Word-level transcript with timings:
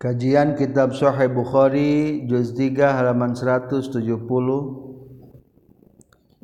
Kajian 0.00 0.56
Kitab 0.56 0.96
Sahih 0.96 1.28
Bukhari 1.28 2.24
juz 2.24 2.56
3 2.56 2.88
halaman 2.88 3.36
170 3.36 4.00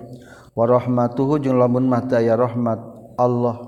Wa 0.58 0.66
rahmatuhu 0.66 1.38
jeung 1.38 1.62
lamun 1.62 1.86
mah 1.86 2.06
teu 2.06 2.18
aya 2.18 2.34
rahmat 2.34 2.82
Allah 3.18 3.67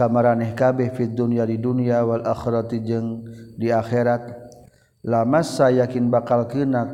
kamareh 0.00 0.56
kabeh 0.56 0.96
fit 0.96 1.12
dunya 1.12 1.44
di 1.44 1.60
dunia 1.60 2.00
wal 2.08 2.24
akhirati 2.24 2.80
jeung 2.80 3.28
di 3.60 3.68
akhirat. 3.68 4.48
Lama 5.04 5.44
saya 5.44 5.84
yakin 5.84 6.08
bakal 6.08 6.48
kena 6.48 6.88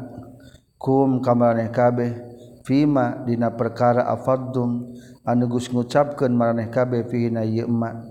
kum 0.74 1.22
kamareh 1.22 1.70
kabeh 1.70 2.18
fima 2.66 3.22
dina 3.22 3.54
perkara 3.54 4.10
afadum 4.10 4.90
anu 5.22 5.46
geus 5.46 5.70
ngucapkeun 5.70 6.34
maraneh 6.34 6.66
kabeh 6.66 7.06
fihina 7.06 7.46
ieu 7.46 7.70
emak. 7.70 8.02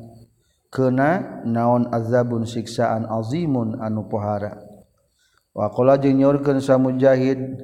Kena 0.71 1.43
naon 1.43 1.91
azabun 1.91 2.47
siksaan 2.47 3.03
azimun 3.07 3.75
anu 3.83 4.07
pohara. 4.07 4.63
Wa 5.51 5.71
qala 5.71 5.99
jeung 5.99 6.23
nyorkeun 6.23 6.63
sa 6.63 6.79
mujahid 6.79 7.59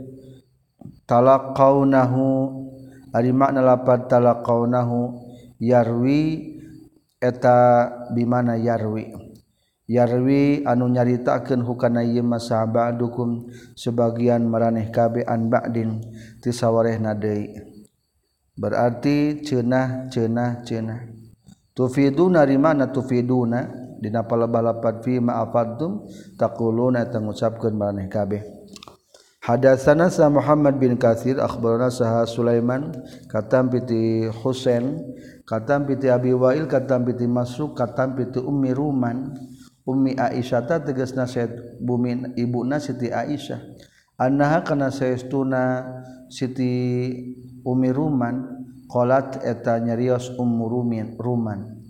talaqaunahu 1.07 2.23
ari 3.11 3.35
makna 3.35 3.59
lapat 3.59 4.07
talaqaunahu 4.07 5.19
yarwi 5.59 6.60
eta 7.22 7.88
bimana 8.11 8.58
yarwi. 8.58 9.14
Yarwi 9.86 10.66
anu 10.66 10.89
nyaritakeun 10.89 11.61
hukana 11.61 12.02
ieu 12.02 12.25
masaba 12.25 12.89
dukum 12.89 13.45
sebagian 13.78 14.47
maraneh 14.50 14.89
kabe 14.89 15.22
an 15.28 15.52
ba'din 15.52 16.02
ti 16.41 16.50
sawarehna 16.50 17.13
deui. 17.13 17.53
Berarti 18.58 19.45
cenah 19.45 20.09
cenah 20.09 20.66
cenah. 20.66 21.02
Tufiduna 21.72 22.44
di 22.44 22.58
mana 22.59 22.91
tufiduna 22.91 23.67
dina 24.00 24.25
palabalapat 24.25 25.03
fi 25.03 25.19
ma'afadtum 25.22 26.08
taquluna 26.39 27.03
eta 27.06 27.19
ngucapkeun 27.19 27.75
maraneh 27.75 28.08
kabeh. 28.09 28.60
Hadatsana 29.42 30.14
sa 30.14 30.30
Muhammad 30.30 30.78
bin 30.78 31.02
Katsir 31.02 31.42
akhbarana 31.42 31.89
saha 31.89 32.30
Sulaiman 32.30 32.94
katam 33.25 33.73
piti 33.73 34.30
Husain 34.30 35.02
katam 35.50 35.89
piti 35.89 36.14
Abi 36.14 36.30
Wa'il 36.30 36.70
katam 36.70 37.09
piti 37.09 37.25
Masruk 37.25 37.73
katam 37.73 38.14
piti 38.14 38.38
Ummi 38.38 38.69
Ruman 38.69 39.34
Ummi 39.81 40.14
Aisyah 40.14 40.62
ta 40.69 40.78
tegasna 40.78 41.25
sayyid 41.25 41.81
bumi 41.81 42.38
ibuna 42.38 42.78
Siti 42.78 43.09
Aisyah. 43.09 43.58
Annaha 44.22 44.62
kana 44.62 44.94
saestuna 44.94 45.89
Siti 46.30 47.09
Ummi 47.66 47.90
Ruman 47.90 48.46
qalat 48.85 49.41
eta 49.41 49.81
nyarios 49.81 50.38
Ummu 50.38 50.69
Rumin 50.69 51.18
Ruman. 51.18 51.81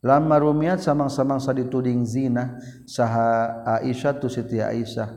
Lama 0.00 0.40
rumiat 0.40 0.80
samang-samang 0.80 1.42
sadituding 1.42 2.06
zina 2.06 2.56
saha 2.86 3.66
Aisyah 3.82 4.16
tu 4.22 4.30
Siti 4.30 4.62
Aisyah 4.62 5.10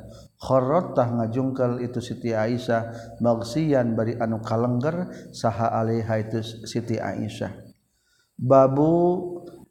tah 0.94 1.08
ngajungkel 1.08 1.80
itu 1.80 2.04
Siti 2.04 2.36
Aisyah 2.36 3.16
bagsian 3.24 3.96
bari 3.96 4.20
anu 4.20 4.44
kalengger 4.44 5.08
saha 5.32 5.72
alaiha 5.72 6.20
itu 6.20 6.44
Siti 6.44 7.00
Aisyah. 7.00 7.52
Babu 8.36 8.92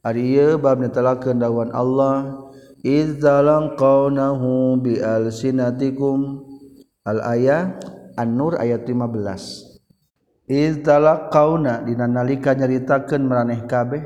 ari 0.00 0.40
bab 0.56 0.80
netelakeun 0.80 1.36
dawan 1.36 1.70
Allah 1.76 2.48
idzalang 2.80 3.76
qaunahu 3.76 4.80
bi 4.80 4.96
alsinatikum. 4.96 6.48
Al 7.02 7.18
ayah 7.34 7.82
an-nur 8.14 8.62
ayat 8.62 8.86
15 8.86 9.72
idzalak 10.46 11.34
qauna 11.34 11.82
dina 11.82 12.06
nalika 12.06 12.54
nyaritakeun 12.54 13.22
maraneh 13.26 13.66
kabeh. 13.66 14.02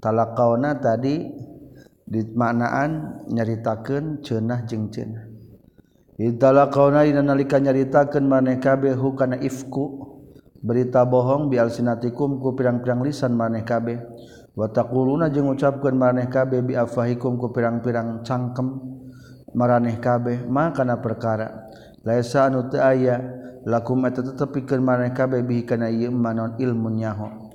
Talaqauna 0.00 0.80
tadi 0.80 1.28
dimaknaan 2.08 3.24
nyaritakeun 3.28 4.24
cenah 4.24 4.64
jeung 4.64 4.88
cenah. 4.88 5.29
Idala 6.20 6.68
kauna 6.68 7.08
dina 7.08 7.24
nalika 7.24 7.56
nyaritakeun 7.56 8.28
maneh 8.28 8.60
kabeh 8.60 8.92
hukana 8.92 9.40
ifku. 9.40 10.04
Berita 10.60 11.08
bohong 11.08 11.48
bialsinatikum 11.48 12.44
ku 12.44 12.52
pirang-pirang 12.52 13.00
lisan 13.00 13.32
maneh 13.32 13.64
kabeh 13.64 13.96
wa 14.52 14.68
taquluna 14.68 15.32
jeung 15.32 15.48
ngucapkeun 15.48 15.96
maneh 15.96 16.28
kabeh 16.28 16.60
bi 16.60 16.76
afahikum 16.76 17.40
ku 17.40 17.48
pirang-pirang 17.48 18.20
cangkem 18.20 18.84
maraneh 19.56 19.96
kabeh 19.96 20.44
ma 20.44 20.68
kana 20.76 21.00
perkara. 21.00 21.72
Laisa 22.04 22.52
anu 22.52 22.68
teu 22.68 22.84
aya 22.84 23.16
lakum 23.64 24.04
eta 24.04 24.20
tetepikeun 24.20 24.84
maneh 24.84 25.16
kabeh 25.16 25.40
bihi 25.40 25.64
kana 25.64 25.88
ieu 25.88 26.12
manon 26.12 26.60
ilmu 26.60 27.00
nyaho. 27.00 27.48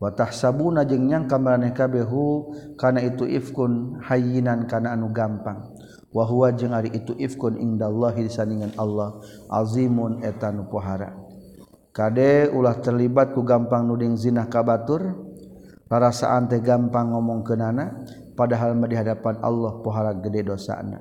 Wa 0.00 0.16
tahsabuna 0.16 0.88
jeung 0.88 1.04
nyangka 1.04 1.36
maneh 1.36 1.76
kabeh 1.76 2.08
hu 2.08 2.48
kana 2.80 3.04
itu 3.04 3.28
ifkun 3.28 4.00
hayyinan 4.00 4.64
kana 4.64 4.96
anu 4.96 5.12
gampang. 5.12 5.75
wahwa 6.14 6.52
jeung 6.54 6.74
ari 6.74 6.90
itu 6.94 7.14
ifkun 7.16 7.58
indallahi 7.58 8.26
disandingan 8.26 8.74
Allah 8.78 9.18
azimun 9.50 10.22
etan 10.22 10.66
pohara 10.70 11.14
kade 11.90 12.52
ulah 12.52 12.78
terlibat 12.82 13.32
ku 13.32 13.46
gampang 13.46 13.88
nuding 13.88 14.14
zina 14.14 14.46
kabatur 14.46 15.16
perasaan 15.86 16.50
teh 16.50 16.60
gampang 16.60 17.14
ngomong 17.14 17.46
kenana 17.46 18.04
padahal 18.36 18.76
di 18.84 18.94
hadapan 18.94 19.40
Allah 19.40 19.80
pohara 19.80 20.12
gede 20.12 20.44
dosana. 20.44 21.00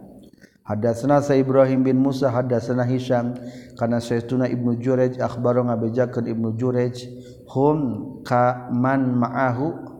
Hadatsana 0.65 1.21
Sa 1.21 1.37
Ibrahim 1.37 1.85
bin 1.85 2.01
Musa 2.01 2.33
hadatsana 2.33 2.89
Hisham 2.89 3.37
kana 3.77 4.01
Sayyiduna 4.01 4.49
Ibnu 4.49 4.81
Jurayj 4.81 5.21
akhbaro 5.21 5.61
ngabejakeun 5.61 6.25
Ibnu 6.25 6.57
Jurayj 6.57 7.05
hum 7.53 7.77
ka 8.25 8.73
man 8.73 9.13
ma'ahu? 9.13 9.93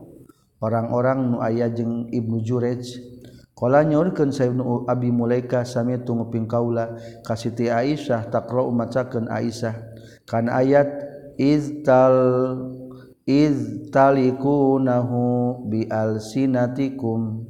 Orang-orang 0.58 1.18
nu 1.30 1.38
aya 1.38 1.70
jeung 1.70 2.10
Ibnu 2.10 2.42
Jurayj 2.42 2.82
Kala 3.56 3.88
nyaurkeun 3.88 4.36
Sayyidina 4.36 4.84
Abi 4.84 5.08
Mulaika 5.08 5.64
sami 5.64 5.96
tunguping 6.04 6.44
kaula 6.44 6.92
ka 7.24 7.32
Siti 7.40 7.72
Aisyah 7.72 8.28
takra 8.28 8.60
macakeun 8.68 9.32
Aisyah. 9.32 9.72
Kan 10.28 10.52
ayat 10.52 10.84
iztal 11.40 12.12
iz 13.24 13.88
talikunahu 13.88 15.24
bi 15.72 15.88
alsinatikum. 15.88 17.48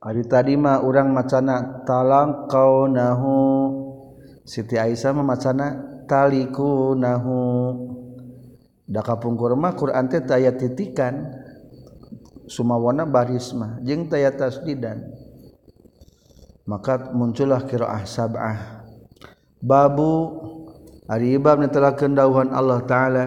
Ari 0.00 0.24
tadi 0.24 0.56
mah 0.56 0.80
urang 0.80 1.12
macana 1.12 1.84
talang 1.84 2.48
kaunahu 2.48 3.36
Siti 4.48 4.80
Aisyah 4.80 5.12
mah 5.12 5.36
macana 5.36 5.84
talikunahu. 6.08 7.36
Da 8.88 9.04
kapungkur 9.04 9.52
mah 9.52 9.76
Quran 9.76 10.08
teh 10.08 10.24
aya 10.32 10.56
titikan. 10.56 11.44
Sumawana 12.48 13.04
barismah 13.04 13.78
jeung 13.84 14.08
taya 14.08 14.32
tasdidan. 14.32 15.04
Maka 16.64 17.12
muncullah 17.12 17.64
qiraah 17.64 18.04
sab'ah. 18.08 18.84
Babu 19.60 20.40
ari 21.08 21.36
bab 21.36 21.60
telah 21.68 21.92
kendauhan 21.92 22.52
Allah 22.52 22.80
taala. 22.88 23.24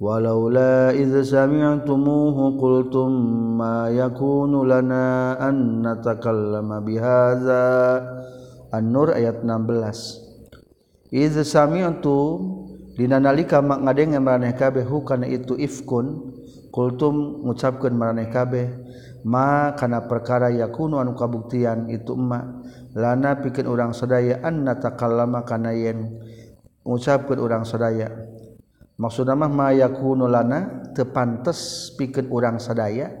Walaula 0.00 0.96
idz 0.96 1.28
sami'tumuhu 1.28 2.56
qultum 2.56 3.12
ma 3.60 3.92
yakunu 3.92 4.64
lana 4.64 5.36
an 5.36 5.84
natakallama 5.84 6.80
bihadza 6.80 8.00
An-Nur 8.72 9.12
ayat 9.12 9.44
16 9.44 11.12
idz 11.12 11.42
sami'tum 11.42 12.70
dina 12.94 13.18
nalika 13.18 13.60
ngadenge 13.60 14.16
maraneh 14.22 14.54
kabeh 14.54 14.86
hukana 14.86 15.26
itu 15.26 15.58
ifkun 15.58 16.29
kultum 16.70 17.44
ngucapkan 17.44 17.90
maraneh 17.90 18.30
kabeh 18.30 18.66
ma 19.26 19.74
kana 19.76 20.06
perkara 20.06 20.48
yakunu 20.48 21.02
anu 21.02 21.12
kabuktian 21.18 21.90
itu 21.90 22.16
emma 22.16 22.62
lana 22.96 23.36
pikeun 23.42 23.68
urang 23.68 23.92
sadaya 23.92 24.40
anna 24.40 24.78
takallama 24.78 25.44
kana 25.44 25.74
yen 25.76 26.18
ngucapkeun 26.86 27.38
urang 27.38 27.62
sadaya. 27.66 28.08
Maksudna 29.00 29.32
mah 29.32 29.48
ma 29.48 29.68
yakunu 29.72 30.28
lana 30.28 30.88
teu 30.92 31.08
pantes 31.08 31.92
pikeun 31.96 32.28
urang 32.32 32.56
sadaya 32.60 33.12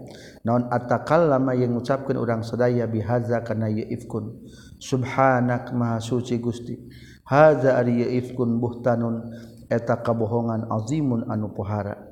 naon 0.44 0.68
atakallama 0.72 1.52
yang 1.52 1.76
ngucapkeun 1.76 2.16
urang 2.16 2.40
sadaya 2.40 2.88
bihaza 2.88 3.44
kana 3.44 3.68
ieu 3.68 3.84
ifkun 3.92 4.44
subhanak 4.80 5.72
maha 5.76 6.00
suci 6.00 6.40
gusti 6.40 6.80
hadza 7.28 7.76
ari 7.76 8.08
ifkun 8.18 8.56
buhtanun 8.56 9.36
eta 9.68 10.00
kabohongan 10.00 10.66
azimun 10.72 11.28
anu 11.28 11.52
pohara. 11.52 12.09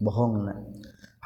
Bohongna 0.00 0.66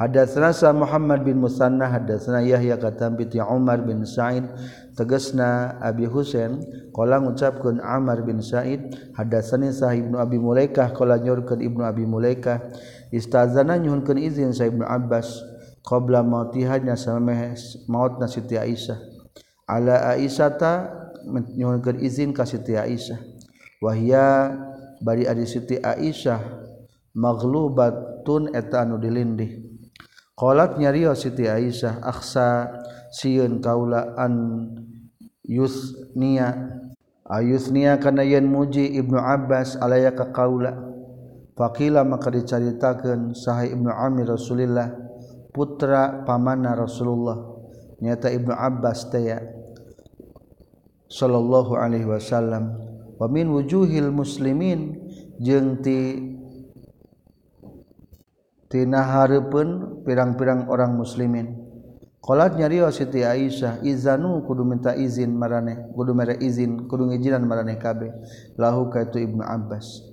Hadatsana 0.00 0.72
Muhammad 0.72 1.28
bin 1.28 1.44
Musanna 1.44 1.84
hadatsana 1.92 2.40
Yahya 2.40 2.80
katam 2.80 3.20
bi 3.20 3.28
Umar 3.36 3.84
bin 3.84 4.08
Sa'id 4.08 4.48
tegasna 4.96 5.76
Abi 5.76 6.08
Husain 6.08 6.64
qala 6.96 7.20
ngucapkeun 7.20 7.84
Amr 7.84 8.24
bin 8.24 8.40
Sa'id 8.40 8.96
hadatsani 9.12 9.68
Sahih 9.68 10.08
Ibnu 10.08 10.16
Abi 10.16 10.40
Mulaikah 10.40 10.96
qala 10.96 11.20
nyorkeun 11.20 11.60
Ibnu 11.60 11.84
Abi 11.84 12.08
Mulaikah 12.08 12.72
istazana 13.12 13.76
nyuhunkeun 13.76 14.16
izin 14.16 14.56
Sa 14.56 14.64
Ibnu 14.64 14.88
Abbas 14.88 15.36
qabla 15.84 16.24
mautihanya 16.24 16.96
sameh 16.96 17.52
mautna 17.84 18.24
Siti 18.24 18.56
Aisyah. 18.56 18.96
Ala 19.68 20.16
Aisyata 20.16 20.96
nyuhunkeun 21.28 22.00
izin 22.00 22.32
ka 22.32 22.48
Siti 22.48 22.72
Aisyah. 22.72 23.20
Wahia 23.84 24.56
bari 25.04 25.28
adi 25.28 25.44
Siti 25.44 25.76
Aisyah 25.76 26.40
tun 28.26 28.52
eta 28.52 28.82
anu 28.84 28.96
dilindih. 28.96 29.60
Qalat 30.36 30.80
nyariyo 30.80 31.12
Siti 31.12 31.44
Aisyah 31.44 32.00
aksa 32.00 32.72
sieun 33.12 33.60
kaula 33.60 34.16
an 34.16 34.64
yusnia 35.44 36.56
ayusnia 37.28 38.00
kana 38.00 38.24
yen 38.24 38.48
muji 38.48 38.96
Ibnu 38.96 39.20
Abbas 39.20 39.76
alaya 39.76 40.16
ka 40.16 40.32
kaula? 40.32 40.72
Faqila 41.52 42.08
maka 42.08 42.32
dicaritakeun 42.32 43.36
sahai 43.36 43.76
Ibnu 43.76 43.92
Amir 43.92 44.32
Rasulillah 44.32 44.88
putra 45.52 46.24
pamana 46.24 46.72
Rasulullah. 46.72 47.36
Nyata 48.00 48.32
Ibnu 48.32 48.56
Abbas 48.56 49.12
teh 49.12 49.28
sallallahu 51.12 51.76
alaihi 51.76 52.08
wasallam. 52.08 52.80
Wa 53.20 53.28
min 53.28 53.52
wujuhil 53.52 54.08
muslimin 54.08 54.96
jeung 55.36 55.84
ti 55.84 56.16
tina 58.70 59.02
hareupeun 59.02 60.00
pirang-pirang 60.06 60.70
orang 60.70 60.94
muslimin. 60.94 61.58
Qalat 62.20 62.54
nyariyo 62.54 62.86
Siti 62.94 63.26
Aisyah 63.26 63.82
izanu 63.82 64.46
kudu 64.46 64.62
minta 64.62 64.94
izin 64.94 65.34
marane 65.34 65.90
kudu 65.96 66.14
mere 66.14 66.38
izin 66.38 66.86
kudu 66.86 67.10
ngijinan 67.10 67.42
marane 67.48 67.80
kabeh 67.80 68.12
lahu 68.60 68.86
ka 68.92 69.08
itu 69.08 69.24
Ibnu 69.24 69.42
Abbas. 69.42 70.06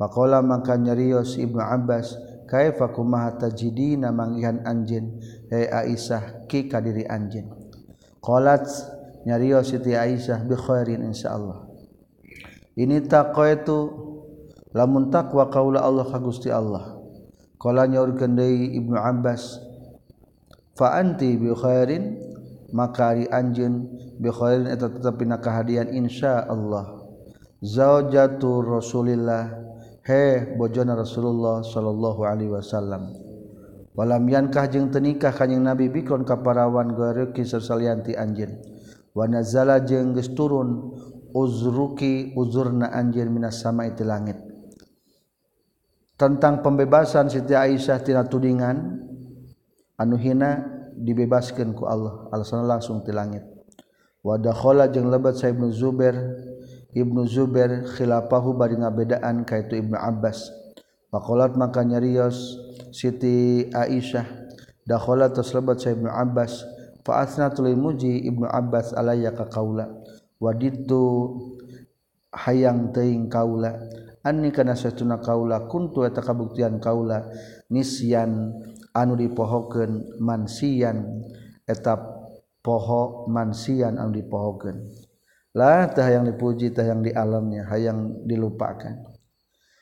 Faqala 0.00 0.40
maka 0.40 0.80
nyarios 0.80 1.36
Ibnu 1.36 1.60
Abbas 1.60 2.16
kaifa 2.48 2.94
kumaha 2.94 3.36
tajidina 3.36 4.14
manggihan 4.14 4.62
anjeun 4.64 5.20
hei 5.52 5.68
Aisyah 5.68 6.46
ki 6.46 6.70
kadiri 6.70 7.04
anjeun 7.04 7.50
qalat 8.22 8.64
nyarios 9.26 9.74
Siti 9.74 9.92
Aisyah 9.92 10.46
bi 10.46 10.54
khairin 10.54 11.02
insyaallah. 11.02 11.66
Ini 12.78 13.10
taqwa 13.10 13.50
itu 13.50 13.78
lamun 14.70 15.10
taqwa 15.10 15.50
qaula 15.50 15.82
Allah 15.82 16.06
ka 16.06 16.22
Gusti 16.22 16.48
Allah 16.48 16.99
Kala 17.60 17.84
nyaurkeun 17.84 18.40
deui 18.40 18.72
Ibnu 18.72 18.96
Abbas 18.96 19.60
fa 20.72 20.96
anti 20.96 21.36
bi 21.36 21.52
khairin? 21.52 22.16
Maka 22.72 23.12
ari 23.12 23.28
anjeun 23.28 23.84
bi 24.16 24.32
khairin 24.32 24.64
eta 24.64 24.88
tetep 24.88 25.20
pina 25.20 25.36
kahadian 25.36 25.92
insyaallah. 25.92 27.04
Zaujatu 27.60 28.64
Rasulillah. 28.64 29.60
He 30.00 30.56
bojona 30.56 30.96
Rasulullah 30.96 31.60
sallallahu 31.60 32.24
alaihi 32.24 32.48
wasallam. 32.48 33.12
Walam 33.92 34.24
yankah 34.24 34.64
jeung 34.72 34.88
teu 34.88 35.04
nikah 35.04 35.36
kanjing 35.36 35.60
Nabi 35.60 35.92
bikon 35.92 36.24
ka 36.24 36.40
parawan 36.40 36.96
gareuki 36.96 37.44
sasalianti 37.44 38.16
anjeun. 38.16 38.56
Wa 39.12 39.28
nazala 39.28 39.84
jeung 39.84 40.16
geus 40.16 40.32
turun 40.32 40.96
uzruki 41.36 42.32
uzurna 42.32 42.88
anjeun 42.88 43.28
minas 43.28 43.60
sama 43.60 43.84
itu 43.84 44.00
langit. 44.08 44.49
tentang 46.20 46.60
pembebasan 46.60 47.32
Siti 47.32 47.56
Aisyah 47.56 48.04
tina 48.04 48.28
tudingan 48.28 49.00
anu 49.96 50.20
hina 50.20 50.60
dibebaskan 50.92 51.72
ku 51.72 51.88
Allah. 51.88 52.28
Alasan 52.28 52.68
langsung 52.68 53.00
ti 53.00 53.08
langit. 53.08 53.40
Wa 54.20 54.36
dakhala 54.36 54.92
jeung 54.92 55.08
lebat 55.08 55.40
sa 55.40 55.48
Ibnu 55.48 55.72
Zubair. 55.72 56.12
Ibnu 56.92 57.24
Zubair 57.24 57.88
khilafahu 57.96 58.52
bari 58.52 58.76
ngabedaan 58.76 59.48
kaitu 59.48 59.80
Ibnu 59.80 59.96
Abbas. 59.96 60.52
Faqalat 61.08 61.56
maka 61.56 61.80
nyarios 61.80 62.60
Siti 62.92 63.72
Aisyah 63.72 64.28
dakhala 64.84 65.32
tos 65.32 65.56
lebat 65.56 65.80
sa 65.80 65.96
Ibnu 65.96 66.12
Abbas 66.12 66.68
fa 67.00 67.24
asna 67.24 67.48
tuluy 67.48 67.72
muji 67.72 68.28
Ibnu 68.28 68.44
Abbas 68.44 68.92
alayya 68.92 69.32
ka 69.32 69.48
kaula. 69.48 69.88
Wadidtu 70.36 71.32
hayang 72.36 72.92
teuing 72.92 73.32
kaula. 73.32 73.80
anni 74.24 74.52
kana 74.52 74.76
satuna 74.76 75.18
kaula 75.20 75.66
kuntu 75.70 76.04
eta 76.04 76.20
kabuktian 76.20 76.80
kaula 76.80 77.28
nisyan 77.72 78.52
anu 78.92 79.16
dipohokeun 79.16 80.20
mansian 80.20 81.24
eta 81.64 81.96
poho 82.60 83.26
mansian 83.28 83.96
anu 83.96 84.12
dipohokeun. 84.12 84.76
La 85.56 85.90
tah 85.90 86.06
yang 86.06 86.30
dipuji 86.30 86.70
tah 86.70 86.86
yang 86.86 87.02
di 87.02 87.10
alamnya 87.10 87.66
hayang 87.66 88.22
dilupakan. 88.22 89.10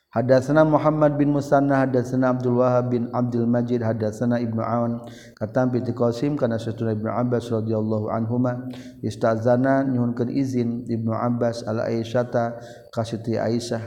Hadatsana 0.09 0.65
Muhammad 0.65 1.21
bin 1.21 1.37
Musanna 1.37 1.85
hadatsana 1.85 2.33
Abdul 2.33 2.65
Wahab 2.65 2.97
bin 2.97 3.13
Abdul 3.13 3.45
Majid 3.45 3.85
hadatsana 3.85 4.41
Ibnu 4.41 4.65
Aun 4.65 5.05
katam 5.37 5.69
bi 5.69 5.85
Qasim 5.85 6.33
kana 6.41 6.57
satuna 6.57 6.97
Ibnu 6.97 7.13
Abbas 7.13 7.53
radhiyallahu 7.53 8.09
anhuma. 8.09 8.73
Istazana 9.05 9.85
nyuhunkeun 9.85 10.33
izin 10.33 10.89
Ibnu 10.89 11.13
Abbas 11.13 11.61
ala 11.69 11.93
Aisyata 11.93 12.57
ka 12.89 13.05
Siti 13.05 13.37
Aisyah. 13.37 13.85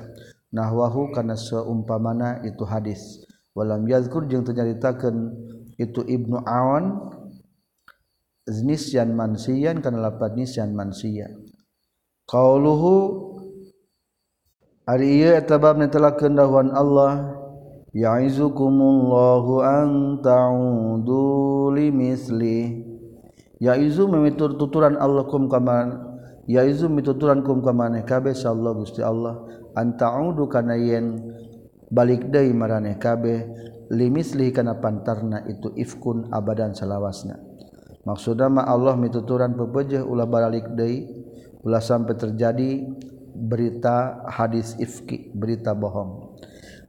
nahwahu 0.51 1.15
kana 1.15 1.39
seumpamana 1.39 2.43
itu 2.45 2.63
hadis. 2.67 3.23
Walam 3.51 3.83
yadhkur 3.87 4.31
jeung 4.31 4.47
teu 4.47 4.55
nyaritakeun 4.55 5.35
itu 5.75 6.03
Ibnu 6.07 6.39
Awan 6.47 7.11
nisyan 8.47 9.11
mansiyan 9.15 9.83
kana 9.83 10.11
lafaz 10.11 10.35
nisyan 10.35 10.71
mansiya 10.75 11.31
qauluhu 12.27 13.27
ari 14.87 15.23
ieu 15.23 15.35
eta 15.35 15.59
bab 15.59 15.79
netelakeun 15.79 16.35
dawuhan 16.35 16.71
Allah 16.71 17.37
ya'izukumullahu 17.91 19.63
an 19.63 20.19
ta'udu 20.23 21.75
limisli. 21.75 22.87
Yaizu 23.61 24.09
memitur 24.09 24.57
tuturan 24.57 24.97
Allah 24.97 25.27
kum 25.29 25.45
kaman 25.45 25.93
yaizu 26.49 26.89
mituturan 26.89 27.45
kum 27.45 27.61
kamaneh 27.61 28.01
kabeh 28.07 28.33
sallallahu 28.33 28.87
gusti 28.87 29.05
Allah. 29.05 29.37
antaudu 29.75 30.47
kana 30.51 30.75
yen 30.77 31.35
balik 31.91 32.31
deui 32.31 32.55
maraneh 32.55 32.95
kabeh 32.95 33.47
limisli 33.91 34.55
kana 34.55 34.79
pantarna 34.79 35.43
itu 35.47 35.75
ifkun 35.75 36.31
abadan 36.31 36.71
salawasna. 36.71 37.35
Maksudna 38.01 38.49
ma 38.49 38.63
Allah 38.65 38.97
mituturan 38.97 39.53
pepejeh 39.53 40.01
ulah 40.01 40.25
balik 40.25 40.73
deui 40.73 41.05
ulah 41.61 41.83
sampai 41.83 42.17
terjadi 42.17 42.87
berita 43.35 44.25
hadis 44.25 44.73
ifki 44.81 45.29
berita 45.35 45.75
bohong. 45.77 46.33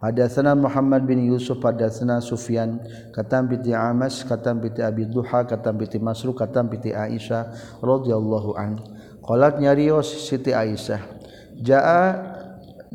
Hadatsana 0.03 0.59
Muhammad 0.59 1.07
bin 1.07 1.23
Yusuf 1.23 1.63
hadatsana 1.63 2.19
Sufyan 2.19 2.83
katam 3.15 3.47
piti 3.47 3.71
Amas 3.71 4.27
katam 4.27 4.59
piti 4.59 4.83
Abi 4.83 5.07
Duha 5.07 5.47
katam 5.47 5.79
piti 5.79 6.03
Masruq 6.03 6.43
katam 6.43 6.67
piti 6.67 6.91
Aisyah 6.91 7.79
radhiyallahu 7.79 8.51
an. 8.59 8.83
Qalat 9.23 9.63
nyarios 9.63 10.27
Siti 10.27 10.51
Aisyah 10.51 10.99
jaa 11.63 12.42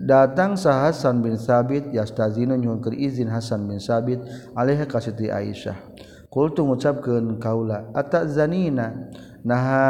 datang 0.06 0.60
sah 0.60 0.86
Hasan 0.86 1.24
bin 1.24 1.40
Sabit 1.40 1.90
yastazinu 1.90 2.54
nyuhun 2.54 2.84
keur 2.84 2.94
izin 2.94 3.32
Hasan 3.32 3.66
bin 3.66 3.80
Sabit 3.82 4.22
alaiha 4.54 4.86
ka 4.86 5.02
Siti 5.02 5.32
Aisyah. 5.32 5.78
Qultu 6.28 6.68
ngucapkeun 6.68 7.40
kaula 7.40 7.88
atazanina? 7.96 9.10
Naha 9.48 9.88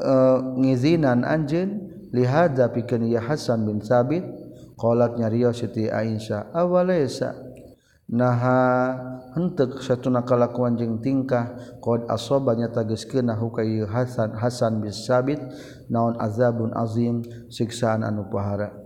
uh, 0.00 0.38
ngizinan 0.58 1.28
anjeun 1.28 1.92
lihadza 2.08 2.72
pikeun 2.72 3.04
ya 3.12 3.20
Hasan 3.20 3.68
bin 3.68 3.84
Sabit? 3.84 4.24
Qalat 4.80 5.20
nyarios 5.20 5.60
Siti 5.60 5.92
Aisyah 5.92 6.50
awalaisa? 6.56 7.43
Naha 8.04 8.92
henteu 9.32 9.80
satuna 9.80 10.22
kalakuan 10.22 10.76
jeung 10.76 11.00
tingkah 11.00 11.56
qad 11.80 12.04
asobanya 12.12 12.68
tageskeun 12.68 13.26
nahu 13.32 13.48
ka 13.48 13.64
Hasan 13.64 14.36
Hasan 14.36 14.84
bin 14.84 14.92
Sabit 14.92 15.40
naon 15.88 16.20
azabun 16.20 16.70
azim 16.76 17.24
siksaan 17.48 18.04
anu 18.04 18.28
pahara. 18.28 18.76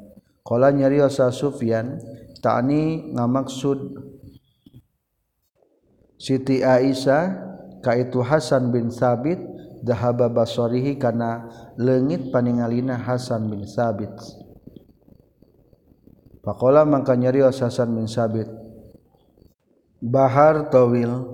Qala 0.47 0.73
nyarios 0.73 1.21
Sufyan 1.35 2.01
ta'ni 2.41 3.13
ngamaksud 3.13 3.79
Siti 6.19 6.65
Aisyah 6.65 7.25
ka 7.85 7.95
itu 7.95 8.25
Hasan 8.25 8.73
bin 8.73 8.91
Sabit 8.91 9.39
dahaba 9.85 10.27
basarihi 10.27 10.99
kana 10.99 11.47
leungit 11.77 12.33
paningalina 12.33 12.97
Hasan 12.97 13.47
bin 13.53 13.69
Sabit. 13.69 14.11
Faqala 16.43 16.89
mangka 16.89 17.13
nyarios 17.13 17.61
Hasan 17.61 17.93
bin 17.93 18.09
Sabit 18.09 18.49
Bahar 19.99 20.71
tawil. 20.71 21.27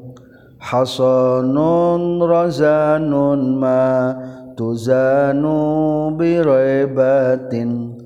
Hasanun 0.57 2.17
razanun 2.25 3.61
ma 3.61 4.17
tuzanu 4.57 6.09
biraibatin 6.17 8.01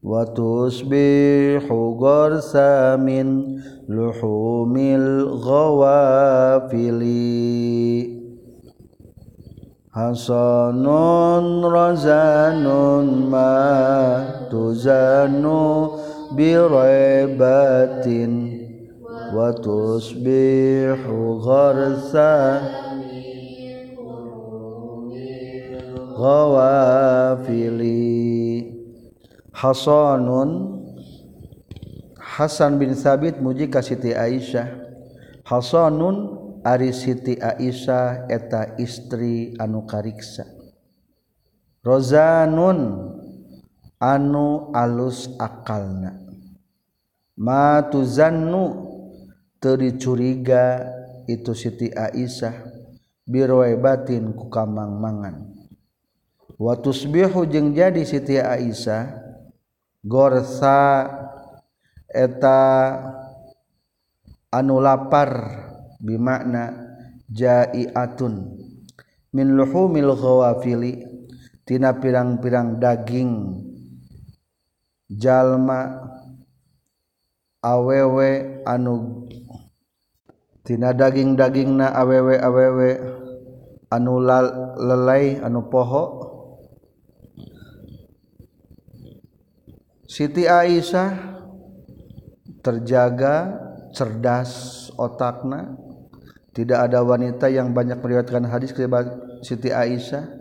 wa 0.00 0.24
tusbihu 0.32 2.00
gorsamin 2.00 3.60
luhumil 3.84 5.28
ghawafili. 5.44 6.88
Hasanun 9.92 11.68
razanun 11.68 13.28
ma 13.28 14.24
tuzanu 14.48 16.00
biraibatin 16.32 17.68
watusbihu 19.34 21.16
gharsa 21.44 22.62
ghawafili 26.18 27.98
Hasanun 29.52 30.78
Hasan 32.14 32.78
bin 32.78 32.94
Sabit 32.94 33.42
muji 33.42 33.66
ka 33.66 33.82
Siti 33.82 34.14
Aisyah 34.14 34.70
ari 36.62 36.94
Siti 36.94 37.34
Aisyah 37.34 38.30
eta 38.30 38.78
istri 38.78 39.58
anu 39.58 39.82
kariksa. 39.82 40.46
Rozanun 41.82 43.10
anu 43.98 44.70
alus 44.70 45.26
akalna 45.42 46.14
dicuriga 49.58 50.86
itu 51.26 51.52
Siti 51.52 51.90
Aisyah 51.90 52.54
biroi 53.28 53.76
batin 53.76 54.32
ku 54.32 54.48
kamang 54.48 54.96
mangan 54.96 55.52
watusbihu 56.56 57.44
jeung 57.50 57.74
jadi 57.74 58.02
Siti 58.06 58.38
Aisyah 58.38 59.12
gorsa 60.06 61.10
eta 62.08 62.60
anu 64.48 64.80
lapar 64.80 65.30
bimakna 66.00 66.72
jaiatun. 67.28 68.56
Min 69.28 69.52
luhumil 69.52 70.16
ghawafili 70.16 71.04
tina 71.68 71.92
pirang-pirang 72.00 72.80
daging 72.80 73.60
jalma 75.12 76.08
awewe 77.60 78.64
anu 78.64 79.27
tina 80.68 80.92
daging-daging 80.92 81.80
na 81.80 81.96
awewe 81.96 82.36
awewe. 82.36 82.90
Anu 83.88 84.20
lelai 84.20 85.40
anu 85.40 85.64
poho. 85.72 86.04
Siti 90.04 90.44
Aisyah 90.44 91.40
terjaga 92.60 93.56
cerdas 93.96 94.52
otakna. 94.92 95.72
Tidak 96.52 96.76
ada 96.76 97.00
wanita 97.00 97.48
yang 97.48 97.72
banyak 97.72 98.02
meriwayatkan 98.02 98.44
hadis 98.50 98.76
kepada 98.76 99.40
Siti 99.40 99.72
Aisyah. 99.72 100.36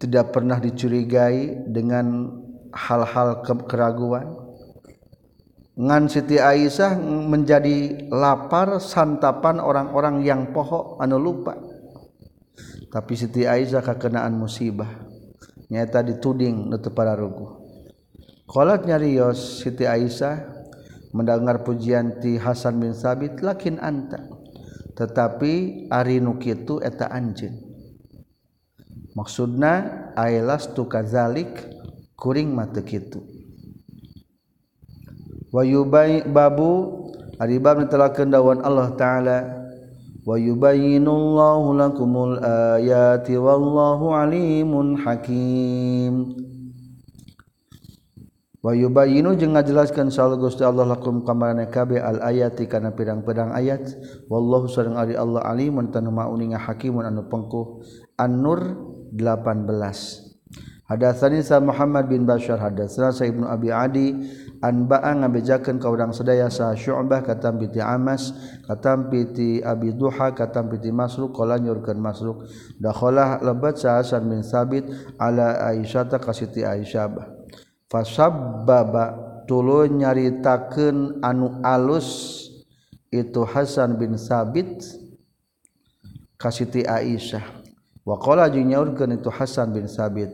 Tidak 0.00 0.32
pernah 0.32 0.56
dicurigai 0.56 1.68
dengan 1.68 2.32
hal-hal 2.72 3.44
keraguan 3.68 4.39
ngan 5.80 6.12
Siti 6.12 6.36
Aisyah 6.36 7.00
menjadi 7.00 8.08
lapar 8.12 8.76
santapan 8.76 9.56
orang-orang 9.64 10.20
yang 10.20 10.52
pohok 10.52 11.00
anu 11.00 11.16
lupa. 11.16 11.56
Tapi 12.92 13.12
Siti 13.16 13.48
Aisyah 13.48 13.80
kakenaan 13.80 14.36
musibah. 14.36 15.08
Nyata 15.72 16.04
dituding 16.04 16.68
nutup 16.68 16.92
para 16.92 17.16
rugu 17.16 17.60
kolat 18.50 18.82
nyarios 18.82 19.62
Siti 19.62 19.86
Aisyah 19.86 20.42
mendengar 21.14 21.62
pujian 21.62 22.18
ti 22.18 22.34
Hasan 22.34 22.82
bin 22.82 22.90
Sabit 22.90 23.38
lakin 23.38 23.78
anta? 23.78 24.26
Tetapi 24.98 25.86
ari 25.86 26.18
nu 26.18 26.36
kitu 26.42 26.82
eta 26.82 27.06
anjeun. 27.08 27.54
Maksudna 29.14 29.72
ailas 30.18 30.74
tu 30.74 30.90
kazalik 30.90 31.70
kuring 32.18 32.50
mata 32.50 32.82
kitu. 32.82 33.22
wayubai 35.50 36.26
babu 36.26 37.06
ari 37.38 37.58
bab 37.58 37.82
netelakeun 37.82 38.30
dawan 38.30 38.62
Allah 38.62 38.94
taala. 38.94 39.38
Wa 40.20 40.36
yubayyinullahu 40.36 41.80
lakumul 41.80 42.36
ayati 42.44 43.40
wallahu 43.40 44.12
alimun 44.12 45.00
hakim. 45.00 46.36
Wa 48.60 48.76
yubayyinu 48.76 49.40
jeung 49.40 49.56
ngajelaskeun 49.56 50.12
saul 50.12 50.36
Gusti 50.36 50.60
Allah 50.60 50.84
lakum 50.84 51.24
kamarane 51.24 51.72
kabe 51.72 51.96
al 51.96 52.20
ayati 52.20 52.68
kana 52.68 52.92
pirang-pirang 52.92 53.56
ayat. 53.56 53.96
Wallahu 54.28 54.68
sareng 54.68 55.00
ari 55.00 55.16
Allah 55.16 55.40
alimun 55.48 55.88
tanu 55.88 56.12
mauning 56.12 56.52
hakimun 56.52 57.08
anu 57.08 57.24
pengkuh. 57.24 57.80
An-nur 58.20 58.76
18 59.16 60.28
Hadatsani 60.90 61.38
sa 61.46 61.62
Muhammad 61.62 62.10
bin 62.10 62.26
Bashar 62.26 62.58
hadatsana 62.58 63.14
sa 63.14 63.22
Ibnu 63.22 63.46
Abi 63.46 63.70
Adi 63.70 64.10
anbaa 64.60 65.16
ngabejakeun 65.16 65.80
ka 65.80 65.88
urang 65.88 66.12
sadaya 66.12 66.52
sa 66.52 66.76
syu'bah 66.76 67.24
katam 67.24 67.56
piti 67.56 67.80
amas 67.80 68.36
katam 68.68 69.08
piti 69.08 69.64
abi 69.64 69.96
duha 69.96 70.36
katam 70.36 70.68
piti 70.68 70.92
masruq 70.92 71.32
qala 71.32 71.56
nyurkeun 71.56 71.96
masruq 71.96 72.44
dakhalah 72.76 73.40
lebat 73.40 73.80
sa 73.80 74.00
hasan 74.00 74.28
bin 74.28 74.44
sabit 74.44 74.84
ala 75.16 75.72
aisyah 75.72 76.04
ta 76.08 76.20
ka 76.20 76.36
siti 76.36 76.60
aisyah. 76.60 77.40
Fasabbaba 77.90 79.18
tuluy 79.50 79.90
nyaritakeun 79.90 81.18
anu 81.26 81.58
alus 81.66 82.38
itu 83.10 83.42
Hasan 83.42 83.98
bin 83.98 84.14
Sabit 84.14 84.86
kasiti 86.38 86.86
Aisyah. 86.86 87.42
Waqala 88.06 88.46
jeung 88.46 88.70
itu 88.94 89.26
Hasan 89.26 89.74
bin 89.74 89.90
Sabit 89.90 90.30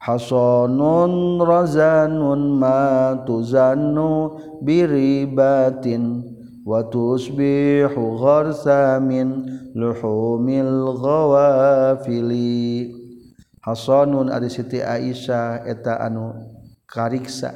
Hasanun 0.00 1.36
razanun 1.44 2.56
ma 2.56 3.20
tuzannu 3.28 4.32
biribatin 4.64 6.24
wa 6.64 6.80
tusbihu 6.88 8.16
gharsamin 8.16 9.44
luhumil 9.76 10.96
ghawafili. 10.96 12.96
Hasanun 13.60 14.32
ari 14.32 14.48
Siti 14.48 14.80
Aisyah 14.80 15.68
eta 15.68 16.00
anu 16.00 16.32
kariksa. 16.88 17.52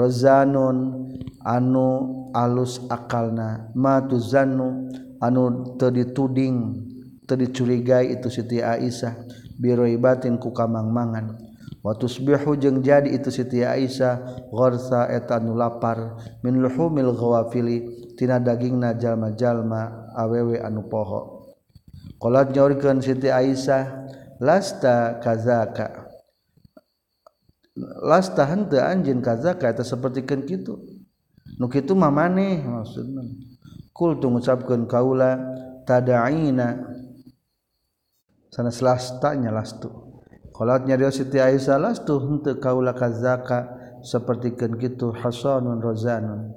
Razanun 0.00 1.12
anu 1.44 1.88
alus 2.32 2.80
akalna 2.88 3.68
ma 3.76 4.00
tuzannu 4.00 4.88
anu 5.20 5.76
teu 5.76 5.92
dituding 5.92 6.56
teu 7.28 7.36
dicurigai 7.36 8.16
itu 8.16 8.32
Siti 8.32 8.64
Aisyah 8.64 9.12
biroibatin 9.60 10.40
ku 10.40 10.56
kamang-mangan. 10.56 11.46
watusbihu 11.86 12.58
jeung 12.58 12.82
jadi 12.82 13.14
itu 13.14 13.30
Siti 13.30 13.62
Aisyah 13.62 14.50
gorsa 14.50 15.06
etanu 15.06 15.54
lapar 15.54 16.18
min 16.42 16.58
luhumil 16.58 17.14
ghawafili 17.14 18.10
tina 18.18 18.42
dagingna 18.42 18.98
jalma-jalma 18.98 20.10
awewe 20.18 20.58
anu 20.58 20.82
poho. 20.90 21.54
Qolat 22.18 22.50
nyaurkeun 22.50 22.98
Siti 22.98 23.30
Aisyah 23.30 24.10
lasta 24.42 25.22
kazaka. 25.22 26.10
Lasta 28.02 28.42
henteu 28.50 28.82
anjeun 28.82 29.22
kazaka 29.22 29.70
eta 29.70 29.86
sapertikeun 29.86 30.42
kitu. 30.42 30.74
Nu 31.54 31.70
kitu 31.70 31.94
mah 31.94 32.10
maneh 32.10 32.66
maksudna. 32.66 33.22
Kul 33.94 34.18
tu 34.18 34.26
kaula 34.90 35.38
tada'ina. 35.86 36.82
Sana 38.50 38.72
lasta 38.74 39.36
lastu. 39.36 40.05
Kolotnya 40.56 40.96
dia 40.96 41.12
Siti 41.12 41.36
Aisyah 41.36 41.76
lastu 41.76 42.16
henteu 42.16 42.56
kaula 42.56 42.96
kazaka 42.96 43.76
sapertikeun 44.00 44.80
kitu 44.80 45.12
hasanun 45.12 45.84
rozanun. 45.84 46.56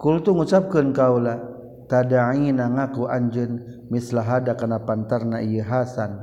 Kultu 0.00 0.32
ngucapkeun 0.32 0.96
kaula 0.96 1.36
tada'ina 1.84 2.72
ngaku 2.72 3.12
anjeun 3.12 3.84
mislah 3.92 4.24
hada 4.24 4.56
kana 4.56 4.80
pantarna 4.88 5.44
iya 5.44 5.68
Hasan. 5.68 6.16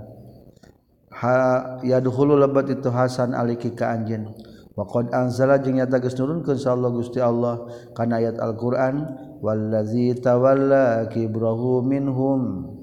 Ha 1.13 1.77
dulu 2.01 2.33
lebat 2.33 2.65
itu 2.65 2.89
Hasan 2.89 3.37
aliki 3.37 3.77
ke 3.77 3.85
anjen. 3.85 4.33
Wakon 4.73 5.13
anzala 5.13 5.61
jeng 5.61 5.77
nyata 5.77 6.01
geus 6.01 6.17
nurunkeun 6.17 6.57
Gusti 6.97 7.21
Allah 7.21 7.69
kana 7.93 8.17
ayat 8.17 8.41
Al-Qur'an 8.41 9.05
wallazi 9.37 10.17
tawalla 10.17 11.05
kibrahu 11.13 11.85
minhum. 11.85 12.73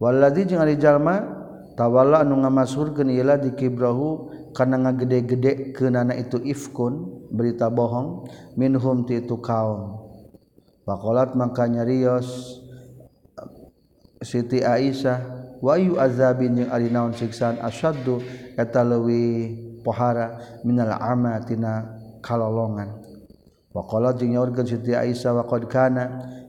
Wallazi 0.00 0.48
jeng 0.48 0.64
ari 0.64 0.80
jalma 0.80 1.41
tawala 1.76 2.20
anu 2.22 2.40
ngamashurkeun 2.44 3.08
ieu 3.08 3.24
di 3.40 3.50
kibrahu 3.56 4.28
kana 4.52 4.76
ngagede-gede 4.76 5.72
keunana 5.72 6.12
itu 6.12 6.36
ifkun 6.36 7.24
berita 7.32 7.72
bohong 7.72 8.28
minhum 8.56 9.08
ti 9.08 9.24
itu 9.24 9.40
kaum. 9.40 10.02
Faqalat 10.82 11.38
mangka 11.38 11.64
nyarios 11.70 12.58
Siti 14.22 14.62
Aisyah 14.62 15.18
wayu 15.62 15.98
azabin 15.98 16.58
jeung 16.58 16.70
ari 16.70 16.90
naon 16.90 17.14
siksaan? 17.16 17.58
Asyaddu 17.58 18.22
eta 18.54 18.82
leuwih 18.86 19.80
pohara 19.82 20.58
minal 20.62 20.94
ama 20.94 21.42
tina 21.42 21.98
kalolongan. 22.22 22.98
Waqalat 23.72 24.20
jeung 24.20 24.36
nyaurkeun 24.36 24.66
Siti 24.68 24.92
Aisyah 24.94 25.32
wa 25.38 25.44
qad 25.46 25.66
kana. 25.70 26.04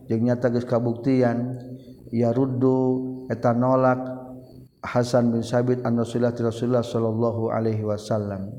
Jeung 0.10 0.27
nyata 0.27 0.51
geus 0.51 0.68
kabuktian 0.68 1.56
ya 2.12 2.36
ruddu 2.36 3.25
eta 3.32 3.56
nolak. 3.56 4.23
Hasan 4.84 5.32
bin 5.32 5.42
Sabit 5.42 5.80
an 5.88 5.96
Rasulullah 5.96 6.36
Rasulullah 6.36 6.84
sallallahu 6.84 7.50
alaihi 7.50 7.88
wasallam. 7.88 8.52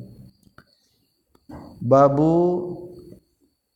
Babu 1.84 2.80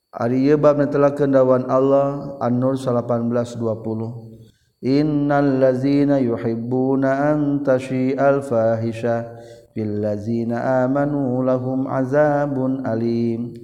Ari 0.09 0.49
bab 0.57 0.81
netelakeun 0.81 1.37
dawan 1.37 1.69
Allah 1.69 2.41
An-Nur 2.41 2.81
1820 2.81 4.81
Innal 4.81 5.61
ladzina 5.61 6.17
yuhibbuna 6.17 7.35
an 7.35 7.61
tashi'al 7.61 8.41
fahisha 8.41 9.37
fil 9.75 10.01
ladzina 10.01 10.87
amanu 10.87 11.43
lahum 11.43 11.91
azabun 11.91 12.87
alim. 12.87 13.59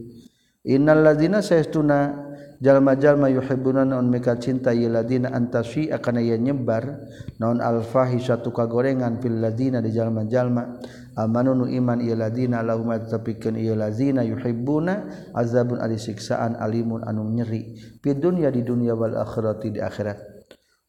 Innal 0.66 1.06
ladzina 1.06 1.38
saytuna 1.38 2.33
jalma-jalma 2.60 3.30
yuhibbuna 3.30 3.86
naun 3.86 4.10
mika 4.10 4.38
cinta 4.38 4.74
ieu 4.74 4.90
ladina 4.92 5.30
antasi 5.32 5.90
akan 5.90 6.20
aya 6.20 6.36
nyebar 6.36 7.06
naon 7.38 7.62
alfahisatu 7.62 8.54
kagorengan 8.54 9.18
fil 9.18 9.38
ladina 9.38 9.78
di 9.78 9.94
jalma-jalma 9.94 10.78
amanu 11.14 11.54
nu 11.54 11.66
iman 11.70 12.02
ieu 12.02 12.18
lahumat 12.18 12.66
lahum 12.66 12.90
tapikeun 13.06 13.54
ieu 13.58 13.74
yuhibbuna 13.74 14.94
azabun 15.34 15.78
ari 15.78 15.98
siksaan 15.98 16.58
alimun 16.58 17.06
anu 17.06 17.26
nyeri. 17.30 17.78
Fid 18.02 18.18
dunya 18.18 18.50
di 18.50 18.66
dunya 18.66 18.94
wal 18.94 19.14
akhirati 19.14 19.74
di 19.74 19.80
akhirat. 19.80 20.18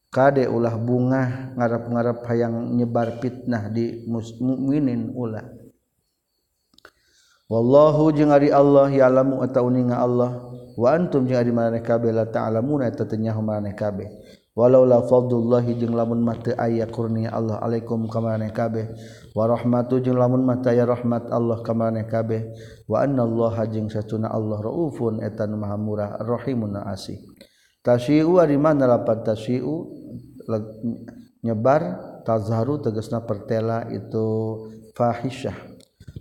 Kade 0.10 0.48
ulah 0.48 0.79
bunga 0.79 1.51
ngarap-ngarap 1.60 2.24
hayang 2.31 2.79
nyebar 2.79 3.19
fitnah 3.19 3.67
di 3.67 4.07
mukminin 4.07 5.12
ulah. 5.12 5.64
wallahu 7.46 8.14
jeung 8.16 8.34
ari 8.34 8.50
Allah 8.50 8.90
ya'lamu 8.90 9.42
ataw 9.46 9.66
ninga 9.70 10.02
Allah. 10.02 10.32
Wa 10.75 10.92
antum 10.92 11.24
jeung 11.24 11.40
ari 11.40 11.56
maneh 11.56 11.80
kabeh 11.80 12.12
la 12.12 12.28
ta'lamuna 12.28 12.92
eta 12.92 13.08
teu 13.08 13.16
nyaho 13.16 13.40
maneh 13.40 13.72
kabeh. 13.72 14.12
Walau 14.56 14.88
la 14.88 15.04
fadlullahi 15.04 15.75
jeung 15.75 15.96
lamun 15.96 16.24
mah 16.24 16.40
teu 16.40 16.56
aya 16.56 16.88
kurnia 16.88 17.32
Allah 17.32 17.60
alaikum 17.60 18.08
ka 18.12 18.20
maneh 18.20 18.52
kabeh. 18.52 18.92
Wa 19.36 19.48
rahmatu 19.52 20.04
jeung 20.04 20.20
lamun 20.20 20.44
mah 20.44 20.60
aya 20.64 20.84
rahmat 20.84 21.32
Allah 21.32 21.60
ka 21.64 21.72
maneh 21.72 22.08
kabeh. 22.08 22.56
Wa 22.88 23.04
annallaha 23.04 23.68
jeung 23.72 23.88
satuna 23.88 24.32
Allah 24.32 24.60
raufun 24.64 25.24
eta 25.24 25.48
nu 25.48 25.60
maha 25.60 25.75
murah 25.80 26.20
rahimun 26.20 26.75
asih. 26.88 27.20
Tasyi'u 27.84 28.42
ari 28.42 28.58
mana 28.60 28.90
lapat 28.90 29.28
tasyi'u 29.28 29.75
nyebar 31.46 31.82
tazharu 32.25 32.82
tegasna 32.82 33.22
pertela 33.22 33.86
itu 33.94 34.25
fahisyah 34.98 35.75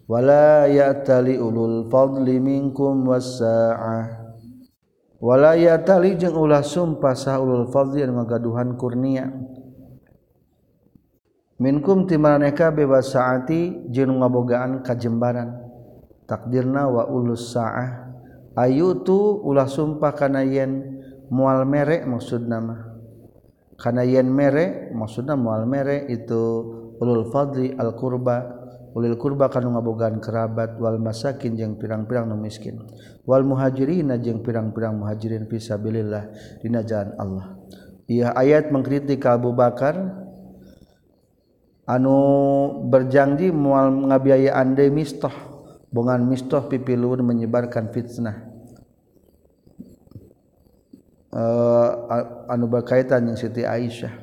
wala 0.04 0.68
ya'tali 0.68 1.40
ulul 1.40 1.88
fadli 1.88 2.36
minkum 2.42 3.08
wasa'ah 3.08 4.24
wala 5.24 5.56
ya'tali 5.56 6.20
jeung 6.20 6.36
ulah 6.36 6.60
sumpah 6.60 7.16
sah 7.16 7.40
ulul 7.40 7.72
fadli 7.72 8.04
anu 8.04 8.20
ngagaduhan 8.20 8.76
kurnia. 8.76 9.32
Minkum 11.54 12.04
timarane 12.04 12.52
bebas 12.52 13.14
wasaati 13.14 13.88
jeung 13.88 14.20
ngabogaan 14.20 14.84
kajembaran. 14.84 15.64
Takdirna 16.28 16.90
wa 16.90 17.08
ulus 17.08 17.54
sa'ah. 17.54 18.10
Ayutu 18.58 19.40
ulah 19.40 19.64
sumpah 19.64 20.12
kana 20.12 20.44
yen 20.44 21.00
mual 21.32 21.64
mere 21.64 22.04
maksudna 22.04 22.58
mah. 22.60 22.80
Kana 23.80 24.02
yen 24.04 24.28
mere 24.28 24.92
maksudna 24.92 25.38
mual 25.38 25.64
mere 25.64 26.04
itu 26.10 26.42
ulul 27.00 27.32
fadli 27.32 27.72
al 27.80 27.96
qurba 27.96 28.63
ulil 28.94 29.18
kurba 29.18 29.50
kanu 29.50 29.74
ngabogaan 29.74 30.22
kerabat 30.22 30.78
wal 30.78 31.02
masakin 31.02 31.58
jeung 31.58 31.74
pirang-pirang 31.74 32.30
nu 32.30 32.38
miskin. 32.38 32.78
Wal 33.26 33.42
muhajirin 33.42 34.14
jeung 34.22 34.40
pirang-pirang 34.46 34.94
muhajirin 34.94 35.50
fisabilillah 35.50 36.30
dina 36.62 36.86
jalan 36.86 37.12
Allah. 37.18 37.46
Ia 38.06 38.30
ayat 38.32 38.70
mengkritik 38.70 39.26
Abu 39.26 39.50
Bakar 39.50 39.98
anu 41.84 42.16
berjanji 42.86 43.50
mual 43.50 44.08
ngabiayaan 44.08 44.78
deui 44.78 44.94
mistah 44.94 45.34
bongan 45.90 46.22
mistah 46.24 46.62
pipilun 46.70 47.26
menyebarkan 47.26 47.90
fitnah. 47.90 48.54
Uh, 51.34 51.90
anu 52.46 52.70
berkaitan 52.70 53.26
yang 53.26 53.34
Siti 53.34 53.66
Aisyah. 53.66 54.22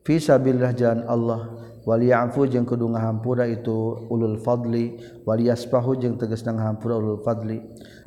Fisabilillah 0.00 0.72
jalan 0.72 1.04
Allah. 1.04 1.40
waliyafu 1.86 2.46
jeung 2.46 2.66
kudu 2.66 2.90
ngahampura 2.90 3.46
itu 3.46 4.06
ulul 4.10 4.38
fadli. 4.42 4.98
Waliyasfahu 5.26 5.98
jeung 5.98 6.18
tegas 6.18 6.42
ngahampura 6.46 6.98
ulul 6.98 7.22
fadli. 7.22 7.62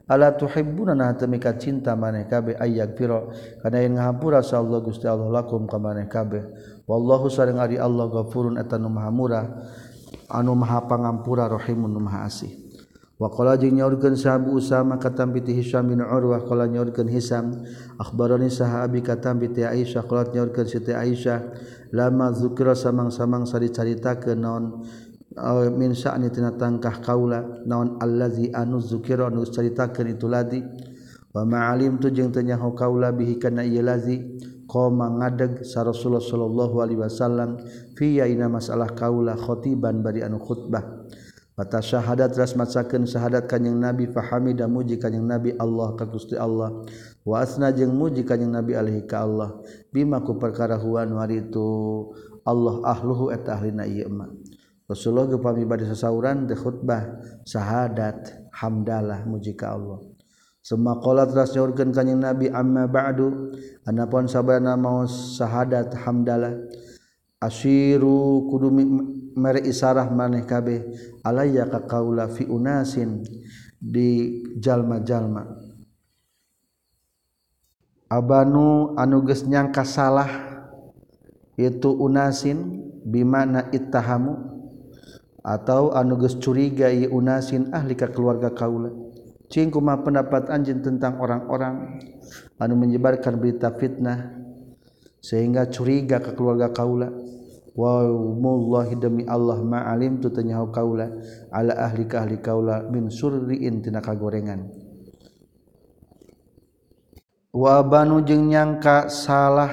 Ala 0.06 0.38
tuhibbuna 0.38 0.94
nah 0.94 1.18
temi 1.18 1.42
ka 1.42 1.58
cinta 1.58 1.98
maneh 1.98 2.30
kabeh 2.30 2.54
ayyak 2.62 2.94
piro 2.94 3.34
kana 3.66 3.82
yen 3.82 3.98
ngahampura 3.98 4.46
sa 4.46 4.62
Allah 4.62 4.78
Gusti 4.78 5.10
Allah 5.10 5.34
lakum 5.34 5.66
ka 5.66 5.82
maneh 5.82 6.06
kabeh. 6.06 6.46
Wallahu 6.86 7.26
sareng 7.26 7.58
ari 7.58 7.82
Allah 7.82 8.06
ghafurun 8.14 8.62
eta 8.62 8.78
nu 8.78 8.94
maha 8.94 9.10
murah. 9.10 9.46
Anu 10.30 10.54
maha 10.54 10.86
pangampura 10.86 11.50
rahimun 11.50 11.90
nu 11.90 11.98
maha 11.98 12.30
asih. 12.30 12.54
Waqala 13.18 13.58
jeung 13.58 13.82
nyaurkeun 13.82 14.14
sahabu 14.14 14.54
Usama 14.54 15.02
katam 15.02 15.34
bi 15.34 15.42
Hisam 15.42 15.90
bin 15.90 16.04
Urwah 16.04 16.46
qala 16.46 16.70
nyaurkeun 16.70 17.10
Hisam 17.10 17.66
akhbarani 17.98 18.54
sahabi 18.54 19.02
katam 19.02 19.42
bi 19.42 19.50
Aisyah. 19.58 20.06
Qala 20.06 20.30
nyaurkeun 20.30 20.70
Siti 20.70 20.94
Aisyah 20.94 21.40
lama 21.96 22.36
zukira 22.36 22.76
samang-samang 22.76 23.48
sari-carita 23.48 24.20
ke 24.20 24.36
naon 24.36 24.84
minsya'ni 25.80 26.28
tina 26.28 26.52
tangkah 26.60 27.00
kaula 27.00 27.64
naon 27.64 27.96
allazi 28.04 28.52
anu 28.52 28.84
zukira 28.84 29.32
nu 29.32 29.48
caritakeun 29.48 30.12
itu 30.12 30.28
ladi. 30.28 30.60
Wa 31.36 31.44
ma'alim 31.44 32.00
tu 32.00 32.08
jeung 32.12 32.32
teu 32.32 32.44
nyaho 32.44 32.72
kaula 32.76 33.12
bihi 33.12 33.36
kana 33.36 33.64
ieu 33.68 33.84
lazi 33.84 34.24
qoma 34.72 35.12
ngadeg 35.20 35.68
sa 35.68 35.84
Rasulullah 35.84 36.24
sallallahu 36.24 36.80
alaihi 36.80 37.00
wasallam 37.04 37.60
fi 38.00 38.24
ayna 38.24 38.48
masalah 38.48 38.96
kaula 38.96 39.36
khatiban 39.36 40.00
bari 40.00 40.24
anu 40.24 40.40
khutbah. 40.40 40.84
Mata 41.60 41.84
syahadat 41.84 42.36
ras 42.40 42.56
macakeun 42.56 43.04
syahadat 43.04 43.52
kanjing 43.52 43.76
Nabi 43.76 44.08
fahami 44.12 44.56
dan 44.56 44.72
muji 44.72 44.96
kanjing 44.96 45.28
Nabi 45.28 45.52
Allah 45.60 45.96
ka 46.00 46.08
Gusti 46.08 46.40
Allah. 46.40 46.72
wasna 47.26 47.74
jeung 47.74 47.98
muji 47.98 48.22
kanjing 48.22 48.54
Nabi 48.54 48.78
alaihi 48.78 49.04
ka 49.10 49.26
Allah. 49.26 49.58
Bima 49.90 50.22
ku 50.22 50.38
perkara 50.38 50.78
huwan 50.78 51.10
wari 51.18 51.42
itu 51.50 51.66
Allah 52.46 52.86
ahluhu 52.86 53.34
eta 53.34 53.58
ahlina 53.58 53.90
ieu 53.90 54.06
mah 54.06 54.30
Rasulullah 54.86 55.26
ge 55.34 55.42
pami 55.42 55.66
bade 55.66 55.90
sasauran 55.90 56.46
de 56.46 56.54
khutbah 56.54 57.18
syahadat 57.42 58.54
hamdalah 58.54 59.26
muji 59.26 59.58
ka 59.58 59.74
Allah. 59.74 59.98
Semua 60.62 61.02
qolat 61.02 61.34
ras 61.34 61.54
nyaurkeun 61.58 61.90
kanjing 61.90 62.22
Nabi 62.22 62.50
amma 62.54 62.86
ba'du? 62.86 63.54
Anapun 63.86 64.30
sabana 64.30 64.78
mau 64.78 65.06
syahadat 65.10 65.94
hamdalah. 66.06 66.58
Asyiru 67.42 68.50
kudu 68.50 68.70
mere 69.38 69.62
isarah 69.66 70.10
maneh 70.10 70.46
kabeh. 70.46 70.86
Alayya 71.26 71.70
ka 71.70 71.86
kaula 71.86 72.30
fi 72.30 72.46
unasin 72.50 73.26
di 73.78 74.42
jalma-jalma. 74.58 75.65
Abanu 78.16 78.96
anuges 78.96 79.44
nyangka 79.44 79.84
salah 79.84 80.32
itu 81.60 81.92
unasin 81.92 82.80
bimana 83.04 83.68
ittahamu 83.76 84.40
atau 85.44 85.92
anuges 85.92 86.40
curiga 86.40 86.88
ieu 86.88 87.12
unasin 87.12 87.76
ahli 87.76 87.92
ka 88.00 88.08
keluarga 88.08 88.56
kaula. 88.56 88.88
Cing 89.52 89.68
kumaha 89.68 90.08
pendapat 90.08 90.48
anjeun 90.48 90.80
tentang 90.80 91.20
orang-orang 91.20 92.00
anu 92.56 92.80
menyebarkan 92.80 93.36
berita 93.36 93.76
fitnah 93.76 94.32
sehingga 95.20 95.68
curiga 95.68 96.24
ke 96.24 96.40
keluarga 96.40 96.72
kaula? 96.72 97.12
Wa 97.76 98.00
demi 98.96 99.28
Allah 99.28 99.60
ma 99.60 99.92
alim 99.92 100.24
tu 100.24 100.32
tanyahu 100.32 100.72
kaula 100.72 101.12
ala 101.52 101.76
ahli 101.84 102.08
ka 102.08 102.24
ahli 102.24 102.40
kaula 102.40 102.88
min 102.88 103.12
surri 103.12 103.68
intina 103.68 104.00
kagorengan. 104.00 104.85
wabanu 107.56 108.20
jeung 108.28 108.52
nyangka 108.52 109.08
salah 109.08 109.72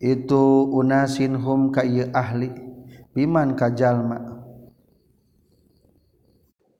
itu 0.00 0.64
unasin 0.72 1.36
hum 1.36 1.68
ka 1.68 1.84
ieu 1.84 2.08
ahli 2.16 2.48
biman 3.12 3.52
ka 3.52 3.68
jalma. 3.68 4.40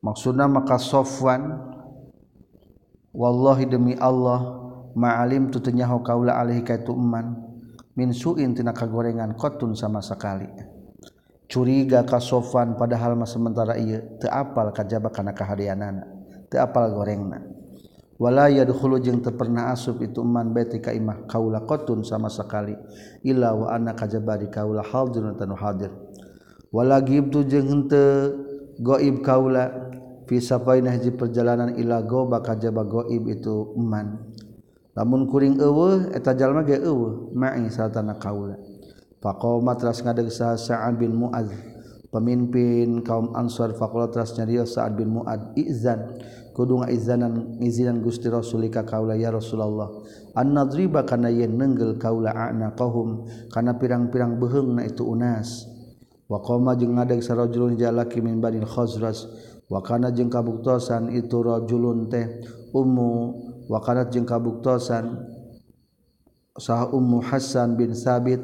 Maksudna 0.01 0.49
maka 0.49 0.81
Sofwan 0.81 1.61
wallahi 3.13 3.69
demi 3.69 3.93
Allah 4.01 4.41
ma'alim 4.97 5.53
tu 5.53 5.61
tenyaho 5.61 6.01
kaula 6.01 6.41
alaihi 6.41 6.65
ka 6.65 6.81
itu 6.81 6.97
eman 6.97 7.37
min 7.93 8.17
suin 8.17 8.57
tina 8.57 8.73
kagorengan 8.73 9.37
kotun 9.37 9.77
sama 9.77 10.01
sekali. 10.01 10.49
Curiga 11.45 12.09
ka 12.09 12.17
Sofwan 12.17 12.81
padahal 12.81 13.21
mah 13.21 13.29
sementara 13.29 13.77
ieu 13.77 14.01
teu 14.17 14.33
apal 14.33 14.73
kajaba 14.73 15.13
kana 15.13 15.37
kaharianana 15.37 16.09
teu 16.49 16.57
apal 16.57 16.89
gorengna. 16.89 17.60
wala 18.21 18.53
yadkhulu 18.53 19.01
jeung 19.01 19.25
teu 19.25 19.33
pernah 19.33 19.73
asup 19.73 20.05
itu 20.05 20.21
man 20.21 20.53
baiti 20.53 20.77
ka 20.77 20.93
imah 20.93 21.25
kaula 21.25 21.65
qatun 21.65 22.05
sama 22.05 22.29
sekali 22.29 22.77
illa 23.25 23.57
wa 23.57 23.73
anna 23.73 23.97
kajaba 23.97 24.37
kaula 24.53 24.85
hadirun 24.85 25.41
tanu 25.41 25.57
hadir 25.57 25.89
wala 26.69 27.01
gibtu 27.01 27.49
jeung 27.49 27.67
henteu 27.67 28.37
gaib 28.77 29.25
kaula 29.25 29.91
fi 30.31 30.39
safainah 30.39 30.95
perjalanan 31.19 31.75
ila 31.75 32.07
go 32.07 32.31
baka 32.31 32.55
jaba 32.55 32.87
gaib 32.87 33.27
itu 33.27 33.75
man. 33.75 34.31
Lamun 34.95 35.27
kuring 35.27 35.59
eueuh 35.59 36.15
eta 36.15 36.35
jalma 36.39 36.63
ge 36.63 36.79
eueuh 36.79 37.35
ma'i 37.35 37.67
satana 37.67 38.15
kaula. 38.15 38.55
Faqoma 39.19 39.75
tras 39.75 40.01
ngadeg 40.07 40.31
sa'ad 40.31 40.97
bin 40.97 41.19
mu'adz 41.19 41.51
pemimpin 42.15 43.03
kaum 43.03 43.35
ansar 43.35 43.75
faqala 43.75 44.07
tras 44.11 44.39
nyarios 44.39 44.79
sa'ad 44.79 44.95
bin 44.95 45.11
muad 45.11 45.51
izan. 45.59 46.15
kudu 46.53 46.83
ngaizanan 46.85 47.59
ngizinan 47.59 48.03
Gusti 48.03 48.29
Rasulika 48.31 48.83
kaula 48.87 49.17
ya 49.17 49.31
Rasulullah. 49.31 49.91
Annadriba 50.35 51.03
kana 51.07 51.31
yen 51.31 51.59
nenggel 51.59 51.99
kaula 51.99 52.31
anaqahum 52.31 53.27
kana 53.51 53.75
pirang-pirang 53.79 54.39
beheungna 54.39 54.87
itu 54.87 55.03
unas. 55.07 55.67
Wa 56.31 56.39
qama 56.39 56.79
jeung 56.79 56.95
ngadeg 56.95 57.27
sarajulun 57.27 57.75
jalaki 57.75 58.23
min 58.23 58.39
banil 58.39 58.63
khazraj 58.63 59.27
wa 59.67 59.83
kana 59.83 60.15
jeung 60.15 60.31
kabuktosan 60.31 61.11
itu 61.11 61.43
rajulun 61.43 62.07
teh 62.07 62.47
ummu 62.71 63.11
wa 63.67 63.83
kana 63.83 64.07
jeung 64.07 64.23
kabuktosan 64.23 65.27
sah 66.55 66.87
ummu 66.87 67.19
Hasan 67.19 67.75
bin 67.75 67.99
Sabit 67.99 68.39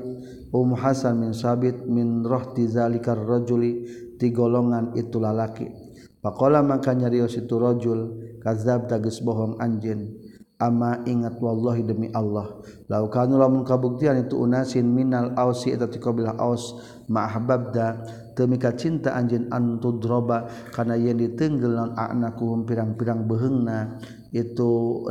ummu 0.51 0.75
Hasan 0.75 1.23
bin 1.23 1.31
Sabit 1.31 1.87
min 1.87 2.27
rohti 2.27 2.67
zalikar 2.67 3.23
rajuli 3.23 3.87
ti 4.19 4.35
golongan 4.35 4.91
itu 4.99 5.23
lalaki. 5.23 5.86
Pakola 6.27 6.59
maka 6.59 6.91
nyarios 6.91 7.39
itu 7.39 7.55
rojul 7.55 8.19
kazab 8.43 8.91
tagus 8.91 9.23
bohong 9.23 9.63
anjin. 9.63 10.11
Ama 10.59 11.07
ingat 11.07 11.39
wallahi 11.39 11.87
demi 11.87 12.11
Allah. 12.11 12.51
Lau 12.91 13.07
kanu 13.07 13.39
lamun 13.39 13.63
kabuktian 13.63 14.27
itu 14.27 14.35
unasin 14.35 14.91
minal 14.91 15.39
ausi 15.39 15.71
eta 15.71 15.87
ti 15.87 16.03
qabilah 16.03 16.35
aus 16.43 16.83
ma 17.07 17.31
ahbabda 17.31 18.03
temi 18.35 18.59
ka 18.59 18.75
cinta 18.75 19.15
anjin 19.15 19.47
an 19.55 19.79
tudroba 19.79 20.51
kana 20.75 20.99
yen 20.99 21.23
ditenggel 21.23 21.79
naon 21.79 21.95
anakum 21.95 22.67
pirang-pirang 22.67 23.23
beheungna 23.31 24.03
itu 24.35 25.07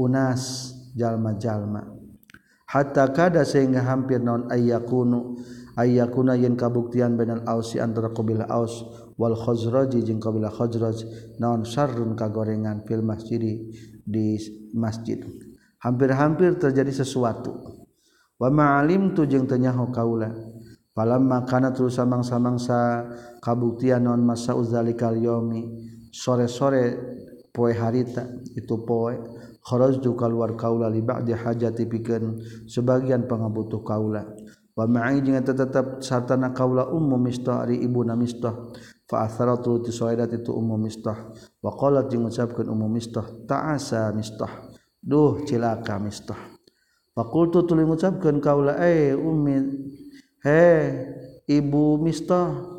unas 0.00 0.72
jalma-jalma. 0.96 1.92
Hatta 2.72 3.12
kada 3.12 3.44
sehingga 3.44 3.84
hampir 3.84 4.24
non 4.24 4.48
ayyakunu 4.48 5.44
aya 5.78 6.10
kuna 6.10 6.34
yen 6.34 6.58
kabuktian 6.58 7.14
benal 7.14 7.46
Ausi 7.46 7.78
antara 7.78 8.10
qbilah 8.10 8.50
Aus 8.50 8.82
wal 9.14 9.38
Khozroji 9.38 10.02
jeung 10.02 10.18
qbilah 10.18 10.50
Khozroj 10.50 11.06
naon 11.38 11.62
sarrun 11.62 12.18
kagorengan 12.18 12.82
fil 12.82 13.06
masjidi 13.06 13.70
di 14.02 14.34
masjid. 14.74 15.22
Hampir-hampir 15.78 16.58
terjadi 16.58 16.90
sesuatu. 16.90 17.54
Wa 18.38 18.50
ma'alim 18.50 19.14
tu 19.14 19.26
jeung 19.26 19.46
tenyaho 19.46 19.90
kaula 19.94 20.30
palam 20.94 21.30
makana 21.30 21.70
terus 21.70 21.94
samang-samangsa 21.94 23.06
kabuktian 23.38 24.02
non 24.02 24.18
masa 24.22 24.58
uzalikal 24.58 25.14
yomi 25.14 25.62
sore-sore 26.10 26.98
poe 27.54 27.70
harita 27.70 28.26
itu 28.54 28.82
poe 28.82 29.14
kharajtu 29.62 30.14
keluar 30.18 30.58
kaula 30.58 30.90
li 30.90 31.02
ba'di 31.02 31.34
hajati 31.34 31.86
pikeun 31.86 32.42
sebagian 32.66 33.30
pangabutuh 33.30 33.82
kaula. 33.86 34.26
tetap 34.86 35.98
sartana 36.04 36.54
kaula 36.54 36.86
umum 36.92 37.18
mistah 37.18 37.66
ari 37.66 37.82
ibuna 37.82 38.14
mistah 38.14 38.54
fa 39.10 39.26
atharatu 39.26 39.82
ti 39.82 39.90
soedat 39.90 40.30
itu 40.30 40.54
umum 40.54 40.78
mistah 40.78 41.34
wa 41.58 41.74
qalat 41.74 42.06
jeung 42.12 42.28
ngucapkeun 42.28 42.70
umum 42.70 42.86
mistah 42.86 43.26
ta'asa 43.48 44.14
mistah 44.14 44.70
duh 45.02 45.42
cilaka 45.42 45.98
mistah 45.98 46.38
fa 47.10 47.22
qultu 47.26 47.66
tuluy 47.66 47.88
ngucapkeun 47.90 48.38
kaula 48.38 48.78
eh 48.78 49.18
ummi 49.18 49.56
he 50.46 50.66
ibu 51.50 51.98
mistah 51.98 52.78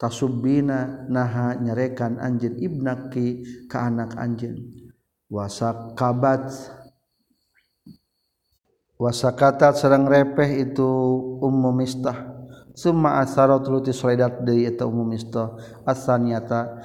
tasubbina 0.00 1.06
naha 1.08 1.56
nyarekan 1.56 2.20
anjeun 2.20 2.56
ibnaki 2.60 3.44
ka 3.68 3.88
anak 3.88 4.16
anjeun. 4.16 4.86
Wasak 5.26 5.98
kabat 5.98 6.54
wasakata 8.96 9.72
serang 9.76 10.08
repeh 10.08 10.66
itu 10.68 10.88
umum 11.40 11.72
mistah. 11.72 12.36
Summa 12.76 13.24
asaro 13.24 13.56
tuluti 13.64 13.88
soledat 13.92 14.44
deui 14.44 14.68
eta 14.68 14.84
umum 14.84 15.08
mistah. 15.08 15.56
Asaniata 15.88 16.80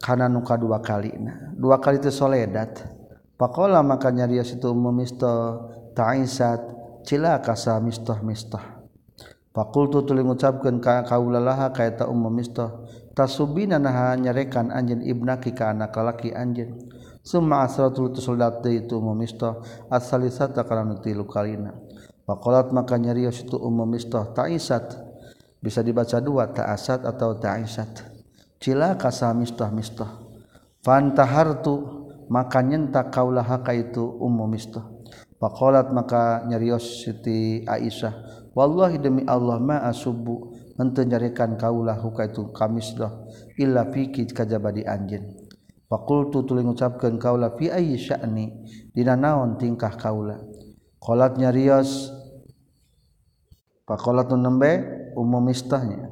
kana 0.00 0.28
nu 0.28 0.40
kadua 0.40 0.80
kalina 0.80 1.52
dua 1.56 1.80
kali 1.80 2.00
itu 2.00 2.08
soledat. 2.08 2.84
Pakola 3.36 3.84
maka 3.84 4.08
dia 4.12 4.44
situ 4.44 4.72
umum 4.72 4.92
mistah. 4.92 5.72
Ta'isat 5.94 6.60
cilaka 7.06 7.54
sa 7.54 7.78
mistah 7.78 8.18
mistah 8.18 8.74
Fakultu 9.54 10.02
tuli 10.02 10.26
ngucapkeun 10.26 10.82
ka 10.82 11.06
kaulalaha 11.06 11.70
ka 11.70 11.86
eta 11.86 12.10
umum 12.10 12.34
mistah. 12.34 12.74
Tasubina 13.14 13.78
naha 13.78 14.18
nyarekan 14.18 14.74
anjeun 14.74 15.06
ibnaki 15.06 15.54
ka 15.54 15.70
anak 15.70 15.94
lalaki 15.94 16.34
anjeun. 16.34 16.74
Summa 17.24 17.64
soledat 17.66 18.60
deui 18.60 18.84
itu 18.84 19.00
umum 19.00 19.16
isto 19.24 19.64
asalisata 19.88 20.62
kana 20.68 20.84
nu 20.84 21.00
tilu 21.00 21.24
kalina 21.24 21.72
Pakolat 22.24 22.72
maka 22.72 22.96
nyari 22.96 23.28
situ 23.28 23.60
umum 23.60 23.92
isto 23.92 24.16
ta'isat. 24.32 24.96
Bisa 25.60 25.84
dibaca 25.84 26.16
dua 26.24 26.48
ta'asat 26.48 27.04
atau 27.04 27.36
ta'isat. 27.36 28.00
Cila 28.64 28.96
kasa 28.96 29.28
mistah 29.36 29.68
mistah 29.68 30.24
fantahartu 30.80 32.04
maka 32.32 32.64
nyentak 32.64 33.12
kaulah 33.12 33.44
haka 33.44 33.76
itu 33.76 34.00
ummu 34.00 34.48
mistah 34.48 34.88
faqalat 35.36 35.92
maka 35.92 36.48
nyarios 36.48 37.04
Siti 37.04 37.60
Aisyah. 37.68 38.32
Wallahi 38.56 38.96
demi 38.96 39.28
Allah 39.28 39.60
ma 39.60 39.84
asubu 39.84 40.56
henteu 40.80 41.04
kaulah 41.60 42.00
huka 42.00 42.32
itu 42.32 42.48
kamisdah 42.56 43.12
illa 43.60 43.84
fiki 43.92 44.24
kajaba 44.32 44.72
di 44.72 44.80
anjeun 44.88 45.43
faqultu 45.94 46.42
tuluy 46.42 46.66
ngucapkeun 46.66 47.22
kaulah 47.22 47.54
fi 47.54 47.70
ayyi 47.70 47.94
sya'ni 47.94 48.50
dina 48.90 49.14
naon 49.14 49.54
tingkah 49.54 49.94
kaulah 49.94 50.42
qalat 50.98 51.38
nyarios 51.38 52.10
faqalatun 53.86 54.42
nembe 54.42 54.82
umum 55.14 55.46
mistahnya 55.46 56.10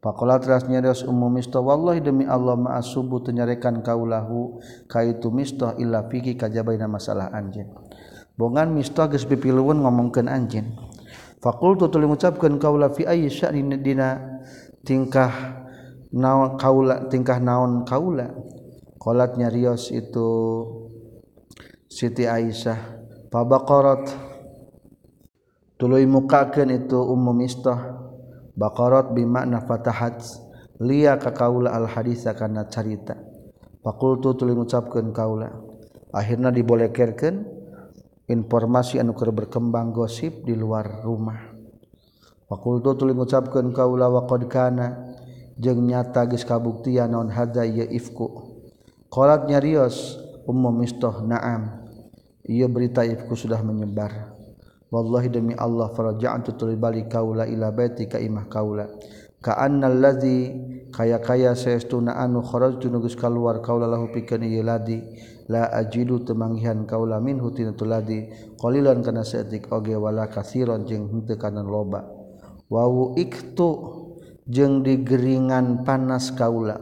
Pakola 0.00 0.40
terasnya 0.40 0.80
dos 0.80 1.04
umum 1.04 1.28
mistah 1.28 1.60
wallahi 1.60 2.00
demi 2.00 2.24
Allah 2.24 2.56
ma'a 2.56 2.80
subuh 2.80 3.20
tenyarekan 3.20 3.84
kaulahu 3.84 4.56
kaitu 4.88 5.28
mistah 5.28 5.76
illa 5.76 6.08
fiki 6.08 6.40
kajabaina 6.40 6.88
masalah 6.88 7.28
anjin. 7.36 7.68
Bongan 8.32 8.72
mistah 8.72 9.12
geus 9.12 9.28
pipilueun 9.28 9.84
ngomongkeun 9.84 10.24
anjin. 10.24 10.72
Fakultu 11.44 11.92
tuluy 11.92 12.08
ngucapkeun 12.08 12.56
kaula 12.56 12.88
fi 12.96 13.04
ayyi 13.04 13.28
sya'nin 13.28 13.76
dina 13.84 14.40
tingkah 14.88 15.60
naon 16.16 16.56
kaula 16.56 17.04
tingkah 17.12 17.36
naon 17.36 17.84
kaula. 17.84 18.32
Qolatnya 19.00 19.48
rios 19.48 19.88
itu 19.88 20.28
Siti 21.88 22.28
Aisyah. 22.28 23.00
Fabaqarat 23.32 24.12
tuluy 25.80 26.04
mukakeun 26.04 26.68
itu 26.68 27.00
umum 27.00 27.32
mistah 27.32 28.10
Baqarat 28.60 29.16
bimakna 29.16 29.64
fatahat 29.64 30.20
liya 30.84 31.16
ka 31.16 31.32
kaula 31.32 31.72
al 31.72 31.88
hadisa 31.88 32.36
kana 32.36 32.68
carita. 32.68 33.16
Fakultu 33.80 34.36
tuluy 34.36 34.52
ngucapkeun 34.52 35.16
kaula. 35.16 35.48
Akhirna 36.12 36.52
dibolekerkeun 36.52 37.40
informasi 38.28 39.00
anu 39.00 39.16
berkembang 39.16 39.96
gosip 39.96 40.44
di 40.44 40.52
luar 40.52 41.00
rumah. 41.00 41.40
Fakultu 42.52 43.00
tuluy 43.00 43.16
ngucapkeun 43.16 43.72
kaula 43.72 44.12
wa 44.12 44.28
qad 44.28 44.44
jeung 45.56 45.80
nyata 45.88 46.28
geus 46.28 46.44
kabuktian 46.44 47.16
naon 47.16 47.32
hadza 47.32 47.64
ieu 47.64 47.88
ifku. 47.88 48.49
Kolatnya 49.10 49.58
Rios 49.58 50.22
umum 50.46 50.70
mistoh 50.70 51.26
naam. 51.26 51.82
Ia 52.46 52.70
berita 52.70 53.02
ifku 53.02 53.34
sudah 53.34 53.58
menyebar. 53.58 54.38
Wallahi 54.86 55.26
demi 55.26 55.54
Allah 55.58 55.90
faraja'antu 55.90 56.54
tuli 56.54 56.78
balik 56.78 57.10
kaula 57.10 57.42
ila 57.42 57.74
baiti 57.74 58.06
ka 58.06 58.22
imah 58.22 58.46
kaula. 58.46 58.86
Ka'annal 59.42 59.98
ladzi 59.98 60.54
kaya-kaya 60.94 61.58
saestuna 61.58 62.22
anu 62.22 62.38
kharajtu 62.38 62.86
nugus 62.86 63.18
kaluar 63.18 63.58
kaula 63.58 63.90
lahu 63.90 64.14
pikeun 64.14 64.46
ieu 64.46 64.62
ladi 64.62 65.02
la 65.50 65.66
ajidu 65.74 66.22
temanggihan 66.22 66.86
kaula 66.86 67.18
minhu 67.18 67.50
tina 67.50 67.74
tu 67.74 67.86
ladi 67.86 68.30
qalilan 68.62 69.02
kana 69.02 69.26
saeutik 69.26 69.74
oge 69.74 69.98
wala 69.98 70.30
kasiron 70.30 70.86
jeung 70.86 71.10
henteu 71.10 71.34
kana 71.34 71.66
loba. 71.66 72.06
Wa 72.70 72.86
iktu 73.18 73.68
jeung 74.46 74.86
digeringan 74.86 75.82
panas 75.82 76.30
kaula. 76.30 76.78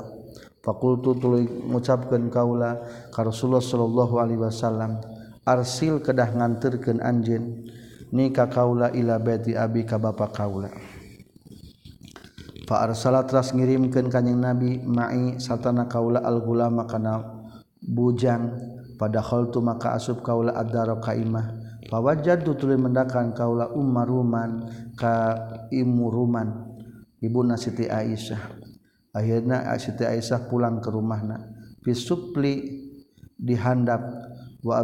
fakultu 0.68 1.16
tuluy 1.16 1.48
ngucapkeun 1.48 2.28
kaula 2.28 2.76
ka 3.08 3.24
Rasulullah 3.24 3.64
sallallahu 3.64 4.20
alaihi 4.20 4.44
wasallam 4.44 5.00
arsil 5.48 6.04
kedah 6.04 6.36
nganterkeun 6.36 7.00
anjeun 7.00 7.64
ni 8.12 8.28
ka 8.28 8.52
kaula 8.52 8.92
ila 8.92 9.16
baiti 9.16 9.56
abi 9.56 9.88
ka 9.88 9.96
bapa 9.96 10.28
kaula. 10.28 10.68
Fa 12.68 12.84
arsala 12.84 13.24
tras 13.24 13.56
ngirimkeun 13.56 14.12
kanjing 14.12 14.36
nabi 14.36 14.76
ma'i 14.84 15.40
satana 15.40 15.88
kaula 15.88 16.20
al 16.20 16.44
gulama 16.44 16.84
kana 16.84 17.48
bujang 17.80 18.60
pada 19.00 19.24
khaltu 19.24 19.64
maka 19.64 19.96
asub 19.96 20.20
kaula 20.20 20.52
ad-dara 20.52 21.00
ka 21.00 21.16
imah 21.16 21.48
fawajadtu 21.88 22.60
tuluy 22.60 22.76
mendakan 22.76 23.32
kaula 23.32 23.72
ummaruman 23.72 24.68
ka 25.00 25.32
imuruman 25.72 26.76
ibu 27.24 27.40
Siti 27.56 27.88
Aisyah. 27.88 28.67
akhirnya 29.14 29.68
Siti 29.80 30.04
Aisyah 30.04 30.48
pulang 30.48 30.80
ke 30.80 30.88
rumahna. 30.92 31.54
Fi 31.84 31.92
supli 31.94 32.54
dihandap 33.38 34.02
wa 34.64 34.82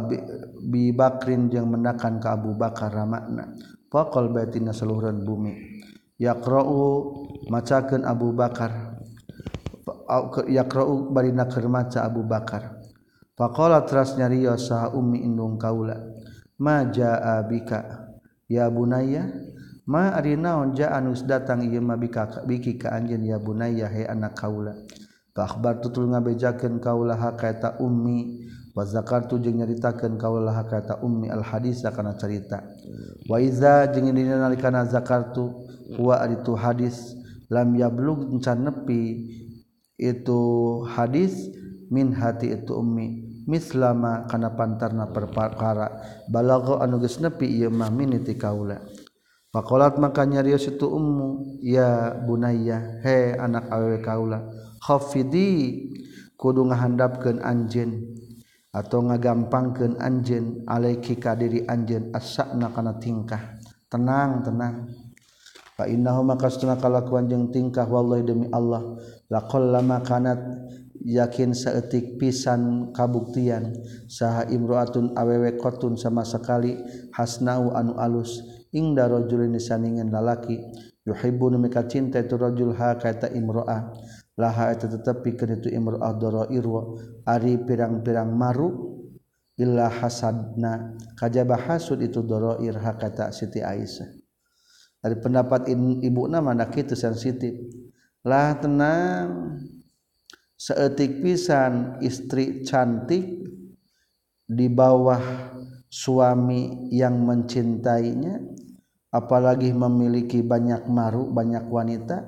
bi 0.65 0.95
Bakrin 0.95 1.51
jeung 1.51 1.75
mendakan 1.75 2.23
ke 2.23 2.29
Abu 2.31 2.55
Bakar 2.55 2.95
ramakna. 2.95 3.55
Faqal 3.91 4.31
batina 4.35 4.75
seluruhan 4.75 5.23
bumi. 5.23 5.83
Yaqra'u 6.19 6.81
macakeun 7.51 8.03
Abu 8.07 8.35
Bakar. 8.35 8.99
Yaqra'u 10.51 11.11
bari 11.15 11.35
keur 11.35 11.67
maca 11.71 12.07
Abu 12.07 12.23
Bakar. 12.27 12.83
Faqala 13.35 13.83
teras 13.83 14.15
nyarios 14.15 14.71
saha 14.71 14.95
ummi 14.95 15.23
indung 15.27 15.59
kaula. 15.59 15.99
Ma 16.59 16.87
jaa 16.87 17.43
bika? 17.47 18.11
Ya 18.47 18.71
bunayya 18.71 19.54
ma 19.85 20.12
ari 20.16 20.37
naon 20.37 20.73
ja 20.73 20.92
anus 20.97 21.25
datang 21.25 21.64
ieu 21.64 21.81
mah 21.81 22.01
bika 22.01 22.44
biki 22.49 22.81
ka 22.81 22.92
anjeun 22.97 23.25
ya 23.25 23.37
bunayya 23.37 23.88
he 23.88 24.09
anak 24.09 24.37
kaula. 24.37 24.73
Fa 25.35 25.51
akhbar 25.51 25.83
tutul 25.83 26.09
ngabejakeun 26.09 26.79
kaula 26.79 27.18
hakaita 27.18 27.83
ummi. 27.83 28.47
Wa 28.75 28.83
zakartu 28.83 29.38
jeung 29.38 29.62
nyaritakeun 29.62 30.18
kaula 30.18 30.51
hakaita 30.51 30.99
ummi 30.99 31.31
al 31.31 31.47
hadis 31.47 31.83
kana 31.83 32.18
carita. 32.18 32.62
Wa 33.31 33.38
iza 33.38 33.87
jeung 33.90 34.11
dina 34.14 34.38
nalikana 34.38 34.83
zakartu 34.87 35.66
wa 35.99 36.18
ari 36.18 36.38
tu 36.42 36.55
hadis. 36.59 37.14
Lam 37.51 37.77
yablug 37.79 38.31
can 38.42 38.66
nepi 38.66 39.31
itu 39.94 40.40
hadis 40.90 41.51
min 41.90 42.14
hati 42.14 42.51
itu 42.51 42.75
ummi. 42.75 43.23
Mislama 43.44 44.25
kana 44.27 44.57
pantarna 44.57 45.07
perkara 45.12 46.01
balago 46.33 46.81
anu 46.81 46.97
geus 46.99 47.20
nepi 47.20 47.47
ieu 47.47 47.70
mah 47.70 47.92
miniti 47.92 48.35
kaula. 48.35 48.81
Pakolat 49.55 50.03
maka 50.03 50.27
nyarius 50.27 50.67
itu 50.67 50.90
ummu. 50.90 51.62
Ya 51.62 52.11
bunaya 52.27 52.99
he 53.07 53.38
anak 53.38 53.71
awewe 53.71 54.03
kaula. 54.03 54.43
Khafidi 54.83 55.79
kudu 56.35 56.67
ngahandapkeun 56.67 57.38
anjeun 57.38 58.19
atau 58.75 59.07
ngagampangkeun 59.07 60.03
anjeun 60.03 60.67
alaiki 60.67 61.14
ka 61.23 61.38
diri 61.38 61.62
anjeun 61.71 62.11
asakna 62.11 62.75
kana 62.75 62.99
tingkah. 62.99 63.62
Tenang 63.87 64.43
tenang. 64.43 64.90
Fa 65.79 65.87
innahu 65.87 66.27
maka 66.27 66.51
setengah 66.51 66.83
kalakuan 66.83 67.31
jeung 67.31 67.55
tingkah 67.55 67.87
wallahi 67.87 68.27
demi 68.27 68.51
Allah. 68.51 68.99
Laqol 69.31 69.71
lama 69.71 70.03
kanat 70.03 70.43
yakin 70.99 71.55
saeutik 71.55 72.19
pisan 72.19 72.90
kabuktian. 72.90 73.71
Saha 74.11 74.51
imroatun 74.51 75.14
awewe 75.14 75.55
qatun 75.62 75.95
sama 75.95 76.27
sekali 76.27 76.75
hasnau 77.14 77.71
anu 77.71 77.95
alus. 78.03 78.43
Ingda 78.75 79.07
rajulin 79.07 79.55
saningan 79.57 80.11
lalaki. 80.11 80.59
Yuhibbu 81.07 81.55
mika 81.57 81.87
cinta 81.87 82.19
itu 82.21 82.35
rajul 82.35 82.75
ha 82.75 82.99
kata 82.99 83.31
imro'ah. 83.31 83.95
Laha 84.35 84.75
itu 84.75 84.91
tetapi 84.91 85.39
kan 85.39 85.55
itu 85.55 85.71
imro'ah 85.71 86.51
irwa. 86.51 86.99
Ari 87.25 87.63
pirang-pirang 87.63 88.35
maru 88.35 88.99
illa 89.55 89.87
hasadna. 89.87 90.99
Kajaba 91.15 91.55
hasud 91.55 92.03
itu 92.03 92.21
doroir 92.27 92.75
ha 92.83 92.99
kata 92.99 93.31
Siti 93.31 93.63
Aisyah. 93.63 94.11
Dari 95.05 95.17
pendapat 95.21 95.69
ibu 95.71 96.27
nama 96.27 96.57
nak 96.57 96.75
itu 96.75 96.99
sensitif. 96.99 97.53
Lah 98.27 98.57
tenang. 98.59 99.61
Seetik 100.57 101.21
pisan 101.21 102.01
istri 102.01 102.65
cantik 102.65 103.45
di 104.49 104.67
bawah 104.73 105.21
suami 105.93 106.89
yang 106.89 107.21
mencintainya 107.21 108.41
apalagi 109.14 109.70
memiliki 109.70 110.42
banyak 110.42 110.90
maru 110.90 111.31
banyak 111.31 111.70
wanita 111.70 112.27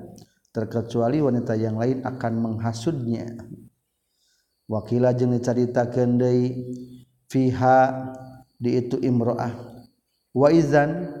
terkecuali 0.55 1.19
wanita 1.19 1.59
yang 1.59 1.75
lain 1.75 1.99
akan 2.07 2.33
menghasudnya. 2.39 3.27
Wakila 4.67 5.11
jeung 5.11 5.35
dicaritakeun 5.35 6.15
deui 6.15 6.47
fiha 7.27 7.79
di 8.55 8.79
itu 8.79 8.99
imroah. 9.03 9.51
Wa 10.31 10.47
izan 10.51 11.11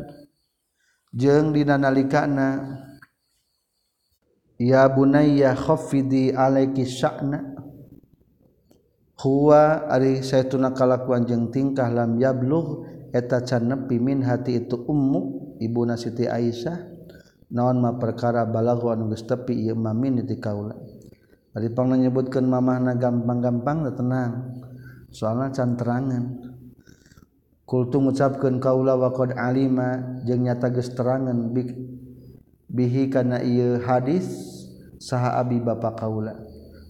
jeung 1.11 1.51
dina 1.51 1.75
nalikana 1.75 2.79
ya 4.59 4.87
bunayya 4.87 5.55
khaffidi 5.55 6.31
alaiki 6.31 6.87
sya'na. 6.87 7.55
Huwa 9.17 9.89
ari 9.89 10.21
saytuna 10.23 10.75
kalakuan 10.75 11.23
jeung 11.23 11.49
tingkah 11.49 11.87
lam 11.89 12.19
yablugh 12.19 12.83
eta 13.15 13.41
can 13.47 13.71
nepi 13.71 13.95
min 13.95 14.27
hati 14.27 14.59
itu 14.59 14.75
ummu. 14.75 15.46
Ibuna 15.57 15.97
Siti 15.97 16.29
Aisyah 16.29 16.77
naon 17.47 17.79
ma 17.79 17.95
perkara 17.95 18.43
balagu 18.43 18.91
anu 18.91 19.07
geus 19.11 19.23
tepi 19.23 19.55
ieu 19.55 19.75
mami 19.75 20.11
ti 20.27 20.35
kaula. 20.37 20.75
Ari 21.57 21.73
pang 21.73 21.89
nyebutkeun 21.89 22.45
mamahna 22.45 22.93
gampang-gampang 22.99 23.89
da 23.89 23.91
tenang 23.97 24.33
soalna 25.09 25.49
can 25.49 25.73
terangan 25.73 26.53
kultu 27.65 27.97
ngucapkeun 27.97 28.61
kaula 28.61 28.93
wa 28.93 29.09
qad 29.09 29.33
alima 29.33 30.21
jeung 30.21 30.45
nyata 30.45 30.69
geus 30.69 30.93
terangan 30.93 31.49
bi 31.49 31.65
bihi 32.69 33.09
kana 33.09 33.41
ieu 33.41 33.81
hadis 33.81 34.27
saha 35.01 35.41
abi 35.41 35.57
bapa 35.57 35.97
kaula. 35.97 36.37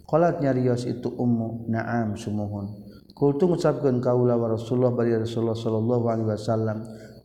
Qalat 0.07 0.39
nyarios 0.39 0.87
itu 0.87 1.11
ummu 1.11 1.67
na'am 1.67 2.15
sumuhun. 2.15 2.71
Kultu 3.11 3.47
ngucapkeun 3.47 3.99
kaula 3.99 4.39
wa 4.39 4.51
rasulullah 4.51 4.95
bari 4.95 5.15
rasulullah 5.15 5.55
sallallahu 5.55 6.05
alaihi 6.07 6.29
wasallam. 6.31 6.77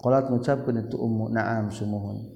Qalat 0.03 0.27
ngucapkeun 0.29 0.83
itu 0.83 0.99
ummu 0.99 1.31
na'am 1.31 1.71
sumuhun. 1.71 2.27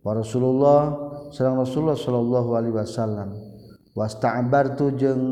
Wa 0.00 0.16
Rasulullah 0.16 0.96
sareng 1.30 1.60
Rasulullah 1.60 1.94
sallallahu 1.94 2.50
alaihi 2.56 2.74
wasallam 2.74 3.36
wasta'bartu 3.92 4.96
jeung 4.96 5.22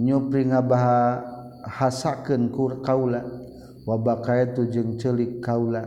nyupri 0.00 0.48
ngabaha 0.48 1.20
hasakeun 1.68 2.50
kaula 2.82 3.22
wa 3.84 3.94
baqaitu 4.00 4.66
jeung 4.72 4.96
ceulik 4.96 5.44
kaula. 5.44 5.84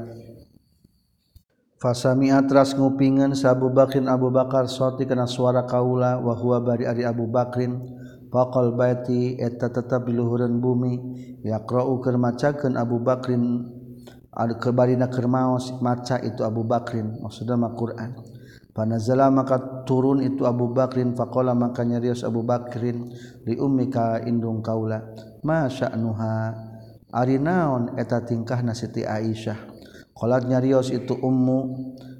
Fasami 1.75 2.31
atras 2.31 2.71
ngupingan 2.71 3.35
sa 3.35 3.51
Abu 3.51 3.67
Bakrin 3.73 4.07
Abu 4.07 4.31
Bakar 4.31 4.69
soti 4.71 5.03
kana 5.03 5.27
suara 5.27 5.67
kaula 5.67 6.21
wa 6.21 6.31
huwa 6.37 6.63
bari 6.63 6.87
ari 6.87 7.03
Abu 7.03 7.27
Bakrin 7.27 7.81
faqal 8.31 8.71
baiti 8.73 9.35
eta 9.35 9.67
tetap 9.67 10.07
di 10.07 10.15
luhureun 10.15 10.63
bumi 10.63 10.93
yaqra'u 11.43 11.99
keur 11.99 12.15
macakeun 12.15 12.79
Abu 12.79 13.03
Bakrin 13.03 13.67
Aduh 14.35 14.59
kebarina 14.59 15.07
kermaos 15.07 15.79
maca 15.79 16.19
itu 16.19 16.43
Abu 16.43 16.67
Bakrin 16.67 17.23
maksudnya 17.23 17.55
mah 17.55 17.71
Quran. 17.71 18.19
Panazala 18.75 19.31
maka 19.31 19.87
turun 19.87 20.19
itu 20.19 20.43
Abu 20.43 20.75
Bakrin 20.75 21.15
faqala 21.15 21.55
maka 21.55 21.87
nyarios 21.87 22.27
Abu 22.27 22.43
Bakrin 22.43 23.07
li 23.47 23.55
ummika 23.55 24.19
indung 24.27 24.59
kaula. 24.59 24.99
Ma 25.47 25.71
sya'nuha 25.71 26.51
ari 27.15 27.39
naon 27.39 27.95
eta 27.95 28.27
tingkahna 28.27 28.75
Siti 28.75 29.07
Aisyah. 29.07 29.71
Qalat 30.11 30.51
nyarios 30.51 30.91
itu 30.91 31.15
ummu 31.15 31.59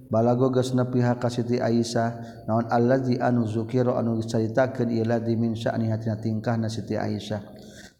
balago 0.07 0.47
geus 0.55 0.71
nepi 0.71 1.03
ka 1.19 1.27
Siti 1.27 1.59
Aisyah 1.59 2.47
naon 2.47 2.71
allazi 2.71 3.19
anu 3.19 3.43
zukiro 3.43 3.99
anu 3.99 4.15
dicaritakeun 4.23 4.87
ieu 4.95 5.03
ladzi 5.03 5.35
min 5.35 5.59
sya'ni 5.59 5.91
hatina 5.91 6.15
tingkahna 6.15 6.71
Siti 6.71 6.95
Aisyah. 6.95 7.43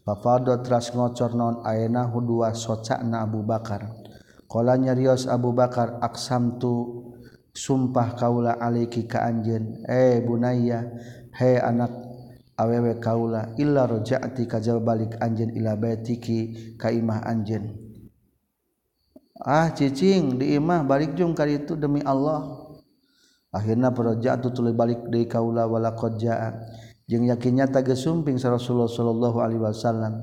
Fafadot 0.08 0.64
tras 0.64 0.96
ngocor 0.96 1.36
naon 1.36 1.60
ayeuna 1.68 2.08
hudua 2.08 2.56
socana 2.56 3.28
Abu 3.28 3.44
Bakar. 3.44 4.05
Kala 4.46 4.78
nyarios 4.78 5.26
Abu 5.26 5.52
Bakar 5.58 5.98
aksam 6.06 6.62
tu 6.62 7.02
sumpah 7.56 8.14
kaula 8.14 8.56
aliki 8.62 9.10
ka 9.10 9.26
anjeun. 9.26 9.82
Eh 9.90 10.22
bunayya 10.22 10.86
he 11.34 11.58
anak 11.58 11.92
awewe 12.56 13.02
kaula 13.02 13.58
illa 13.58 13.90
raja'ti 13.90 14.46
ka 14.46 14.62
balik 14.80 15.18
anjeun 15.20 15.52
ila 15.56 15.76
baitiki 15.76 16.78
ka 16.78 16.94
imah 16.94 17.26
anjeun. 17.26 17.74
Ah 19.42 19.74
cicing 19.74 20.40
di 20.40 20.56
imah 20.56 20.88
balik 20.88 21.18
jeung 21.18 21.36
ka 21.36 21.44
itu 21.50 21.76
demi 21.76 22.00
Allah. 22.06 22.64
Akhirna 23.56 23.92
raja'tu 23.92 24.52
tuluy 24.52 24.76
balik 24.76 25.08
deui 25.10 25.28
kaula 25.28 25.66
wala 25.66 25.96
qad 25.96 26.22
ja'a. 26.22 26.60
Jeung 27.10 27.28
yakin 27.30 27.62
nyata 27.62 27.86
geus 27.86 28.04
sumping 28.04 28.36
Rasulullah 28.42 28.90
sallallahu 28.90 29.38
alaihi 29.38 29.62
wasallam 29.62 30.22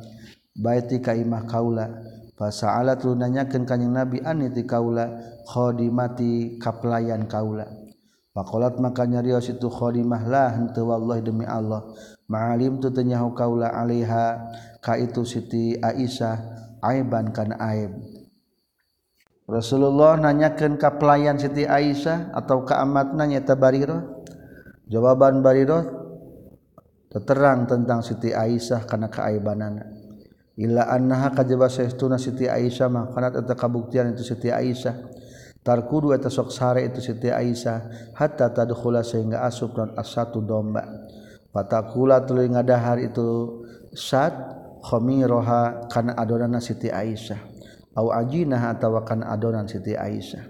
baiti 0.57 1.01
ka 1.03 1.17
imah 1.17 1.47
kaula. 1.49 2.12
Fasa 2.43 2.75
alat 2.75 3.07
lu 3.07 3.15
nanyakeun 3.15 3.63
kanjing 3.63 3.95
Nabi 3.95 4.19
ani 4.19 4.51
ti 4.51 4.67
kaula 4.67 5.15
khadimati 5.47 6.59
kaplayan 6.59 7.31
kaula. 7.31 7.71
Faqalat 8.35 8.83
maka 8.83 9.07
nyarios 9.07 9.47
itu 9.47 9.71
khadimah 9.71 10.27
lah 10.27 10.51
henteu 10.51 10.91
wallahi 10.91 11.23
demi 11.23 11.47
Allah. 11.47 11.87
Ma'alim 12.27 12.83
tu 12.83 12.91
tenyahu 12.91 13.31
kaula 13.39 13.71
alaiha 13.71 14.43
ka 14.83 14.99
itu 14.99 15.23
Siti 15.23 15.79
Aisyah 15.79 16.35
aiban 16.83 17.31
kana 17.31 17.63
aib. 17.63 17.95
Rasulullah 19.47 20.19
nanyakeun 20.19 20.83
ka 20.83 20.99
pelayan 20.99 21.39
Siti 21.39 21.63
Aisyah 21.63 22.35
atau 22.35 22.67
ka 22.67 22.83
amatna 22.83 23.23
nyaeta 23.23 23.55
Barirah. 23.55 24.03
Jawaban 24.91 25.47
Barirah 25.47 25.87
terang 27.23 27.71
tentang 27.71 28.03
Siti 28.03 28.35
Aisyah 28.35 28.83
kana 28.83 29.07
kaaibanana. 29.07 30.02
illa 30.57 30.88
annaha 30.93 31.33
kajaba 31.33 31.69
saestuna 31.73 32.21
Siti 32.21 32.45
Aisyah 32.49 32.88
maqanat 32.93 33.41
eta 33.41 33.55
kabuktian 33.57 34.12
itu 34.12 34.25
Siti 34.25 34.53
Aisyah. 34.53 35.21
Tarkudu 35.62 36.11
eta 36.11 36.27
sok 36.27 36.51
sare 36.51 36.83
itu 36.85 36.99
Siti 36.99 37.31
Aisyah 37.31 38.12
hatta 38.19 38.51
tadkhula 38.51 39.07
sehingga 39.07 39.47
asup 39.47 39.79
non 39.79 39.95
asatu 39.95 40.43
domba. 40.43 40.83
Fatakula 41.53 42.25
tuluy 42.25 42.49
ngadahar 42.49 42.99
itu 42.99 43.61
sat 43.93 44.33
khamiroha 44.83 45.87
kana 45.87 46.19
adonana 46.19 46.59
Siti 46.59 46.91
Aisyah. 46.91 47.53
Au 47.93 48.09
ajinaha 48.09 48.73
atawa 48.73 49.05
kana 49.05 49.29
adonan 49.29 49.69
Siti 49.69 49.93
Aisyah. 49.93 50.49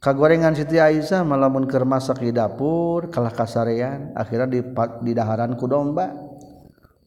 Kagorengan 0.00 0.56
Siti 0.56 0.80
Aisyah 0.80 1.20
malamun 1.20 1.68
keur 1.68 1.84
masak 1.84 2.24
di 2.24 2.32
dapur 2.32 3.12
kalah 3.12 3.32
kasarean 3.32 4.16
akhirnya 4.16 4.48
di, 4.48 4.60
di 5.04 5.12
daharan 5.12 5.52
ku 5.56 5.68
domba. 5.68 6.23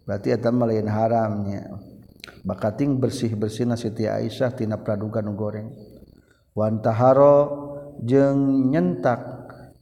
berarti 0.07 0.31
eta 0.31 0.49
mah 0.55 0.71
lain 0.71 0.87
haramnya. 0.87 1.67
Bakating 2.47 2.95
bersih-bersih 2.95 3.67
Siti 3.75 4.07
Aisyah 4.07 4.55
tina 4.55 4.79
praduga 4.79 5.19
nu 5.19 5.35
goreng. 5.35 5.67
Wan 6.55 6.79
taharo 6.79 7.67
jeung 7.99 8.71
nyentak 8.71 9.19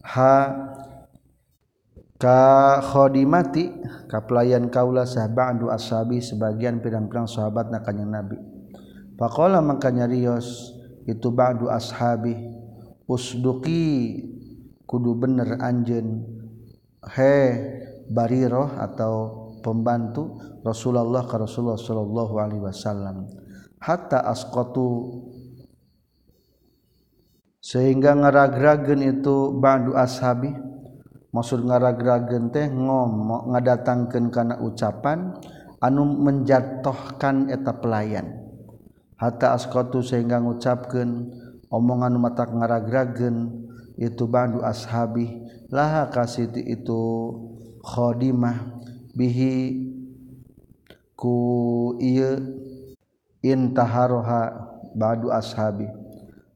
ha 0.01 0.65
ka 2.17 2.81
khodimati 2.81 3.69
ka 4.09 4.25
pelayan 4.25 4.73
kaula 4.73 5.05
sahabatu 5.05 5.69
ashabi 5.69 6.25
sebagian 6.25 6.81
pirang-pirang 6.81 7.29
sahabat 7.29 7.69
na 7.69 7.85
kanjeng 7.85 8.09
Nabi. 8.09 8.41
Faqala 9.15 9.61
mangka 9.61 9.93
nyarios 9.93 10.73
itu 11.05 11.29
ba'du 11.29 11.69
ashabi 11.69 12.33
usduki 13.05 14.25
kudu 14.89 15.21
bener 15.21 15.61
anjeun. 15.61 16.25
He 17.13 17.38
bariroh 18.09 18.73
atau 18.81 19.44
pembantu 19.65 20.38
Rasulullah 20.62 21.25
ke 21.25 21.41
Rasulullah 21.41 21.82
sallallahu 21.82 22.34
Alaihi 22.38 22.62
Wasallam. 22.62 23.25
Hatta 23.82 24.21
asqatu. 24.30 24.86
Sehingga 27.58 28.13
ngaragragen 28.13 29.01
itu 29.01 29.58
ba'du 29.58 29.97
ashabi. 29.97 30.54
Maksud 31.34 31.65
ngaragragen 31.65 32.54
teh 32.54 32.69
ngomong 32.69 33.51
ngadatangkeun 33.58 34.30
kana 34.30 34.62
ucapan 34.62 35.34
anu 35.82 36.06
menjatuhkan 36.06 37.49
eta 37.49 37.75
pelayan. 37.82 38.45
Hatta 39.17 39.58
askotu 39.58 40.06
sehingga 40.06 40.39
ngucapkeun 40.39 41.34
omongan 41.71 42.15
mata 42.21 42.47
ngaragragen 42.47 43.65
itu 43.99 44.28
bandu 44.28 44.63
ashabi. 44.63 45.43
Laha 45.71 46.08
kasiti 46.12 46.62
itu 46.62 47.01
khodimah 47.84 48.74
bihi 49.15 49.56
ku 51.15 51.95
ieu 51.97 52.36
intaharoha 53.39 54.51
ba'du 54.91 55.32
ashabi. 55.32 55.88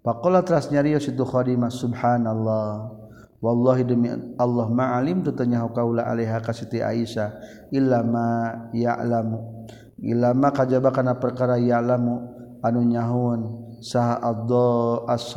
Faqala 0.03 0.43
teras 0.43 0.71
nyarios 0.71 1.07
itu 1.07 1.23
khadimah 1.23 1.71
subhanallah 1.71 2.91
wallahi 3.39 3.83
demi 3.87 4.11
Allah 4.35 4.67
ma'alim 4.67 5.23
tu 5.23 5.31
tanyahu 5.31 5.71
kaula 5.71 6.07
alaiha 6.07 6.43
ka 6.43 6.51
Siti 6.51 6.83
Aisyah 6.83 7.39
illa 7.71 8.03
ma 8.03 8.67
ya'lamu. 8.75 9.67
Illa 9.99 10.31
ma 10.35 10.51
kajaba 10.51 10.91
kana 10.95 11.19
perkara 11.19 11.59
ya'lamu 11.59 12.15
anu 12.63 12.79
nyahun 12.83 13.39
saha 13.83 14.19
addo 14.23 15.07
as 15.07 15.35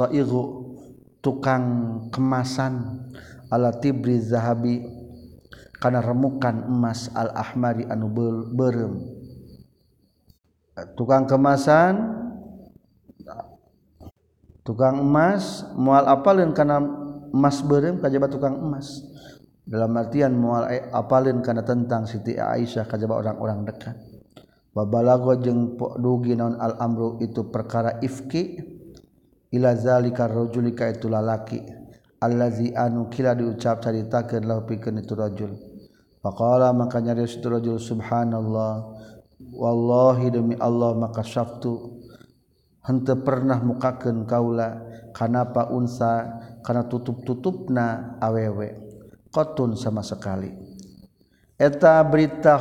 tukang 1.22 1.66
kemasan 2.10 3.06
ala 3.50 3.70
tibri 3.74 4.18
zahabi. 4.18 5.01
Karena 5.82 5.98
remukan 5.98 6.62
emas 6.70 7.10
al-ahmari 7.10 7.82
anu 7.90 8.06
berem. 8.54 9.02
Tukang 10.94 11.26
kemasan 11.26 12.22
tukang 14.62 15.02
emas 15.02 15.66
mual 15.74 16.06
apalin 16.06 16.54
karena 16.54 16.78
emas 17.34 17.58
berem 17.66 17.98
kajaba 17.98 18.30
tukang 18.30 18.62
emas. 18.62 19.02
Dalam 19.66 19.90
artian 19.98 20.38
mual 20.38 20.70
apalin 20.94 21.42
karena 21.42 21.66
tentang 21.66 22.06
Siti 22.06 22.38
Aisyah 22.38 22.86
kajaba 22.86 23.18
orang-orang 23.18 23.66
dekat. 23.66 23.98
Babalago 24.70 25.34
jeung 25.42 25.74
dugi 25.98 26.38
naon 26.38 26.62
al 26.62 26.78
amru 26.78 27.18
itu 27.18 27.50
perkara 27.50 27.98
ifki 27.98 28.62
ila 29.50 29.74
zalika 29.74 30.30
rajulika 30.30 30.86
itu 30.94 31.10
lalaki. 31.10 31.58
Allazi 32.22 32.70
anu 32.70 33.10
kila 33.10 33.34
diucap 33.34 33.82
caritakeun 33.82 34.46
lahu 34.46 34.62
pikeun 34.62 35.02
itu 35.02 35.18
rajul 35.18 35.71
Pakola 36.22 36.70
maka 36.70 37.02
nyari 37.02 37.26
rajul 37.26 37.82
subhanallah 37.82 38.94
Wallahi 39.42 40.30
demi 40.30 40.54
Allah 40.54 40.94
maka 40.94 41.26
syaftu 41.26 41.98
Hente 42.86 43.18
pernah 43.18 43.58
mukaken 43.58 44.22
kaula 44.24 44.86
Kanapa 45.10 45.74
unsa 45.74 46.40
Kana 46.62 46.86
tutup-tutupna 46.86 48.16
awewe 48.22 48.78
Kotun 49.32 49.74
sama 49.74 50.04
sekali. 50.06 50.52
Eta 51.58 52.04
berita 52.06 52.54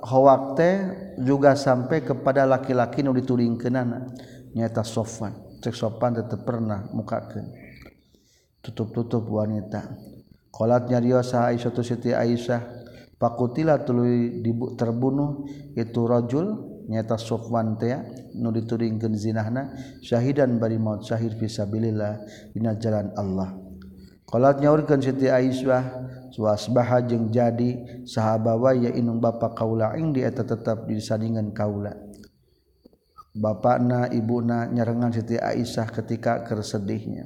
hoak 0.00 0.56
teh 0.56 0.76
juga 1.20 1.52
sampai 1.52 2.00
kepada 2.00 2.48
laki-laki 2.48 3.04
nu 3.04 3.12
dituring 3.12 3.60
kenana 3.60 4.08
Nyata 4.56 4.80
sofan 4.80 5.60
Cek 5.60 5.76
sopan 5.76 6.16
tetap 6.16 6.48
pernah 6.48 6.88
mukaken 6.90 7.72
tutup-tutup 8.62 9.26
wanita. 9.26 9.90
Kolat 10.54 10.86
nyarios 10.86 11.34
Aisyah 11.34 11.74
tu 11.74 11.82
Siti 11.82 12.14
Aisyah. 12.14 12.81
pakutila 13.22 13.86
tului 13.86 14.42
terbunuh 14.74 15.46
itu 15.78 16.02
rajul 16.02 16.46
nyata 16.90 17.14
Sofwan 17.14 17.78
teh 17.78 17.94
nu 18.34 18.50
dituringkeun 18.50 19.14
zinahna 19.14 19.70
syahidan 20.02 20.58
bari 20.58 20.82
maut 20.82 21.06
syahid 21.06 21.38
fisabilillah 21.38 22.18
dina 22.50 22.74
jalan 22.74 23.14
Allah. 23.14 23.54
Qalat 24.26 24.58
nyaurkeun 24.58 24.98
Siti 24.98 25.30
Aisyah 25.30 26.02
suasbaha 26.34 27.04
jeung 27.06 27.30
jadi 27.30 28.02
sahabawa 28.08 28.74
ya 28.74 28.90
inung 28.90 29.22
bapa 29.22 29.54
kaula 29.54 29.94
ing 29.94 30.10
di 30.16 30.26
eta 30.26 30.42
tetep 30.42 30.90
disandingan 30.90 31.54
kaula. 31.54 31.94
Bapakna 33.32 34.10
ibuna 34.10 34.66
nyarengan 34.66 35.14
Siti 35.14 35.38
Aisyah 35.38 35.88
ketika 35.88 36.44
kersedihnya 36.44 37.24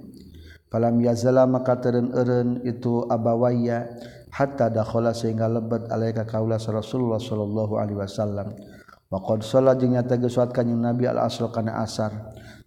Falam 0.67 0.99
yazala 0.99 1.47
maka 1.47 1.79
teren 1.79 2.11
eren 2.11 2.59
itu 2.67 3.07
abawaya 3.07 3.87
hatta 4.37 4.69
dakhala 4.69 5.17
sehingga 5.17 5.49
lebet 5.49 5.89
alaika 5.89 6.29
kaula 6.29 6.61
Rasulullah 6.61 7.17
sallallahu 7.17 7.81
alaihi 7.81 7.97
wasallam. 7.97 8.53
Waqad 9.09 9.41
shalla 9.41 9.73
jeung 9.79 9.97
nyata 9.97 10.21
geus 10.21 10.37
salat 10.37 10.53
kanjing 10.53 10.83
Nabi 10.83 11.09
al 11.09 11.25
asr 11.25 11.49
kana 11.49 11.81
asar. 11.81 12.13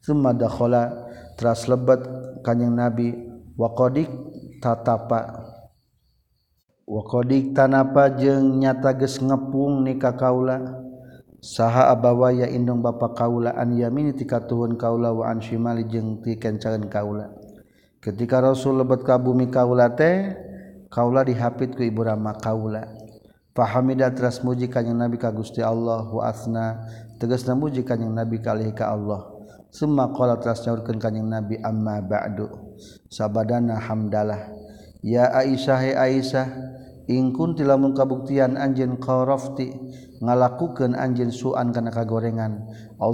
Thumma 0.01 0.33
dakhala 0.33 0.89
teras 1.37 1.69
lebet 1.69 2.01
kanjing 2.41 2.73
Nabi. 2.73 3.13
Waqadik 3.59 4.07
tatapa 4.63 5.51
waqadik 6.89 7.53
tanapa 7.53 8.17
jeung 8.17 8.57
nyata 8.57 8.97
geus 8.97 9.21
ngepung 9.21 9.85
nikah 9.85 10.17
kaula. 10.17 10.87
Saha 11.39 11.87
abawaya 11.91 12.51
indung 12.51 12.83
bapa 12.83 13.15
kaula 13.15 13.55
an 13.55 13.71
yamini 13.77 14.11
tika 14.11 14.43
tuhun 14.43 14.75
kaula 14.75 15.15
wa 15.15 15.29
an 15.29 15.39
shimali 15.39 15.87
jeung 15.87 16.19
ti 16.19 16.35
kencangan 16.35 16.87
kaula. 16.91 17.31
Ketika 17.99 18.39
Rasul 18.39 18.79
lebet 18.79 19.03
ka 19.03 19.19
bumi 19.19 19.51
kaula 19.51 19.91
teh 19.91 20.35
Kaula 20.89 21.21
dihapit 21.21 21.77
ku 21.77 21.85
ibu 21.85 22.01
Rama 22.01 22.33
kaula. 22.33 22.89
Fahamida 23.53 24.09
teras 24.09 24.41
muji 24.41 24.65
kanjing 24.65 24.97
Nabi 24.97 25.21
ka 25.21 25.29
Gusti 25.29 25.61
Allah 25.61 26.01
wa 26.09 26.25
asna 26.25 26.81
tegas 27.21 27.45
muji 27.45 27.85
kanjing 27.85 28.09
Nabi 28.09 28.41
kalih 28.41 28.73
ka 28.73 28.89
Allah. 28.97 29.29
Summa 29.69 30.09
qala 30.09 30.41
teras 30.41 30.65
nyaurkeun 30.65 30.97
kanjing 30.97 31.29
Nabi 31.29 31.61
amma 31.61 32.01
ba'du. 32.01 32.49
Sabadana 33.05 33.77
hamdalah. 33.77 34.49
Ya 35.05 35.29
Aisyah 35.29 35.77
he 35.77 35.91
Aisyah 35.93 36.47
in 37.05 37.37
kunti 37.37 37.61
lamun 37.61 37.93
kabuktian 37.93 38.57
anjeun 38.57 38.97
qarafti 38.97 39.69
ngalakukeun 40.25 40.97
anjeun 40.97 41.29
suan 41.29 41.69
kana 41.69 41.93
kagorengan 41.93 42.65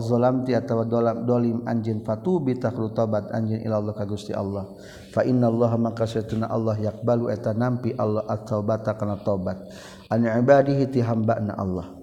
zalam 0.01 0.41
ti 0.41 0.57
atawa 0.57 0.81
dolam 0.81 1.29
dolim 1.29 1.61
anjin 1.69 2.01
fatu 2.01 2.41
bitakru 2.41 2.89
tobat 2.89 3.29
anjin 3.29 3.61
ila 3.61 3.77
Allah 3.77 3.93
ka 3.93 4.05
Gusti 4.09 4.33
Allah. 4.33 4.65
Fa 5.13 5.21
inna 5.21 5.45
Allah 5.45 5.77
maka 5.77 6.09
satuna 6.09 6.49
Allah 6.49 6.73
yakbalu 6.81 7.29
eta 7.29 7.53
nampi 7.53 7.93
Allah 7.93 8.25
at-taubata 8.25 8.97
kana 8.97 9.21
tobat 9.21 9.61
an 10.09 10.25
ibadihi 10.25 10.89
ti 10.89 11.05
hamba-na 11.05 11.53
Allah. 11.53 11.93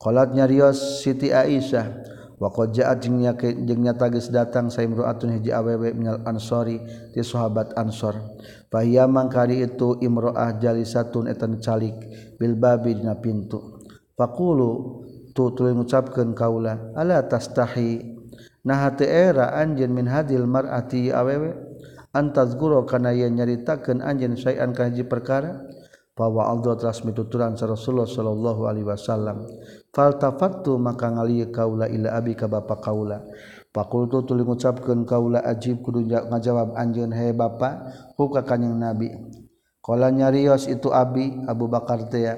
Qalat 0.00 0.34
nyarios 0.34 1.06
Siti 1.06 1.30
Aisyah 1.30 2.18
wa 2.40 2.48
qad 2.50 2.72
ja'at 2.72 3.04
jeung 3.04 3.84
nyata 3.84 4.08
geus 4.08 4.32
datang 4.32 4.72
saimroatun 4.72 5.38
hiji 5.38 5.52
awewe 5.52 5.92
minal 5.94 6.24
ansori 6.26 6.82
ti 7.14 7.22
sahabat 7.22 7.78
ansor. 7.78 8.18
Fa 8.72 8.82
hiya 8.82 9.06
mangkari 9.06 9.62
itu 9.62 10.02
imroah 10.02 10.58
jalisatun 10.58 11.30
etan 11.30 11.62
calik 11.62 11.94
bil 12.40 12.58
babi 12.58 12.98
dina 12.98 13.14
pintu. 13.22 13.78
Faqulu 14.18 15.04
tu 15.40 15.56
tuluy 15.56 15.72
ngucapkeun 15.72 16.36
kaula 16.36 16.92
ala 16.92 17.24
tastahi. 17.24 18.20
Nah 18.68 18.92
era 19.00 19.56
anjeun 19.56 19.88
min 19.88 20.04
hadil 20.04 20.44
mar'ati 20.44 21.08
awewe. 21.08 21.56
Antazguro 22.12 22.84
kana 22.84 23.16
ye 23.16 23.24
nyaritakeun 23.32 24.04
anjeun 24.04 24.36
sayan 24.36 24.76
ka 24.76 24.92
hiji 24.92 25.08
perkara. 25.08 25.64
Bahwa 26.12 26.52
Aldo 26.52 26.76
transmituturan 26.76 27.56
Rasulullah 27.56 28.04
Shallallahu 28.04 28.68
Alaihi 28.68 28.84
Wasallam. 28.84 29.48
Faltafatu 29.88 30.76
maka 30.76 31.08
ngali 31.08 31.48
kaula 31.48 31.88
ila 31.88 32.12
abi 32.20 32.36
ka 32.36 32.44
bapak 32.44 32.84
kaula 32.84 33.24
fakultu 33.70 34.26
tuli 34.26 34.42
ngucapkeun 34.42 35.06
kaula 35.06 35.40
ajib 35.46 35.80
kudu 35.80 36.02
ngajawab 36.04 36.74
anjeun 36.74 37.14
he 37.14 37.32
bapak 37.32 37.88
huka 38.18 38.44
kanjing 38.44 38.76
nabi. 38.76 39.08
Qala 39.80 40.12
nyarios 40.12 40.68
itu 40.68 40.92
abi 40.92 41.40
Abu 41.48 41.64
Bakar 41.64 42.04
teh 42.12 42.28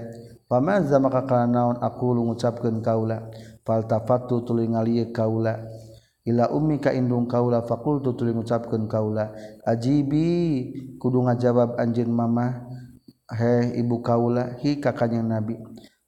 pamaza 0.53 1.01
maka 1.01 1.25
kana 1.25 1.49
naon 1.49 1.81
aku 1.81 2.13
lu 2.13 2.29
ngucapkeun 2.29 2.85
kaula? 2.85 3.33
Faltafatu 3.65 4.45
tuluy 4.45 4.69
ngalieu 4.69 5.09
kaula. 5.09 5.65
Ila 6.29 6.53
ummi 6.53 6.77
ka 6.77 6.93
indung 6.93 7.25
kaula 7.25 7.65
faqultu 7.65 8.13
tuluy 8.13 8.37
ngucapkeun 8.37 8.85
kaula. 8.85 9.33
Ajibi 9.65 10.29
kudu 11.01 11.25
ngajawab 11.25 11.81
anjeun 11.81 12.13
mamah 12.13 12.69
he 13.33 13.81
ibu 13.81 14.05
kaula 14.05 14.61
hi 14.61 14.77
ka 14.77 14.93
kanjing 14.93 15.25
nabi. 15.25 15.57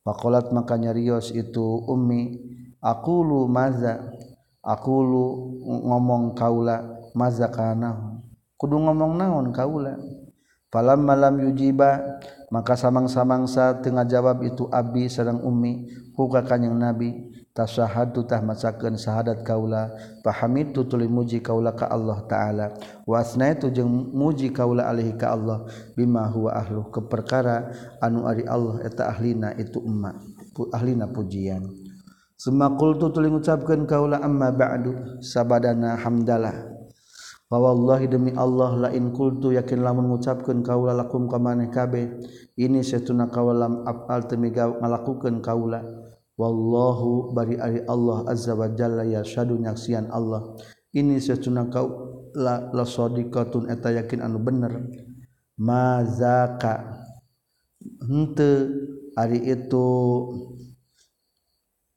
Faqalat 0.05 0.53
maka 0.53 0.77
nyarios 0.77 1.33
itu 1.33 1.81
ummi 1.89 2.37
aku 2.85 3.25
lu 3.25 3.49
maza 3.49 4.13
aku 4.61 4.95
lu 5.01 5.27
ngomong 5.65 6.37
kaula 6.37 6.85
maza 7.17 7.49
kana 7.49 8.21
kudu 8.61 8.77
ngomong 8.77 9.17
naon 9.17 9.57
kaula? 9.57 9.97
Falam 10.69 11.07
malam 11.07 11.39
yujiba 11.39 12.21
maka 12.53 12.75
samang-samangsa 12.75 13.81
tengah 13.81 14.05
jawab 14.09 14.43
itu 14.45 14.69
Abi 14.73 15.07
sedang 15.07 15.41
Ummi 15.45 15.89
puka 16.13 16.43
kanyang 16.43 16.77
nabi 16.77 17.31
tasahadu 17.55 18.27
tah 18.27 18.43
syahadat 18.43 19.47
kaula 19.47 19.95
pahamid 20.27 20.75
tu 20.75 20.83
tuli 20.91 21.07
muji 21.07 21.39
kaula 21.39 21.71
ka 21.71 21.87
Allah 21.87 22.27
taala 22.27 22.67
wasna 23.07 23.55
itu 23.55 23.71
jeung 23.71 24.11
muji 24.11 24.51
kaula 24.51 24.91
alaihi 24.91 25.15
ka 25.15 25.31
Allah 25.31 25.63
bima 25.95 26.27
huwa 26.27 26.51
ahlu 26.51 26.91
ke 26.91 27.01
perkara 27.07 27.71
anu 28.03 28.27
ari 28.27 28.43
Allah 28.51 28.83
eta 28.83 29.07
ahlina 29.07 29.55
itu 29.55 29.79
umma 29.79 30.19
ahlina 30.75 31.07
pujian. 31.11 31.63
Semakul 32.35 32.99
qultu 32.99 33.15
tuli 33.15 33.31
ngucapkeun 33.31 33.87
kaula 33.87 34.19
amma 34.19 34.51
ba'du 34.51 35.23
sabadana 35.23 35.95
hamdalah. 35.97 36.74
wawallahi 37.55 38.11
demi 38.11 38.35
Allah 38.35 38.91
lain 38.91 39.15
kultu 39.15 39.55
yakin 39.55 39.87
lamun 39.87 40.11
ngucapkeun 40.11 40.67
kaula 40.67 40.91
lakum 40.91 41.31
ka 41.31 41.39
maneh 41.39 41.71
kabeh. 41.71 42.19
Ini 42.59 42.83
satuna 42.83 43.31
kawalam 43.31 43.87
afal 43.87 44.27
temi 44.27 44.51
ngalakukeun 44.51 45.39
kaula. 45.39 45.87
Wallahu 46.35 47.31
bari 47.31 47.55
ari 47.63 47.87
Allah 47.87 48.27
azza 48.27 48.59
wa 48.59 48.67
jalla 48.75 49.07
yashadu 49.07 49.55
nyaksian 49.55 50.11
Allah. 50.11 50.59
Ini 50.91 51.23
satuna 51.23 51.71
kaula 51.71 52.75
la 52.75 52.83
sadiqatun 52.83 53.71
eta 53.71 53.95
yakin 54.03 54.27
anu 54.27 54.43
bener. 54.43 54.91
Mazaka 55.55 57.07
henteu 58.03 58.67
ari 59.15 59.47
itu 59.47 59.87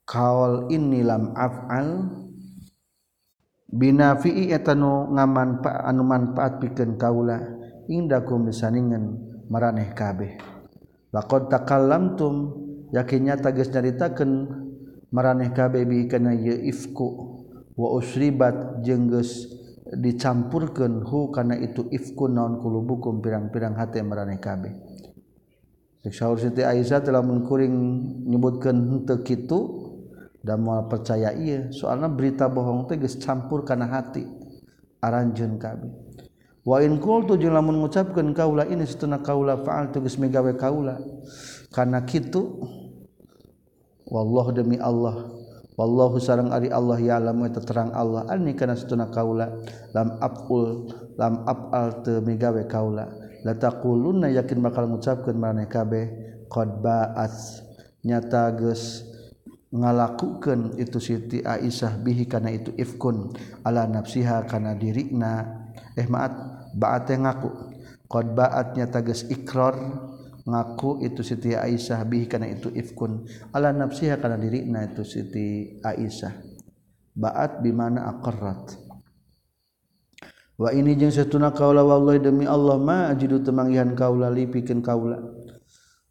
kaul 0.06 0.70
ini 0.70 1.02
lam 1.02 1.34
afal 1.34 2.14
binafi 3.68 4.50
etanu 4.52 5.12
ngaman 5.12 5.62
anu 5.64 6.04
manfaat 6.08 6.64
pikeun 6.64 6.96
kaula 6.96 7.40
indakum 7.92 8.48
disaningan 8.48 9.20
maraneh 9.52 9.92
kabeh. 9.92 10.40
Laqad 11.12 11.48
takallamtum 11.52 12.36
yakinnya 12.92 13.40
geus 13.40 13.72
nyaritakeun 13.72 14.32
maraneh 15.12 15.52
kabeh 15.56 15.88
bi 15.88 16.08
kana 16.08 16.36
ifku 16.36 17.08
wa 17.78 17.88
usribat 17.96 18.84
jenggeus 18.84 19.48
dicampurkeun 19.88 21.08
hu 21.08 21.32
kana 21.32 21.56
itu 21.56 21.88
ifku 21.88 22.28
naon 22.28 22.60
kulubukum 22.60 23.24
pirang-pirang 23.24 23.80
hate 23.80 24.04
maraneh 24.04 24.40
kabeh. 24.40 24.76
Syekh 26.04 26.14
Syaur 26.14 26.38
Siti 26.40 26.62
Aisyah 26.64 27.02
telah 27.04 27.24
mengkuring 27.24 27.74
menyebutkan 28.28 28.76
henteu 28.76 29.24
kitu 29.24 29.60
dan 30.46 30.62
mau 30.62 30.86
percaya 30.86 31.34
iya 31.34 31.70
soalnya 31.74 32.08
berita 32.08 32.46
bohong 32.50 32.86
teh 32.86 32.98
geus 32.98 33.18
campur 33.18 33.66
kana 33.66 33.88
hati. 33.88 34.26
Aranjeun 34.98 35.62
kami. 35.62 35.94
Wa 36.66 36.82
in 36.82 36.98
qultu 37.00 37.38
jeung 37.38 37.54
lamun 37.54 37.80
ngucapkeun 37.80 38.34
kaula 38.34 38.66
ini 38.66 38.84
satuna 38.84 39.22
kaula 39.22 39.62
faal 39.62 39.94
tu 39.94 40.02
geus 40.02 40.20
migawe 40.20 40.52
kaula. 40.58 40.98
Kana 41.70 42.02
kitu 42.04 42.60
wallahu 44.10 44.52
demi 44.52 44.82
Allah 44.82 45.32
wallahu 45.78 46.18
sareng 46.18 46.50
ari 46.50 46.74
Allah 46.74 46.98
ya 47.00 47.22
alam 47.22 47.46
eta 47.46 47.62
terang 47.64 47.94
Allah. 47.96 48.28
Ani 48.28 48.58
kana 48.58 48.76
satuna 48.76 49.08
kaula 49.14 49.54
lam 49.94 50.18
aful 50.20 50.92
lam 51.16 51.46
afal 51.46 52.04
teu 52.04 52.20
migawe 52.20 52.66
kaula. 52.68 53.08
La 53.46 53.56
taquluna 53.56 54.28
yakin 54.34 54.60
bakal 54.60 54.92
ngucapkeun 54.92 55.40
maraneh 55.40 55.72
kabeh 55.72 56.10
qad 56.52 56.84
ba'ats 56.84 57.64
nyata 58.04 58.52
geus 58.60 59.07
ngalakukeun 59.68 60.80
itu 60.80 60.98
Siti 61.04 61.44
Aisyah 61.44 62.00
bihi 62.00 62.24
karena 62.24 62.56
itu 62.56 62.72
ifkun 62.80 63.36
ala 63.68 63.84
nafsiha 63.84 64.48
kana 64.48 64.76
dirina 64.80 65.66
eh 65.98 66.08
maat 66.08 66.34
baat 66.76 67.12
ngaku. 67.12 67.50
Qad 68.08 68.32
baatnya 68.32 68.88
geus 69.04 69.28
ikrar 69.28 69.76
ngaku 70.48 71.04
itu 71.04 71.20
Siti 71.28 71.52
Aisyah 71.52 72.08
bihi 72.08 72.32
karena 72.32 72.48
itu 72.48 72.72
ifkun 72.72 73.28
ala 73.52 73.76
nafsiha 73.76 74.16
karena 74.16 74.40
dirina 74.40 74.88
itu 74.88 75.04
Siti 75.04 75.76
Aisyah. 75.84 76.32
Baat 77.18 77.60
bimana 77.60 78.08
aqarrat. 78.08 78.78
Wa 80.58 80.74
ini 80.74 80.98
jeung 80.98 81.14
satuna 81.14 81.54
kaula 81.54 81.86
wallahi 81.86 82.18
demi 82.18 82.46
Allah 82.48 82.82
ma 82.82 83.14
ajidu 83.14 83.44
temanggihan 83.44 83.94
kaula 83.94 84.32
lipikeun 84.32 84.82
kaula. 84.82 85.22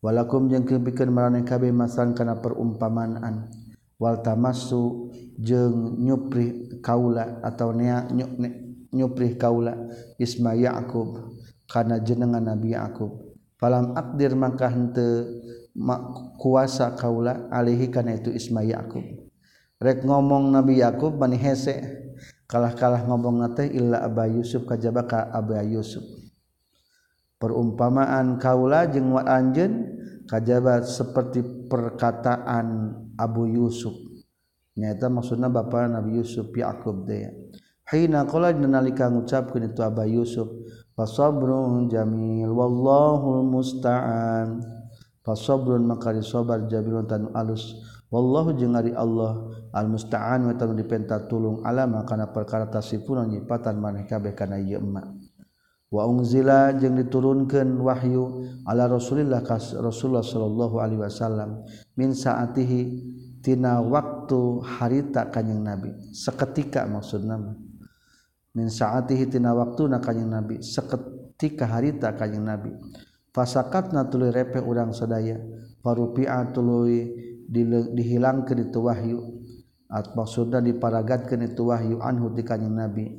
Walakum 0.06 0.46
jeung 0.46 0.62
pikeun 0.62 1.10
maraneh 1.10 1.42
kabeh 1.42 1.74
masan 1.74 2.14
kana 2.14 2.38
perumpamaan. 2.38 3.50
Wal 3.98 4.22
tamassu 4.22 5.10
jeung 5.34 5.98
nyupri 5.98 6.78
kaula 6.78 7.42
atau 7.42 7.74
nea 7.74 8.06
nyupri 8.94 9.34
kaula. 9.34 9.74
Isma 10.22 10.54
Yaqub 10.54 11.34
kana 11.66 11.98
jenengan 11.98 12.46
Nabi 12.46 12.78
Yaqub. 12.78 13.34
Palam 13.58 13.98
akdir 13.98 14.36
maka 14.38 14.70
hente 14.70 15.26
kuasa 16.38 16.94
kaula 16.94 17.48
alihi 17.50 17.90
kana 17.90 18.20
itu 18.20 18.28
Isma 18.30 18.62
Yakub 18.62 19.02
rek 19.76 20.04
ngomong 20.04 20.54
Nabi 20.54 20.78
Yakub 20.84 21.18
bani 21.18 21.34
hese. 21.34 22.04
Kalah-kalah 22.46 23.02
ngomong 23.10 23.42
nate 23.42 23.66
illa 23.66 24.06
Aba 24.06 24.30
Yusuf 24.30 24.70
kajaba 24.70 25.02
ka 25.02 25.26
Aba 25.34 25.66
Yusuf. 25.66 26.06
Perumpamaan 27.42 28.38
kaula 28.38 28.86
jeung 28.86 29.18
wa 29.18 29.26
anjeun 29.26 29.95
kajjabat 30.26 30.84
seperti 30.84 31.42
perkataan 31.70 32.66
Abu 33.16 33.46
Yusuf. 33.46 33.94
Nyata 34.76 35.08
maksudnya 35.08 35.48
bapak 35.48 35.88
Nabi 35.88 36.20
Yusuf 36.20 36.52
Yakub 36.52 37.08
ya 37.08 37.32
Hina 37.86 38.26
qala 38.28 38.52
nalika 38.52 39.08
ngucapkeun 39.08 39.72
itu 39.72 39.80
Aba 39.80 40.04
Yusuf 40.04 40.50
fasabrun 40.98 41.86
jamil 41.86 42.50
wallahu 42.50 43.46
musta'an. 43.46 44.58
Fasabrun 45.22 45.86
maka 45.86 46.10
disabar 46.10 46.66
jamilun 46.66 47.06
tan 47.06 47.30
alus. 47.32 47.78
Wallahu 48.10 48.54
jeung 48.58 48.74
ari 48.78 48.94
Allah 48.94 49.50
al 49.70 49.86
musta'an 49.86 50.50
wa 50.50 50.54
tan 50.54 50.74
dipenta 50.74 51.26
tulung 51.26 51.62
alama 51.66 52.02
kana 52.06 52.30
perkara 52.30 52.66
tasifun 52.70 53.22
nyipatan 53.26 53.78
maneh 53.78 54.06
kabeh 54.06 54.34
kana 54.34 54.58
ieu 54.62 54.78
emak 54.78 55.25
waungzila 55.90 56.74
jeung 56.76 56.98
diturunkan 56.98 57.78
Wahyu 57.78 58.46
ala 58.66 58.90
Rasulillah 58.90 59.42
kas 59.46 59.72
Rasulullah 59.78 60.26
sallallahu 60.26 60.82
Alaihi 60.82 61.00
Wasallam 61.02 61.62
min 61.94 62.10
saatihi 62.10 63.14
tina 63.46 63.78
waktu 63.78 64.58
harita 64.66 65.30
kanyang 65.30 65.62
nabi. 65.62 65.94
Seketika 66.10 66.82
maksud 66.90 67.22
nama. 67.22 67.54
Min 68.58 68.66
saatihi 68.66 69.30
tina 69.30 69.54
waktu 69.54 69.86
na 69.86 70.02
kanyang 70.02 70.42
nabi. 70.42 70.58
Seketika 70.58 71.70
harita 71.70 72.10
kanyang 72.18 72.42
nabi. 72.42 72.74
Fasakat 73.30 73.94
na 73.94 74.10
tuluy 74.10 74.34
repe 74.34 74.58
urang 74.58 74.90
sadaya. 74.90 75.38
Parupi'a 75.78 76.50
tuluy 76.50 77.06
dihilangkeun 77.94 78.66
itu 78.66 78.82
wahyu. 78.82 79.22
At 79.86 80.18
maksudna 80.18 80.58
diparagatkeun 80.58 81.46
itu 81.46 81.70
wahyu 81.70 82.02
anhu 82.02 82.34
di 82.34 82.42
kanyang 82.42 82.74
nabi. 82.74 83.14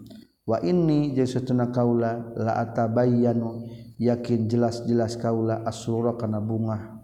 wa 0.48 0.64
ini 0.64 1.12
jeuna 1.12 1.68
kaula 1.76 2.32
la 2.40 2.56
atabayyanu 2.64 3.68
yakin 4.00 4.48
jelas-jelas 4.48 5.20
kaula 5.20 5.68
asura 5.68 6.16
kana 6.16 6.40
bunga. 6.40 6.98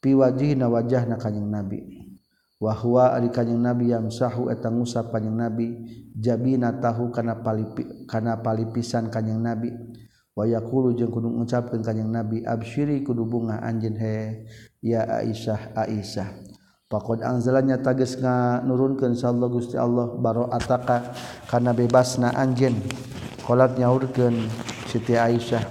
Piwajihna 0.00 0.68
wajahna 0.68 1.16
kanjing 1.16 1.48
nabi. 1.48 1.80
Nabi 1.80 2.00
wahwa 2.60 3.16
ari 3.16 3.32
kanjing 3.32 3.56
nabi 3.56 3.88
yang 3.88 4.12
sahu 4.12 4.52
etang 4.52 4.76
ngusap 4.76 5.08
kanjing 5.08 5.32
nabi. 5.32 5.76
Jabina 6.12 6.76
tahu 6.76 7.08
kana 7.08 7.40
palipi 7.40 8.04
kana 8.04 8.36
palipisan 8.44 9.08
kanjing 9.08 9.40
nabi. 9.40 9.72
Wa 10.36 10.44
yaqulu 10.44 10.96
jeung 10.96 11.12
kudu 11.12 11.32
ngucapkeun 11.32 11.80
kanjing 11.80 12.12
nabi 12.12 12.44
absyiri 12.44 13.00
kudu 13.04 13.24
bunga 13.24 13.60
anjeun 13.64 13.96
he 13.96 14.44
ya 14.84 15.04
aisyah 15.20 15.72
aisyah. 15.76 16.49
Pakod 16.90 17.22
anzalanya 17.22 17.78
tages 17.78 18.18
nga 18.18 18.58
nurunkeun 18.66 19.14
insyaallah 19.14 19.46
Gusti 19.46 19.78
Allah 19.78 20.10
baro'ataka 20.10 21.14
kana 21.46 21.70
bebasna 21.70 22.34
anjeun. 22.34 22.74
Qolat 23.46 23.78
nyaurkeun 23.78 24.50
Siti 24.90 25.14
Aisyah 25.14 25.62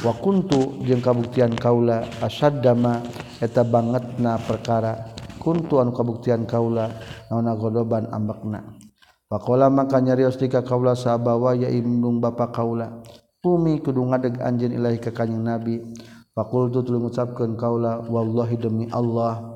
wa 0.00 0.16
kuntu 0.16 0.80
jeung 0.80 1.04
kabuktian 1.04 1.52
kaula 1.60 2.08
asaddama 2.24 3.04
eta 3.44 3.68
bangetna 3.68 4.40
perkara 4.40 5.12
kuntu 5.36 5.76
anu 5.76 5.92
kabuktian 5.92 6.48
kaula 6.48 6.88
naonna 7.28 7.52
godoban 7.52 8.08
ambakna. 8.08 8.64
Pakola 9.28 9.68
maka 9.68 10.00
nyarios 10.00 10.40
tika 10.40 10.64
kaula 10.64 10.96
sahabawa 10.96 11.52
ya 11.52 11.68
imnung 11.68 12.16
bapa 12.16 12.48
kaula. 12.48 13.04
Umi 13.44 13.76
kudu 13.84 14.08
ngadeg 14.08 14.40
anjeun 14.40 14.72
ilahi 14.72 14.96
ka 15.04 15.12
kanjing 15.12 15.44
Nabi. 15.44 15.84
Fakultu 16.32 16.80
tuluy 16.80 17.04
ngucapkeun 17.04 17.60
kaula 17.60 18.00
wallahi 18.08 18.56
demi 18.56 18.88
Allah 18.88 19.52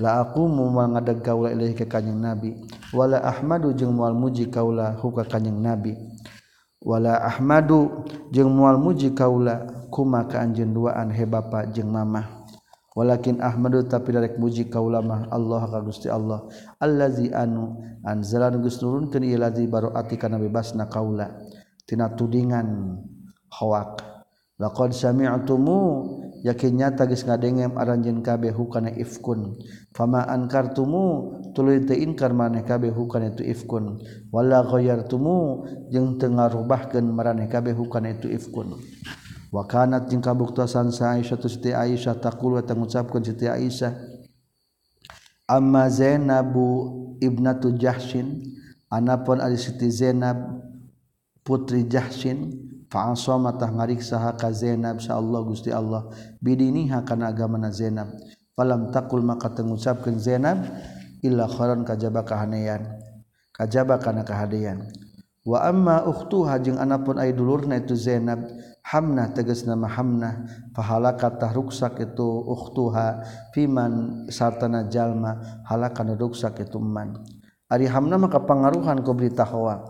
la 0.00 0.24
aku 0.24 0.48
mu 0.48 0.72
ngadeg 0.72 1.20
kaula 1.20 1.52
ilahi 1.52 1.76
ka 1.76 1.84
kanjing 1.84 2.16
nabi. 2.16 2.56
Wala 2.96 3.20
ahmadu 3.20 3.76
jeung 3.76 3.92
mual 3.94 4.16
muji 4.16 4.48
kaula 4.48 4.96
huka 4.98 5.28
kanjing 5.28 5.60
nabi. 5.60 5.94
Wala 6.80 7.20
ahmadu 7.20 8.08
jeung 8.32 8.50
mual 8.50 8.80
muji 8.80 9.12
kaula 9.12 9.68
kuma 9.92 10.24
ka 10.24 10.40
anjeun 10.40 10.72
duaan 10.72 11.12
he 11.12 11.28
bapa 11.28 11.68
jeung 11.68 11.92
mamah. 11.92 12.40
Walakin 12.90 13.38
ahmadu 13.38 13.86
tapi 13.86 14.10
darek 14.10 14.34
muji 14.40 14.66
kaula 14.66 14.98
mah 14.98 15.30
Allah 15.30 15.62
ka 15.70 15.78
Gusti 15.78 16.10
Allah 16.10 16.50
allazi 16.82 17.30
anu 17.30 17.78
anzalan 18.02 18.58
geus 18.58 18.82
nurunkeun 18.82 19.22
ieu 19.22 19.38
lazi 19.38 19.70
baroati 19.70 20.18
kana 20.18 20.42
bebasna 20.42 20.90
kaula. 20.90 21.30
Tina 21.86 22.10
tudingan 22.10 22.98
khawak 23.46 24.02
laqad 24.58 24.90
sami'tumu 24.90 25.78
yakin 26.40 26.80
nyata 26.80 27.04
geus 27.04 27.24
ngadengem 27.24 27.76
aranjeun 27.76 28.24
kabeh 28.24 28.52
hukana 28.52 28.92
ifkun. 28.96 29.60
Fama 29.92 30.24
ankartumu 30.24 31.36
tuluy 31.52 31.84
teu 31.84 31.98
inkar 31.98 32.32
maneh 32.32 32.64
kabeh 32.64 32.92
hukana 32.92 33.34
itu 33.34 33.44
ifkun. 33.44 34.00
Wala 34.32 34.64
ghayyartumu 34.64 35.66
jeung 35.92 36.16
teu 36.16 36.32
ngarubahkeun 36.32 37.04
maraneh 37.04 37.48
kabeh 37.50 37.76
hukana 37.76 38.16
itu 38.16 38.30
ifkun. 38.30 38.78
Wa 39.50 39.66
kanat 39.66 40.06
jeung 40.06 40.22
kabuktasan 40.22 40.94
sa 40.94 41.18
Aisyah 41.18 41.36
tu 41.36 41.50
Siti 41.50 41.74
Aisyah 41.74 42.22
taqul 42.22 42.56
wa 42.56 42.62
tangucapkeun 42.62 43.26
Siti 43.26 43.50
Aisyah. 43.50 43.92
Amma 45.50 45.90
Zainabu 45.90 47.18
ibnatu 47.18 47.74
Jahsyin 47.74 48.38
anapun 48.86 49.42
ari 49.42 49.58
Siti 49.58 49.90
Zainab 49.90 50.38
putri 51.42 51.82
Jahsyin 51.90 52.69
faasa 52.90 53.38
matah 53.38 53.70
ngariksaha 53.70 54.36
ka 54.36 54.50
Zainab 54.50 55.00
sa 55.00 55.16
Allah 55.16 55.40
Gusti 55.46 55.70
Allah. 55.70 56.10
Bidiniha 56.42 57.06
kana 57.06 57.30
agamana 57.30 57.70
Zainab. 57.70 58.10
Falam 58.58 58.92
takul 58.92 59.24
maka 59.24 59.48
tengucapkeun 59.48 60.20
Zainab 60.20 60.60
illa 61.24 61.48
khairan 61.48 61.84
kajaba 61.84 62.24
kahanean 62.24 63.00
kajaba 63.52 64.00
kana 64.00 64.24
kahadean 64.24 64.88
wa 65.44 65.64
amma 65.64 66.04
ukhtuha 66.08 66.60
jeung 66.60 66.80
anapun 66.80 67.20
ay 67.20 67.32
dulurna 67.32 67.80
itu 67.80 67.96
Zainab 67.96 68.44
Hamnah 68.80 69.36
tegas 69.36 69.68
nama 69.68 69.84
Hamnah. 69.86 70.48
Pahalaka 70.72 71.36
tah 71.36 71.52
ruksak 71.52 72.00
itu 72.00 72.24
ukhtuha 72.48 73.22
fiman 73.52 74.24
sartana 74.32 74.88
jalma 74.88 75.62
halaka 75.68 76.00
ruksak 76.00 76.64
itu 76.64 76.80
man. 76.80 77.20
Ari 77.68 77.86
Hamnah 77.86 78.16
maka 78.16 78.40
pangaruhan 78.40 79.04
ku 79.04 79.12
berita 79.12 79.44
hawa 79.44 79.84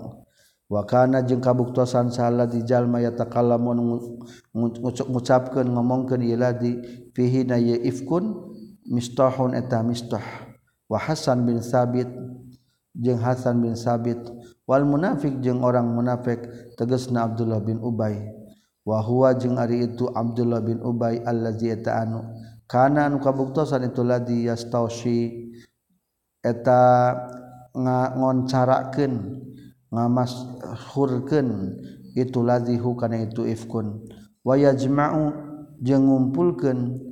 wakana 0.70 1.26
jeung 1.26 1.42
kabuktosan 1.42 2.14
salah 2.14 2.46
dijallma 2.46 3.02
ya 3.02 3.10
takalamun 3.10 3.98
ngucapkeun 4.54 5.66
ngomongkeun 5.66 6.22
ieu 6.22 6.38
ladi 6.38 6.78
fihi 7.10 7.42
na 7.42 7.58
ye 7.58 7.74
ifkun 7.90 8.54
mistahun 8.86 9.58
eta 9.58 9.82
mistah 9.82 10.22
wa 10.86 10.98
Hasan 11.02 11.42
bin 11.42 11.58
Sabit 11.58 12.06
jeung 12.94 13.18
Hasan 13.18 13.58
bin 13.58 13.74
Sabit 13.74 14.22
wal 14.62 14.86
munafik 14.86 15.42
jeung 15.42 15.66
orang 15.66 15.90
munafik 15.90 16.38
tegasna 16.78 17.26
Abdullah 17.26 17.58
bin 17.58 17.82
Ubay. 17.82 18.38
Wa 18.80 19.04
huwa 19.04 19.36
jeung 19.36 19.60
ari 19.60 19.84
itu 19.84 20.08
Abdullah 20.08 20.64
bin 20.64 20.80
Ubay 20.80 21.20
allazi 21.20 21.68
eta 21.68 22.00
anu 22.00 22.24
kana 22.64 23.12
anu 23.12 23.20
kabuktosan 23.20 23.84
itu 23.90 24.00
ladi 24.00 24.48
yastausi 24.48 25.52
eta 26.40 27.12
ngoncarakkeun 27.76 29.14
ngamashurkeun 29.90 31.48
itu 32.14 32.38
lazihu 32.42 32.94
kana 32.94 33.26
itu 33.26 33.46
ifkun. 33.46 34.06
Wa 34.46 34.54
yajma'u 34.56 35.34
jeung 35.82 36.06
ngumpulkeun 36.08 37.10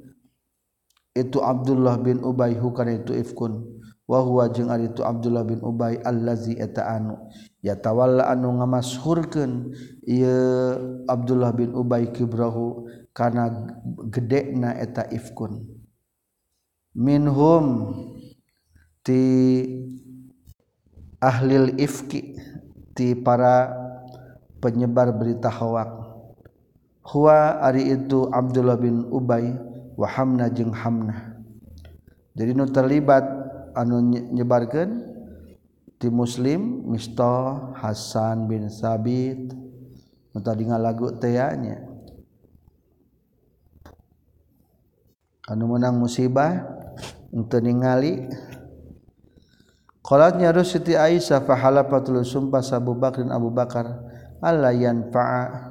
itu 1.19 1.39
Abdullah 1.43 1.99
bin 1.99 2.23
Ubay 2.23 2.55
hukana 2.55 3.03
itu 3.03 3.13
ifkun. 3.15 3.83
Wa 4.09 4.25
huwa 4.25 4.49
jeung 4.49 4.73
ari 4.73 4.89
itu 4.89 5.05
Abdullah 5.05 5.45
bin 5.45 5.61
Ubay 5.61 6.01
allazi 6.01 6.57
eta 6.57 6.89
anu 6.89 7.19
yatawalla 7.61 8.31
anu 8.33 8.57
ngamashurkeun 8.57 9.75
ieu 10.09 11.05
Abdullah 11.05 11.53
bin 11.53 11.77
Ubay 11.77 12.09
kibrahu 12.15 12.89
kana 13.13 13.69
gedena 14.09 14.73
eta 14.79 15.05
ifkun. 15.13 15.67
Minhum 16.97 17.93
ti 19.05 19.21
ahlil 21.21 21.77
ifki. 21.77 22.38
ti 22.99 23.15
para 23.15 23.71
penyebar 24.59 25.15
berita 25.15 25.47
hawak 25.47 25.87
huwa 27.07 27.63
ari 27.63 27.95
itu 27.95 28.27
Abdullah 28.35 28.75
bin 28.75 29.07
Ubay 29.09 29.55
wa 29.95 30.09
Hamna 30.11 30.51
jeung 30.51 30.75
Hamna. 30.75 31.39
Jadi 32.35 32.55
nu 32.55 32.67
terlibat 32.71 33.25
anu 33.75 33.99
nyebarkeun 34.35 35.03
ti 35.99 36.07
muslim 36.11 36.87
Misto 36.87 37.75
Hasan 37.79 38.47
bin 38.51 38.71
Sabit. 38.71 39.55
Nu 40.35 40.39
tadi 40.45 40.67
ngalagu 40.67 41.19
teanya 41.19 41.83
anu 45.49 45.75
menang 45.75 45.97
musibah 45.99 46.67
untuk 47.33 47.63
ningali. 47.63 48.27
Qalatnya 50.09 50.57
Rus 50.57 50.73
Siti 50.73 50.97
Aisyah 50.97 51.45
fahalafatul 51.45 52.25
sumpah 52.25 52.65
Abu 52.73 52.97
Bakrin 52.97 53.29
Abu 53.29 53.53
Bakar 53.53 54.09
Allah 54.41 54.73
yanfa'a? 54.73 55.69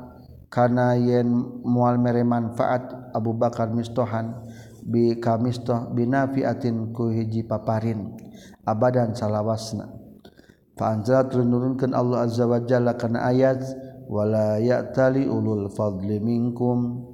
Kana 0.54 0.94
yen 0.94 1.26
mual 1.66 1.98
mere 1.98 2.22
manfaat 2.22 3.12
Abu 3.18 3.34
Bakar 3.34 3.74
mistohan 3.74 4.46
bi 4.86 5.18
kamistoh 5.18 5.90
binafiatin 5.90 6.94
ku 6.94 7.10
hiji 7.10 7.50
paparin 7.50 8.14
abadan 8.62 9.18
salawasna. 9.18 9.90
Fa 10.78 10.94
anzala 10.94 11.34
nurunkeun 11.42 11.98
Allah 11.98 12.30
azza 12.30 12.46
wa 12.46 12.62
jalla 12.62 12.94
kana 12.94 13.26
ayat 13.26 13.60
wala 14.06 14.62
ya'tali 14.62 15.26
ulul 15.26 15.74
fadli 15.74 16.22
minkum. 16.22 17.10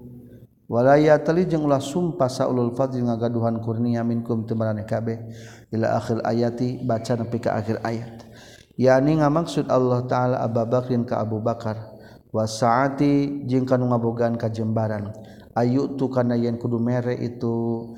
walaya 0.74 1.22
teli 1.22 1.46
ulah 1.54 1.78
sumpah 1.78 2.26
saulul 2.26 2.74
fadli 2.74 3.06
ngagaduhan 3.06 3.62
kurnia 3.62 4.02
minkum 4.02 4.50
temarane 4.50 4.90
kabeh 4.90 5.22
ila 5.70 6.02
akhir 6.02 6.26
ayati 6.26 6.82
baca 6.82 7.14
nepi 7.14 7.38
ka 7.38 7.54
akhir 7.62 7.78
ayat. 7.86 8.26
Yani 8.74 9.22
ngamaksud 9.22 9.70
Allah 9.70 10.02
taala 10.10 10.42
Abu 10.42 10.66
Bakrin 10.66 11.06
ka 11.06 11.22
Abu 11.22 11.38
Bakar. 11.46 11.94
Wasaati 12.34 13.46
jeung 13.46 13.70
kanu 13.70 13.94
ngabogaan 13.94 14.34
ka 14.34 14.50
jembaran. 14.50 15.14
Ayu 15.54 15.94
tu 15.94 16.10
kana 16.10 16.34
yen 16.34 16.58
kudu 16.58 16.82
mere 16.82 17.14
itu. 17.22 17.94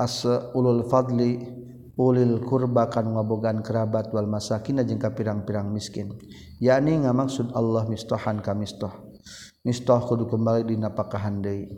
As 0.00 0.24
ulul 0.56 0.88
fadli 0.88 1.44
ulil 2.00 2.40
kurba 2.48 2.88
kanu 2.88 3.20
ngabogaan 3.20 3.60
kerabat 3.60 4.08
wal 4.16 4.24
masakin 4.24 4.80
jeung 4.80 4.96
ka 4.96 5.12
pirang-pirang 5.12 5.68
miskin. 5.68 6.16
Yakni 6.56 7.04
ngamaksud 7.04 7.52
Allah 7.52 7.84
mistahan 7.84 8.40
ka 8.40 8.56
mistah 8.56 9.05
nistah 9.66 9.98
kudu 9.98 10.30
kembali 10.30 10.70
dina 10.70 10.94
pakahan 10.94 11.42
deui 11.42 11.74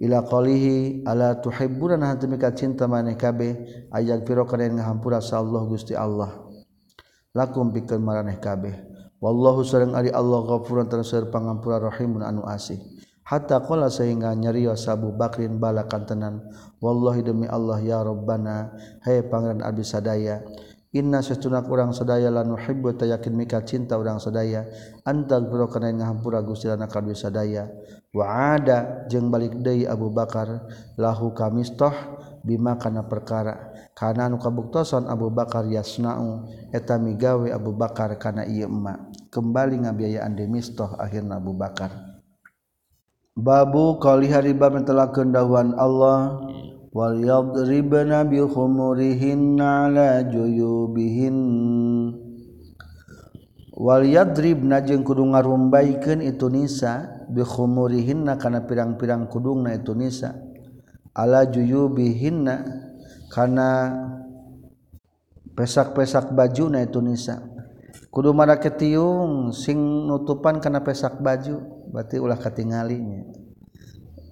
ila 0.00 0.24
qalihi 0.24 1.04
ala 1.04 1.36
tuhibbuna 1.38 2.00
hantumika 2.00 2.56
cinta 2.56 2.88
maneh 2.88 3.20
kabeh 3.20 3.84
ajak 3.92 4.24
piro 4.24 4.48
kana 4.48 4.68
ngahampura 4.72 5.20
sa 5.20 5.44
Allah 5.44 5.62
Gusti 5.68 5.92
Allah. 5.92 6.48
Lakum 7.36 7.70
pikeun 7.70 8.02
maraneh 8.02 8.40
kabeh. 8.42 8.74
Wallahu 9.20 9.62
sareng 9.62 9.92
ari 9.92 10.08
Allah 10.10 10.40
ghafurun 10.48 10.88
taraseur 10.88 11.28
pangampura 11.28 11.78
rahimun 11.78 12.24
anu 12.24 12.42
asih. 12.48 12.80
Hatta 13.22 13.62
qala 13.62 13.86
sehingga 13.92 14.34
nyarios 14.34 14.88
sabu 14.88 15.14
bakrin 15.14 15.60
balakan 15.60 16.02
tenan. 16.08 16.34
Wallahi 16.80 17.22
demi 17.22 17.46
Allah 17.46 17.78
ya 17.84 18.00
rabbana 18.02 18.74
hai 19.04 19.22
pangeran 19.22 19.60
abdi 19.62 19.84
sadaya 19.84 20.42
Inna 20.90 21.22
sesuna 21.22 21.62
kurang 21.62 21.94
sadaya 21.94 22.34
lan 22.34 22.50
nuhibbu 22.50 22.98
ta 22.98 23.06
yakin 23.06 23.38
mika 23.38 23.62
cinta 23.62 23.94
urang 23.94 24.18
sadaya. 24.18 24.66
Antal 25.06 25.46
biro 25.46 25.70
kana 25.70 25.94
ngahampura 25.94 26.42
Gusti 26.42 26.66
lana 26.66 26.90
kadue 26.90 27.14
sadaya. 27.14 27.70
Wa 28.10 28.58
ada 28.58 29.06
jeung 29.06 29.30
balik 29.30 29.54
deui 29.62 29.86
Abu 29.86 30.10
Bakar 30.10 30.66
lahu 30.98 31.30
kamistah 31.30 31.94
bima 32.42 32.74
kana 32.74 33.06
perkara. 33.06 33.70
Kana 33.94 34.26
anu 34.26 34.42
kabuktosan 34.42 35.06
Abu 35.06 35.30
Bakar 35.30 35.62
yasnau 35.70 36.50
eta 36.74 36.98
migawe 36.98 37.46
Abu 37.54 37.70
Bakar 37.70 38.18
kana 38.18 38.42
ieu 38.50 38.66
emak 38.66 39.30
kembali 39.30 39.86
ngabiayaan 39.86 40.34
demistah 40.34 40.98
akhirna 40.98 41.38
Abu 41.38 41.54
Bakar. 41.54 41.94
Babu 43.38 44.02
qalihari 44.02 44.58
bab 44.58 44.74
telah 44.82 45.14
kendahuan 45.14 45.70
Allah. 45.78 46.42
وليضربن 46.90 48.10
ala 48.10 49.62
على 49.62 50.10
جيوبهن. 50.26 51.38
Walyadrib 53.80 54.60
jeung 54.60 55.00
kudu 55.00 55.24
ngarumbaikan 55.24 56.20
itu 56.20 56.52
nisa 56.52 57.24
bikhumurihinna 57.32 58.36
kana 58.36 58.68
pirang-pirang 58.68 59.24
kudungna 59.24 59.72
itu 59.72 59.96
nisa 59.96 60.36
ala 61.16 61.48
juyubihinna 61.48 62.60
kana 63.32 63.68
pesak-pesak 65.56 66.36
bajuna 66.36 66.84
itu 66.84 67.00
nisa. 67.00 67.40
Kudu 68.12 68.36
mana 68.36 68.60
ketiung 68.60 69.48
sing 69.56 69.80
nutupan 69.80 70.60
kana 70.60 70.84
pesak 70.84 71.16
baju 71.24 71.88
berarti 71.88 72.20
ulah 72.20 72.36
katingalinya 72.36 73.32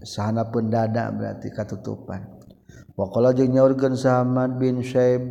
sahana 0.04 0.44
pendada 0.52 1.08
berarti 1.08 1.48
katutupan. 1.48 2.37
Wakola 2.98 3.30
jeung 3.30 3.54
nyaurkeun 3.54 3.94
Sa'mad 3.94 4.58
bin 4.58 4.82
Syaib 4.82 5.22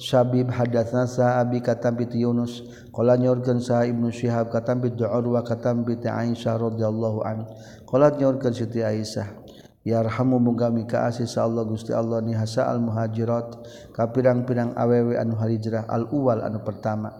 Syabib 0.00 0.48
hadatsna 0.48 1.04
Sa'abi 1.04 1.60
katam 1.60 2.00
bi 2.00 2.08
Yunus. 2.16 2.64
Qala 2.88 3.20
nyaurkeun 3.20 3.60
Sa' 3.60 3.84
Ibnu 3.84 4.08
Syihab 4.08 4.48
katam 4.48 4.80
bi 4.80 4.88
Urwa 4.96 5.44
katam 5.44 5.84
bi 5.84 6.00
Aisyah 6.00 6.56
radhiyallahu 6.56 7.20
an. 7.20 7.44
Qala 7.84 8.16
nyaurkeun 8.16 8.56
Siti 8.56 8.80
Aisyah 8.80 9.36
yarhamu 9.84 10.40
muga 10.40 10.72
mikaasi 10.72 11.28
sa 11.28 11.44
Allah 11.44 11.64
Gusti 11.64 11.92
Allah 11.92 12.20
ni 12.20 12.36
hasa 12.36 12.68
al 12.68 12.84
muhajirat 12.84 13.64
ka 13.96 14.12
pirang-pirang 14.12 14.76
awewe 14.76 15.16
anu 15.16 15.36
hijrah 15.40 15.88
al 15.92 16.08
uwal 16.08 16.40
anu 16.40 16.64
pertama. 16.64 17.12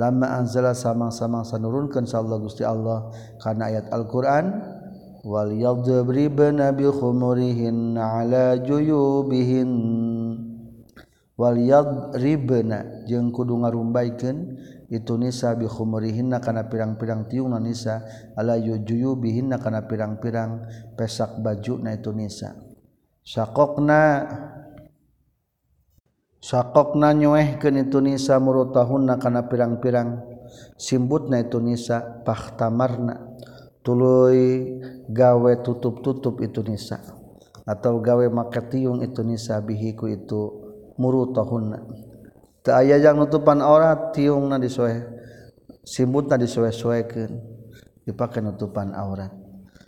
Lama 0.00 0.40
anzala 0.40 0.72
samang-samang 0.72 1.44
sanurunkeun 1.44 2.08
sa 2.08 2.24
Allah 2.24 2.40
Gusti 2.40 2.64
Allah 2.66 3.12
kana 3.38 3.70
ayat 3.70 3.92
Al-Qur'an 3.94 4.44
Walyadribna 5.24 6.76
bi 6.76 6.84
khumurihin 6.84 7.96
ala 7.96 8.60
juyubihin 8.60 9.72
Walyadribna 11.34 13.08
jeung 13.08 13.32
kudu 13.32 13.58
ngarumbaikeun 13.58 14.36
itu 14.92 15.14
nisa 15.18 15.56
bi 15.58 15.66
khumurihinna 15.66 16.38
kana 16.38 16.68
pirang-pirang 16.70 17.26
tiung 17.26 17.56
nisa 17.58 18.04
ala 18.38 18.54
juyubihinna 18.60 19.58
kana 19.58 19.88
pirang-pirang 19.88 20.62
pesak 20.94 21.40
bajuna 21.42 21.96
itu 21.96 22.12
nisa. 22.14 22.54
Saqaqna 23.24 24.00
Saqaqna 26.44 27.16
nyoehkeun 27.16 27.88
itu 27.88 28.04
nisa 28.04 28.36
murutahunna 28.36 29.16
kana 29.16 29.48
pirang-pirang 29.48 30.20
simbutna 30.76 31.40
itu 31.40 31.56
nisa 31.56 32.20
pahtamarna 32.20 33.33
tuluy 33.84 34.80
gawe 35.12 35.52
tutup-tutup 35.60 36.40
itu 36.40 36.64
nisa. 36.64 36.98
Atau 37.68 38.00
gawe 38.00 38.24
maka 38.32 38.64
tiung 38.64 39.04
itu 39.04 39.20
nisa 39.20 39.60
bihiku 39.60 40.08
itu 40.08 40.64
muru 40.96 41.30
tahun 41.30 41.78
tak 42.64 42.80
aya 42.80 42.96
yang 42.96 43.20
nutupan 43.20 43.60
aurat 43.60 44.16
tiung 44.16 44.48
na 44.48 44.56
disuai 44.56 45.04
simbut 45.84 46.32
na 46.32 46.40
disuai-suaikan 46.40 47.36
dipakai 48.08 48.40
nutupan 48.40 48.96
aurat. 48.96 49.28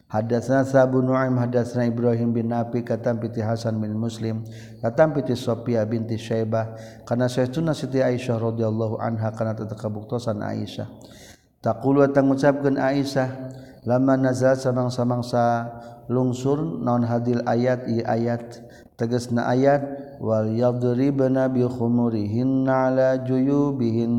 Hadatsna 0.07 0.63
Sabu 0.63 1.03
Nu'aim 1.03 1.35
hadatsna 1.41 1.89
Ibrahim 1.89 2.31
bin 2.31 2.53
Nafi 2.53 2.87
katam 2.87 3.19
piti 3.19 3.43
Hasan 3.43 3.81
bin 3.83 3.97
Muslim 3.97 4.45
katam 4.79 5.17
piti 5.17 5.35
Sofia 5.35 5.83
binti 5.83 6.15
Syaibah 6.15 6.79
kana 7.09 7.27
saytuna 7.27 7.75
Siti 7.75 7.99
Aisyah 8.05 8.39
radhiyallahu 8.39 9.01
anha 9.01 9.33
kana 9.33 9.57
tatakabuktosan 9.57 10.45
Aisyah. 10.45 10.87
taqulu 11.67 12.07
tang 12.15 12.31
ngucapkeun 12.31 12.79
Aisyah 12.79 13.27
lama 13.83 14.15
nazal 14.15 14.55
samang-samangsa 14.55 15.67
lungsur 16.07 16.63
naon 16.63 17.03
hadil 17.03 17.43
ayat 17.43 17.91
i 17.91 18.07
ayat 18.07 18.63
tegasna 18.95 19.51
ayat 19.51 19.83
wal 20.23 20.47
yadribna 20.47 21.51
bi 21.51 21.67
khumurihin 21.67 22.71
ala 22.71 23.19
juyubihin. 23.19 24.15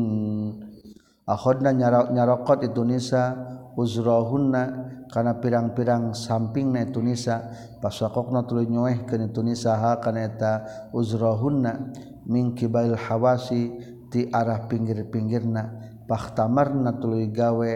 Akhadna 1.28 1.72
nyarokot 2.12 2.64
itu 2.68 2.84
nisa 2.84 3.36
uzrahunna 3.76 4.62
kana 5.08 5.40
pirang-pirang 5.40 6.12
sampingna 6.12 6.84
itu 6.88 7.00
nisa 7.00 7.48
pasakokna 7.80 8.44
tuluy 8.44 8.68
nyoehkeun 8.68 9.32
itu 9.32 9.40
nisa 9.40 9.76
ha 9.76 10.00
kana 10.00 10.24
eta 10.24 10.52
uzrahunna 10.92 11.92
min 12.28 12.52
kibail 12.52 12.96
hawasi 12.96 13.72
ti 14.12 14.28
arah 14.32 14.68
pinggir-pinggirna. 14.68 15.87
Paktamarna 16.08 16.96
tuluy 16.96 17.28
gawe 17.28 17.72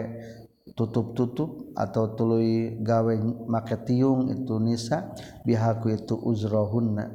tutup-tutup 0.73 1.77
atau 1.77 2.17
tuluy 2.17 2.81
gawe 2.81 3.13
make 3.45 3.77
tiung 3.85 4.33
itu 4.33 4.57
nisa 4.57 5.13
bihaku 5.45 5.93
itu 5.93 6.17
uzrohunna. 6.17 7.13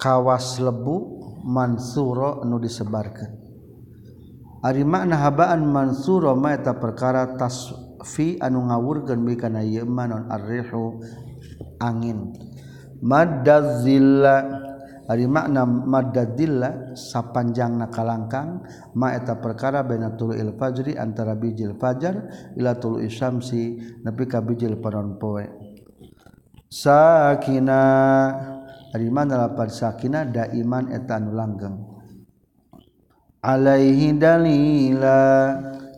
kawas 0.00 0.56
lebu 0.58 1.20
mansuro 1.44 2.44
nu 2.44 2.56
disebarkan. 2.60 3.36
Ari 4.60 4.84
makna 4.84 5.16
habaan 5.16 5.64
mansuro 5.64 6.36
maeta 6.36 6.76
perkara 6.76 7.36
tasfi 7.36 8.36
anu 8.40 8.68
ngawurkeun 8.68 9.20
bi 9.24 9.36
kana 9.36 9.64
ieu 9.64 9.88
manon 9.88 10.28
arrihu 10.28 11.00
angin. 11.80 12.36
Madazzilla 13.00 14.68
Ari 15.10 15.26
makna 15.26 15.66
madadilla 15.66 16.94
sapanjang 16.94 17.82
nakalangkang 17.82 18.62
ma 18.94 19.10
eta 19.10 19.42
perkara 19.42 19.82
baina 19.82 20.14
il 20.38 20.54
fajri 20.54 20.94
antara 20.94 21.34
bijil 21.34 21.74
fajar 21.74 22.30
ila 22.54 22.78
tulu 22.78 23.02
isyamsi 23.02 23.98
nepi 24.06 24.30
ka 24.30 24.38
bijil 24.38 24.78
panon 24.78 25.18
poe. 25.18 25.42
Sakina 26.70 27.82
ari 28.94 29.10
mana 29.10 29.50
lapad 29.50 29.74
sakina 29.74 30.22
daiman 30.22 30.94
eta 30.94 31.18
anu 31.18 31.34
langgeng. 31.34 31.76
Alaihi 33.42 34.14
dalila 34.14 35.18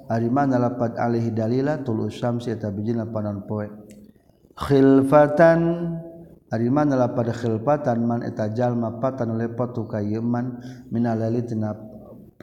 ari 0.08 0.32
mana 0.32 0.56
lapad 0.56 0.96
alaihi 0.96 1.36
dalila 1.36 1.84
tulu 1.84 2.08
isyamsi 2.08 2.56
eta 2.56 2.72
bijil 2.72 3.04
panon 3.12 3.44
poe. 3.44 3.68
Khilfatan 4.56 5.60
Arimanlah 6.52 7.16
pada 7.16 7.32
khilpatan 7.32 8.04
man 8.04 8.20
eta 8.20 8.52
jalma 8.52 9.00
patan 9.00 9.40
lepot 9.40 9.72
tu 9.72 9.88
kayeman 9.88 10.60
minalali 10.92 11.40
tina 11.48 11.72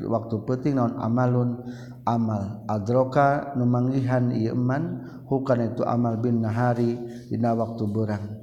waktu 0.01 0.35
penting 0.49 0.81
naon 0.81 0.97
amalun 0.97 1.61
amal. 2.09 2.65
Adroka 2.65 3.53
numanggihan 3.53 4.33
iman 4.33 5.05
hukan 5.29 5.59
itu 5.61 5.85
amal 5.85 6.17
bin 6.17 6.41
nahari 6.41 6.97
dina 7.29 7.53
waktu 7.53 7.85
berang 7.85 8.41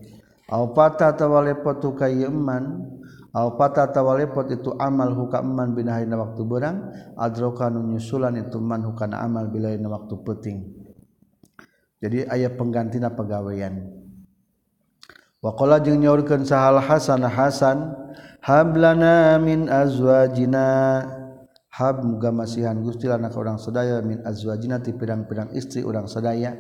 au 0.54 0.70
pata 0.70 1.10
atawa 1.10 1.42
lepot 1.42 1.82
tu 1.82 1.98
kayeman 1.98 2.86
au 3.34 3.58
pata 3.58 3.90
atawa 3.90 4.14
lepot 4.22 4.46
itu 4.46 4.70
amal 4.78 5.10
huka 5.18 5.42
man 5.42 5.74
bin 5.74 5.90
nahari 5.90 6.06
dina 6.06 6.14
waktu 6.22 6.46
berang 6.46 6.94
adroka 7.18 7.66
nunyusulan 7.66 8.38
itu 8.38 8.62
man 8.62 8.86
hukana 8.86 9.18
amal 9.18 9.50
bila 9.50 9.74
dina 9.74 9.90
waktu 9.90 10.14
penting 10.22 10.58
jadi 11.96 12.28
ayat 12.28 12.60
penggantina 12.60 13.08
pegawaian. 13.16 13.95
Wakola 15.46 15.78
jeung 15.78 16.02
nyaurkeun 16.02 16.42
sahal 16.42 16.82
Hasan 16.82 17.22
Hasan 17.22 17.94
hablana 18.42 19.38
min 19.38 19.70
azwajina. 19.70 21.06
Hab 21.70 22.02
muga 22.02 22.34
masihan 22.34 22.74
Gusti 22.82 23.06
lana 23.06 23.30
ka 23.30 23.38
urang 23.38 23.60
sadaya 23.60 24.02
min 24.02 24.26
azwajina 24.26 24.82
ti 24.82 24.90
pirang-pirang 24.90 25.54
istri 25.54 25.86
urang 25.86 26.10
sadaya. 26.10 26.50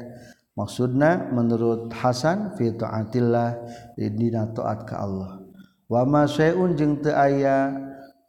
Maksudna 0.54 1.34
menurut 1.34 1.90
Hasan 1.98 2.54
fi 2.54 2.78
taatillah 2.78 3.58
dina 3.98 4.54
taat 4.54 4.86
ka 4.86 5.02
Allah. 5.02 5.42
Wa 5.90 6.06
ma 6.06 6.30
syai'un 6.30 6.78
jeung 6.78 7.02
teu 7.02 7.10
aya 7.10 7.74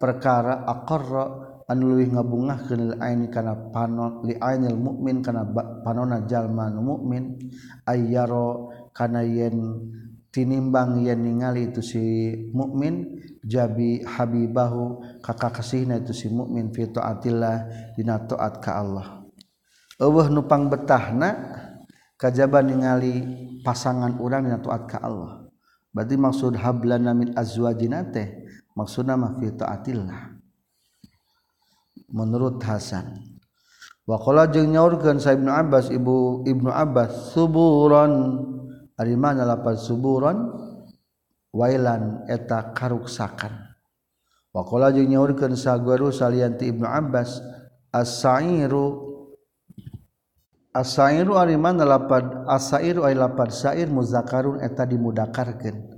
perkara 0.02 0.66
aqarra 0.66 1.26
anu 1.70 1.94
leuwih 1.94 2.18
ngabungahkeun 2.18 2.80
lil 2.82 2.94
aini 2.98 3.30
kana 3.30 3.70
panon 3.70 4.26
li 4.26 4.34
ainil 4.42 4.74
mukmin 4.74 5.22
kana 5.22 5.46
panona 5.86 6.26
jalma 6.26 6.72
nu 6.74 6.82
mukmin 6.82 7.38
ayyaro 7.86 8.74
kana 8.96 9.22
yen 9.22 9.86
tinimbang 10.38 11.02
yang 11.02 11.18
ningali 11.18 11.74
itu 11.74 11.82
si 11.82 12.06
mukmin 12.54 13.18
jabi 13.42 14.06
habibahu 14.06 15.02
kakak 15.26 15.58
kasihna 15.58 15.98
itu 15.98 16.14
si 16.14 16.30
mukmin 16.30 16.70
fi 16.70 16.86
taatillah 16.86 17.66
dina 17.98 18.22
taat 18.22 18.62
ka 18.62 18.78
Allah. 18.78 19.26
Eueuh 19.98 20.30
nupang 20.30 20.70
betahna 20.70 21.34
kajaban 22.22 22.70
ningali 22.70 23.26
pasangan 23.66 24.22
urang 24.22 24.46
dina 24.46 24.62
taat 24.62 24.86
ka 24.86 25.02
Allah. 25.02 25.50
Berarti 25.90 26.14
maksud 26.22 26.54
hablana 26.62 27.18
min 27.18 27.34
azwajina 27.34 28.06
teh 28.14 28.46
maksudna 28.78 29.18
mah 29.18 29.42
fi 29.42 29.50
taatillah. 29.50 30.38
Menurut 32.14 32.62
Hasan 32.62 33.26
wakola 34.06 34.46
jeung 34.54 34.70
nyaurkeun 34.70 35.18
sa 35.18 35.34
Ibnu 35.34 35.50
Abbas 35.50 35.90
ibu 35.90 36.46
Ibnu 36.46 36.70
Abbas 36.70 37.34
suburon 37.34 38.14
arimana 38.98 39.46
lapan 39.46 39.78
suburon 39.78 40.38
wailan 41.54 42.26
eta 42.28 42.74
karuksakan. 42.74 43.54
Waqala 44.52 44.90
jeung 44.90 45.14
nyaurkeun 45.14 45.54
saguru 45.54 46.10
salian 46.10 46.58
ti 46.58 46.74
Ibnu 46.74 46.90
Abbas 46.90 47.38
as-sa'iru 47.94 49.06
as-sa'iru 50.74 51.38
arimana 51.38 51.86
lapan 51.86 52.46
as-sa'iru 52.50 53.06
ay 53.06 53.14
lapan 53.14 53.54
sa'ir 53.54 53.86
muzakarun 53.90 54.62
eta 54.66 54.86
dimudakarkeun. 54.90 55.94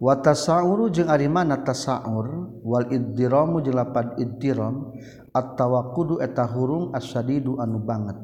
Wa 0.00 0.20
tasauru 0.20 0.92
jeung 0.92 1.08
arimana 1.08 1.64
tasaur 1.64 2.60
wal 2.60 2.88
iddiramu 2.92 3.64
jeung 3.64 3.76
lapan 3.78 4.12
iddiram 4.20 4.92
at-tawaqqudu 5.32 6.20
eta 6.20 6.44
hurung 6.44 6.92
as-sadidu 6.92 7.56
anu 7.60 7.80
banget. 7.84 8.16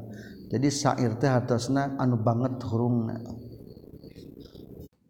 Jadi 0.51 0.67
sa'ir 0.67 1.17
teh 1.21 1.31
hartosna 1.31 1.95
anu 1.97 2.17
banget 2.21 2.59
hurungna. 2.65 3.17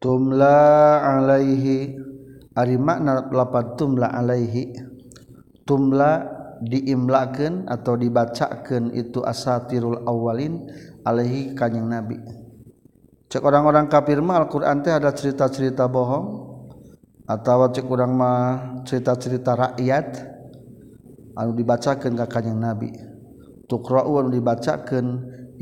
tumla 0.02 1.00
alaihi 1.06 1.96
ari 2.58 2.76
makna 2.76 3.30
lapan 3.30 3.78
tumla 3.78 4.10
alaihi. 4.12 4.74
Tumla 5.62 6.26
diimlakeun 6.66 7.70
atau 7.70 7.96
dibacakeun 7.96 8.92
itu 8.98 9.24
asatirul 9.24 10.04
awalin 10.04 10.68
alaihi 11.06 11.54
kanjing 11.54 11.88
nabi. 11.88 12.18
Cek 13.32 13.48
orang-orang 13.48 13.88
kafir 13.88 14.20
mah 14.20 14.44
Al-Qur'an 14.44 14.84
teh 14.84 14.92
ada 14.92 15.16
cerita-cerita 15.16 15.88
bohong 15.88 16.52
atau 17.24 17.64
cek 17.72 17.88
orang 17.88 18.12
mah 18.12 18.40
cerita-cerita 18.84 19.56
rakyat 19.56 20.08
anu 21.40 21.56
dibacakan 21.56 22.12
ka 22.20 22.28
kanjing 22.28 22.60
Nabi. 22.60 22.92
Tuqra'u 23.72 24.20
anu 24.20 24.36
dibacakan 24.36 25.06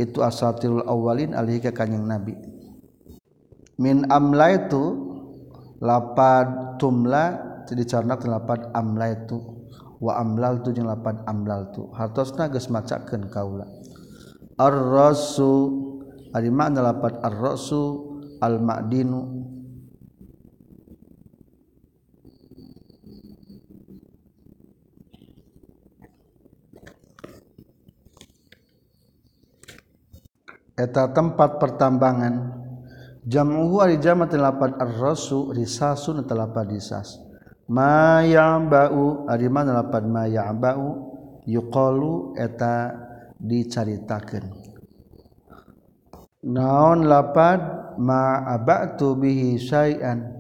itu 0.01 0.17
asatirul 0.17 0.81
awalin 0.81 1.37
alih 1.37 1.61
ka 1.61 1.69
kanjing 1.69 2.09
Nabi. 2.09 2.48
Min 3.79 4.03
amla 4.11 4.59
itu 4.59 4.83
lapad 5.79 6.75
tumla 6.75 7.39
jadi 7.63 7.87
carna 7.87 8.19
lapan 8.19 8.67
amla 8.75 9.07
itu 9.15 9.39
wa 10.03 10.19
amlal 10.19 10.59
tu 10.59 10.75
jeung 10.75 10.91
lapan 10.91 11.23
amlal 11.23 11.71
tu 11.71 11.87
hartosna 11.95 12.51
geus 12.51 12.67
macakeun 12.67 13.31
kaula. 13.31 13.63
Ar-rasu 14.59 15.71
ari 16.35 16.51
makna 16.51 16.83
lapan 16.83 17.15
ar-rasu 17.23 17.83
al-ma'dinu. 18.43 19.47
Tempat 30.79 31.59
pertambangan 31.59 32.58
jamuhu 33.27 33.83
ari 33.83 33.99
jama 33.99 34.27
telapan 34.29 34.75
ar-rasu 34.79 35.51
risasun 35.51 36.23
telapan 36.23 36.69
risas. 36.71 37.19
Ma 37.69 38.25
ya'ba'u 38.25 39.29
ari 39.29 39.45
mana 39.45 39.83
lapan 39.83 40.03
ma 40.09 40.23
ya'ba'u 40.25 40.87
yuqalu 41.45 42.33
eta 42.37 42.93
dicaritakeun. 43.37 44.49
Naon 46.49 47.05
lapad? 47.05 47.77
Ma 47.99 48.47
abatu 48.47 49.19
bihi 49.19 49.59
syai'an. 49.59 50.39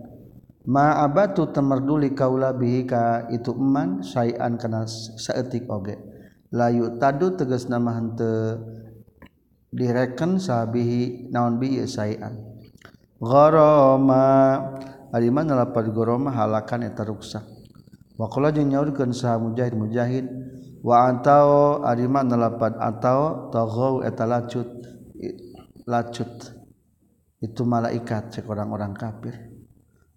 Ma 0.63 1.03
abatu 1.03 1.51
temerduli 1.51 2.15
kaula 2.15 2.55
bihi 2.55 2.87
ka 2.87 3.27
itu 3.27 3.51
eman 3.51 3.99
syai'an 3.99 4.55
kana 4.55 4.87
saeutik 4.89 5.67
oge. 5.67 5.99
Layu 6.55 6.97
tadu 6.97 7.35
tegas 7.35 7.67
nama 7.67 7.99
henteu 7.99 8.57
direken 9.69 10.41
sabihi 10.41 11.29
naon 11.29 11.61
bihi 11.61 11.83
syai'an. 11.85 12.48
Goroma 13.19 14.25
Aliman 15.09 15.49
lapar 15.49 15.89
goroma 15.89 16.29
halakan 16.29 16.85
eta 16.85 17.01
ruksa. 17.01 17.41
Wakola 18.13 18.53
jeung 18.53 18.69
nyaurkeun 18.69 19.09
saha 19.09 19.41
mujahid 19.41 19.73
mujahid 19.73 20.25
wa 20.85 21.09
atao 21.09 21.81
aliman 21.81 22.29
lapar 22.29 22.77
atao 22.77 23.49
taghaw 23.49 24.05
eta 24.05 24.29
lacut 24.29 24.69
lacut. 25.89 26.29
Itu 27.41 27.65
malaikat 27.65 28.37
cek 28.37 28.45
orang-orang 28.45 28.93
kafir. 28.93 29.49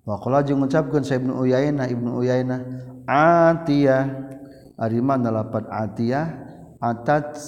Wakola 0.05 0.45
jeung 0.45 0.61
ngucapkeun 0.61 1.07
sa 1.09 1.17
Ibnu 1.17 1.41
Uyainah 1.41 1.87
Ibnu 1.89 2.21
Uyainah 2.21 2.61
atiyah 3.09 4.05
aliman 4.77 5.25
lapar 5.25 5.73
atiyah 5.73 6.27
atat 6.85 7.39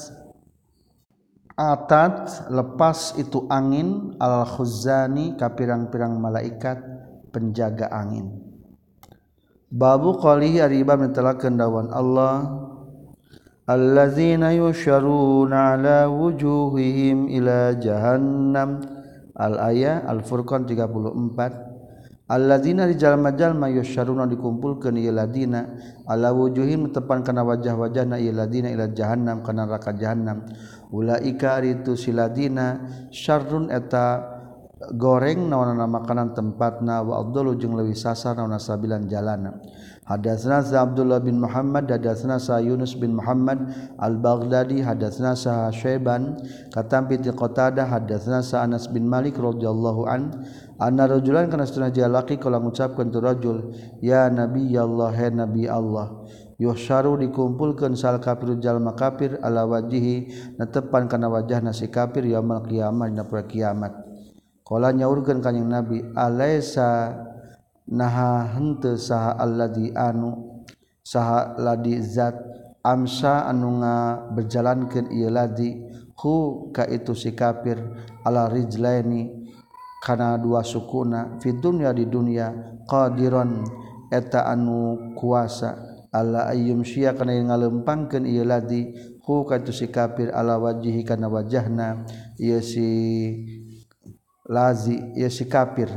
atat 1.54 2.50
lepas 2.50 3.14
itu 3.14 3.46
angin 3.46 4.18
al 4.18 4.42
khuzani 4.42 5.38
kapirang-pirang 5.38 6.18
malaikat 6.18 6.82
penjaga 7.30 7.90
angin. 7.94 8.30
Babu 9.70 10.18
qalihi 10.18 10.62
ari 10.62 10.86
bab 10.86 11.02
netelakeun 11.02 11.58
dawan 11.58 11.90
Allah. 11.90 12.62
Allazina 13.64 14.52
yusharuna 14.52 15.74
ala 15.74 16.06
wujuhihim 16.06 17.32
ila 17.32 17.74
jahannam. 17.80 18.84
Al 19.34 19.58
ayah 19.74 20.06
al 20.06 20.22
furqan 20.22 20.62
34 20.68 21.74
allazina 22.24 22.88
dijalma-jalma 22.88 23.68
yusharuna 23.68 24.24
dikumpulkeun 24.24 24.96
iladina 24.96 25.68
ala 26.08 26.32
wujuhin 26.32 26.88
tepan 26.88 27.20
kana 27.20 27.44
wajah-wajahna 27.44 28.16
iladina 28.16 28.72
ila 28.72 28.88
jahannam 28.88 29.44
kana 29.44 29.68
neraka 29.68 29.92
jahannam. 29.92 30.48
ulaika 30.94 31.58
itu 31.66 31.98
siladina 31.98 32.86
syarrun 33.10 33.66
eta 33.74 34.30
goreng 34.94 35.50
nawana 35.50 35.90
makanan 35.90 36.36
tempatna 36.38 37.02
wa 37.02 37.18
Abdullah 37.18 37.58
jeung 37.58 37.74
leuwih 37.74 37.98
sasar 37.98 38.38
nawana 38.38 38.62
sabilan 38.62 39.10
jalana. 39.10 39.58
Hadatsna 40.04 40.60
sa 40.60 40.84
Abdullah 40.84 41.16
bin 41.24 41.40
Muhammad 41.40 41.88
hadatsna 41.88 42.36
sa 42.36 42.60
Yunus 42.60 42.92
bin 42.92 43.16
Muhammad 43.16 43.72
al-Baghdadi 43.96 44.84
hadatsna 44.84 45.32
sa 45.32 45.72
Syaiban 45.72 46.36
katampi 46.68 47.16
ti 47.16 47.32
Qatadah 47.32 47.88
hadatsna 47.88 48.44
sa 48.44 48.68
Anas 48.68 48.84
bin 48.84 49.08
Malik 49.08 49.40
radhiyallahu 49.40 50.04
an 50.04 50.44
anna 50.76 51.08
rajulan 51.08 51.48
kana 51.48 51.64
sunah 51.64 51.88
jalaki 51.88 52.36
kala 52.36 52.60
ngucapkeun 52.60 53.08
tu 53.08 53.24
rajul 53.24 53.72
ya 54.04 54.28
nabi 54.28 54.76
Allah 54.76 55.16
ya 55.16 55.30
nabi 55.32 55.64
Allah. 55.64 56.20
Yuhsyaru 56.58 57.18
dikumpulkeun 57.18 57.98
sal 57.98 58.22
kafir 58.22 58.58
jalma 58.62 58.94
kafir 58.94 59.42
ala 59.42 59.66
wajihi 59.66 60.30
netepan 60.58 61.10
kana 61.10 61.26
wajahna 61.26 61.74
si 61.74 61.90
kafir 61.90 62.22
yaumul 62.22 62.62
qiyamah 62.62 63.10
dina 63.10 63.26
poe 63.26 63.42
kiamat. 63.42 63.90
Qala 64.64 64.94
nyaurkeun 64.94 65.42
kanjing 65.42 65.66
Nabi 65.66 66.00
alaisa 66.14 67.12
naha 67.90 68.54
henteu 68.56 68.96
saha 68.96 69.36
alladzi 69.36 69.92
anu 69.92 70.64
saha 71.04 71.60
ladi 71.60 72.00
zat 72.00 72.38
amsa 72.80 73.44
anu 73.44 73.84
ngaberjalankeun 73.84 75.12
ieu 75.12 75.28
ladi 75.28 75.84
hu 76.16 76.72
ka 76.72 76.88
itu 76.88 77.12
si 77.12 77.36
kafir 77.36 77.76
ala 78.24 78.48
rijlaini 78.48 79.28
kana 80.00 80.40
dua 80.40 80.64
sukuna 80.64 81.36
fi 81.44 81.52
dunya 81.52 81.92
di 81.92 82.08
dunya 82.08 82.52
qadiron 82.88 83.68
eta 84.08 84.48
anu 84.48 85.12
kuasa 85.12 85.93
ala 86.14 86.46
ayyum 86.54 86.86
sia 86.86 87.10
kana 87.18 87.34
ngalempangkeun 87.34 88.22
ieu 88.30 88.46
ladi 88.46 88.94
hu 89.26 89.42
ka 89.42 89.58
itu 89.58 89.74
si 89.74 89.90
kafir 89.90 90.30
ala 90.30 90.62
wajhi 90.62 91.02
kana 91.02 91.26
wajahna 91.26 92.06
ieu 92.38 92.62
si 92.62 92.86
lazi 94.46 94.94
ieu 95.18 95.26
si 95.26 95.50
kafir. 95.50 95.90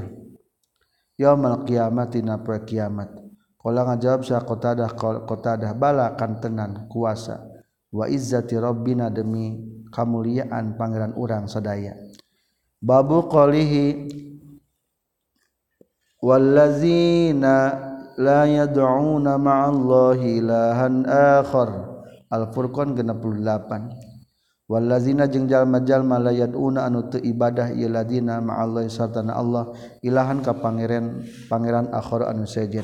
Yaumul 1.18 1.66
qiyamati 1.66 2.26
na 2.26 2.42
per 2.42 2.66
kiamat. 2.66 3.10
Qala 3.58 3.86
ngajawab 3.90 4.22
sa 4.22 4.42
qatadah 4.42 4.94
qatadah 5.26 5.74
bala 5.78 6.14
kan 6.18 6.42
tenan 6.42 6.90
kuasa. 6.90 7.42
Wa 7.90 8.06
izzati 8.06 8.54
rabbina 8.58 9.10
demi 9.10 9.58
kamuliaan 9.90 10.78
pangeran 10.78 11.18
urang 11.18 11.50
sadaya. 11.50 11.98
Babu 12.78 13.26
qalihi 13.26 14.14
wallazina 16.22 17.87
la 18.18 18.50
yad'una 18.50 19.38
ma'allahi 19.38 20.42
ilahan 20.42 21.06
akhar. 21.06 21.70
Al-Furqan 22.28 22.92
68 22.92 24.68
Wallazina 24.68 25.32
jeung 25.32 25.48
jalma-jalma 25.48 26.20
la 26.20 26.36
yad'una 26.36 26.84
anu 26.84 27.08
teu 27.08 27.24
ibadah 27.24 27.72
ieu 27.72 27.88
ladina 27.88 28.44
ma'allahi 28.44 28.92
sartana 28.92 29.32
Allah 29.40 29.72
ilahan 30.04 30.44
ka 30.44 30.60
pangeran 30.60 31.24
pangeran 31.48 31.88
akhar 31.96 32.28
anu 32.28 32.44
sejen. 32.44 32.84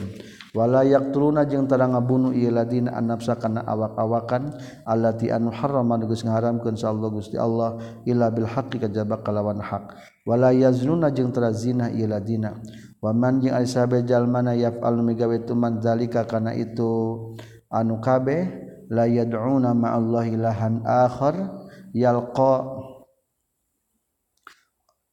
Wala 0.55 0.88
yaqtuluna 0.88 1.43
jeung 1.43 1.67
tara 1.67 1.91
ngabunuh 1.91 2.31
ieu 2.31 2.55
ladina 2.55 2.95
annafsa 2.95 3.36
kana 3.36 3.67
awak-awakan 3.67 4.55
allati 4.88 5.27
anu 5.27 5.51
harrama 5.51 5.99
geus 6.07 6.23
ngaharamkeun 6.23 6.79
sa 6.79 6.95
Allah 6.95 7.09
Gusti 7.11 7.36
Allah 7.36 7.75
illa 8.07 8.31
bil 8.31 8.47
haqqi 8.47 8.79
kajaba 8.79 9.19
kalawan 9.19 9.59
hak. 9.59 9.91
Wala 10.23 10.55
yaznuna 10.55 11.11
jeung 11.11 11.36
tara 11.36 11.51
zina 11.51 11.91
ieu 11.91 12.07
ladina. 12.07 12.63
waman 13.04 13.43
jeung 13.43 13.51
Elizabethjal 13.51 14.24
mana 14.32 14.56
yaf 14.56 14.80
algawe 14.80 15.43
tuman 15.43 15.84
zalika 15.84 16.24
kana 16.24 16.56
itu 16.56 17.36
anu 17.68 17.99
kabeh 17.99 18.47
layaduna 18.88 19.76
ma 19.76 19.99
Allah 19.99 20.24
ilahan 20.24 20.88
akhir 20.88 21.36
yalqa. 21.91 22.80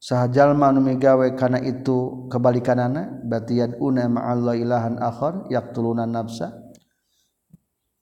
Sahajal 0.00 0.56
manu 0.56 0.80
migawe 0.80 1.28
kana 1.36 1.60
itu 1.60 2.24
kebalikanana 2.32 3.20
berarti 3.20 3.60
yaduna 3.60 4.08
ma 4.08 4.32
Allah 4.32 4.56
ilahan 4.56 4.96
akhir 4.96 5.50
yaqtuluna 5.52 6.08
nafsa. 6.08 6.56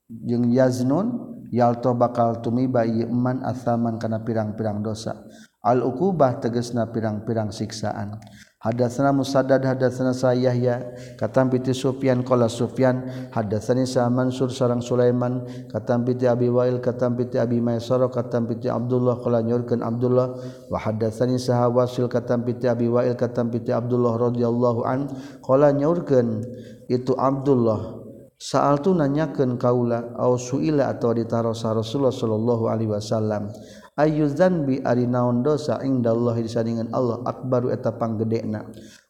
Jeung 0.07 0.47
yaznun 0.47 1.35
yalto 1.51 1.91
bakal 1.97 2.39
tumiba 2.39 2.87
ieu 2.87 3.11
man 3.11 3.43
asaman 3.43 3.99
kana 3.99 4.23
pirang-pirang 4.23 4.79
dosa. 4.79 5.27
Al 5.59 5.83
uqubah 5.83 6.39
tegasna 6.39 6.87
pirang-pirang 6.87 7.51
siksaan. 7.51 8.15
Hadatsana 8.59 9.15
Musaddad 9.15 9.63
hadatsana 9.63 10.11
Sa'yahya 10.11 10.91
katam 11.15 11.47
piti 11.47 11.71
Sufyan 11.71 12.27
qala 12.27 12.51
Sufyan 12.51 13.07
hadatsani 13.31 13.87
Sa 13.87 14.11
Mansur 14.11 14.51
sareng 14.51 14.83
Sulaiman 14.83 15.47
katam 15.71 16.03
piti 16.03 16.27
Abi 16.27 16.51
Wail 16.51 16.83
katam 16.83 17.15
piti 17.15 17.39
Abi 17.39 17.63
Maisar 17.63 18.03
katam 18.11 18.51
piti 18.51 18.67
Abdullah 18.67 19.15
qala 19.23 19.39
nyurkeun 19.39 19.79
Abdullah 19.79 20.35
wa 20.67 20.75
hadatsani 20.75 21.39
Sa 21.39 21.71
Wasil 21.71 22.11
katam 22.11 22.43
piti 22.43 22.67
Abi 22.67 22.91
Wail 22.91 23.15
katam 23.15 23.47
piti 23.47 23.71
Abdullah 23.71 24.27
radhiyallahu 24.27 24.83
an 24.83 25.07
qala 25.39 25.71
nyurkeun 25.71 26.43
itu 26.91 27.15
Abdullah 27.15 27.99
Sa'al 28.39 28.79
tu 28.79 28.95
nanyakeun 28.95 29.59
kaula 29.59 30.15
au 30.15 30.39
suila 30.39 30.87
atau 30.87 31.11
ditarosa 31.11 31.75
Rasulullah 31.75 32.15
sallallahu 32.15 32.71
alaihi 32.71 32.87
wasallam. 32.87 33.51
ayuzanbi 33.99 34.79
ari 34.87 35.03
naon 35.03 35.43
dosa 35.43 35.83
indallah 35.83 36.39
disandingan 36.39 36.87
Allah 36.95 37.19
akbaru 37.27 37.75
eta 37.75 37.91
panggedekna 37.91 38.63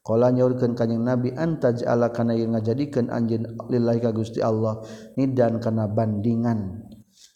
Kala 0.10 0.34
nyaurkeun 0.34 0.74
ka 0.74 0.90
kanjing 0.90 1.06
nabi 1.06 1.30
antaj 1.38 1.86
ala 1.86 2.10
kana 2.10 2.34
yeung 2.34 2.58
ngajadikeun 2.58 3.14
anjeun 3.14 3.46
lillahi 3.70 4.02
ka 4.02 4.10
Gusti 4.10 4.42
Allah 4.42 4.82
nidan 5.14 5.62
kana 5.62 5.86
bandingan. 5.86 6.82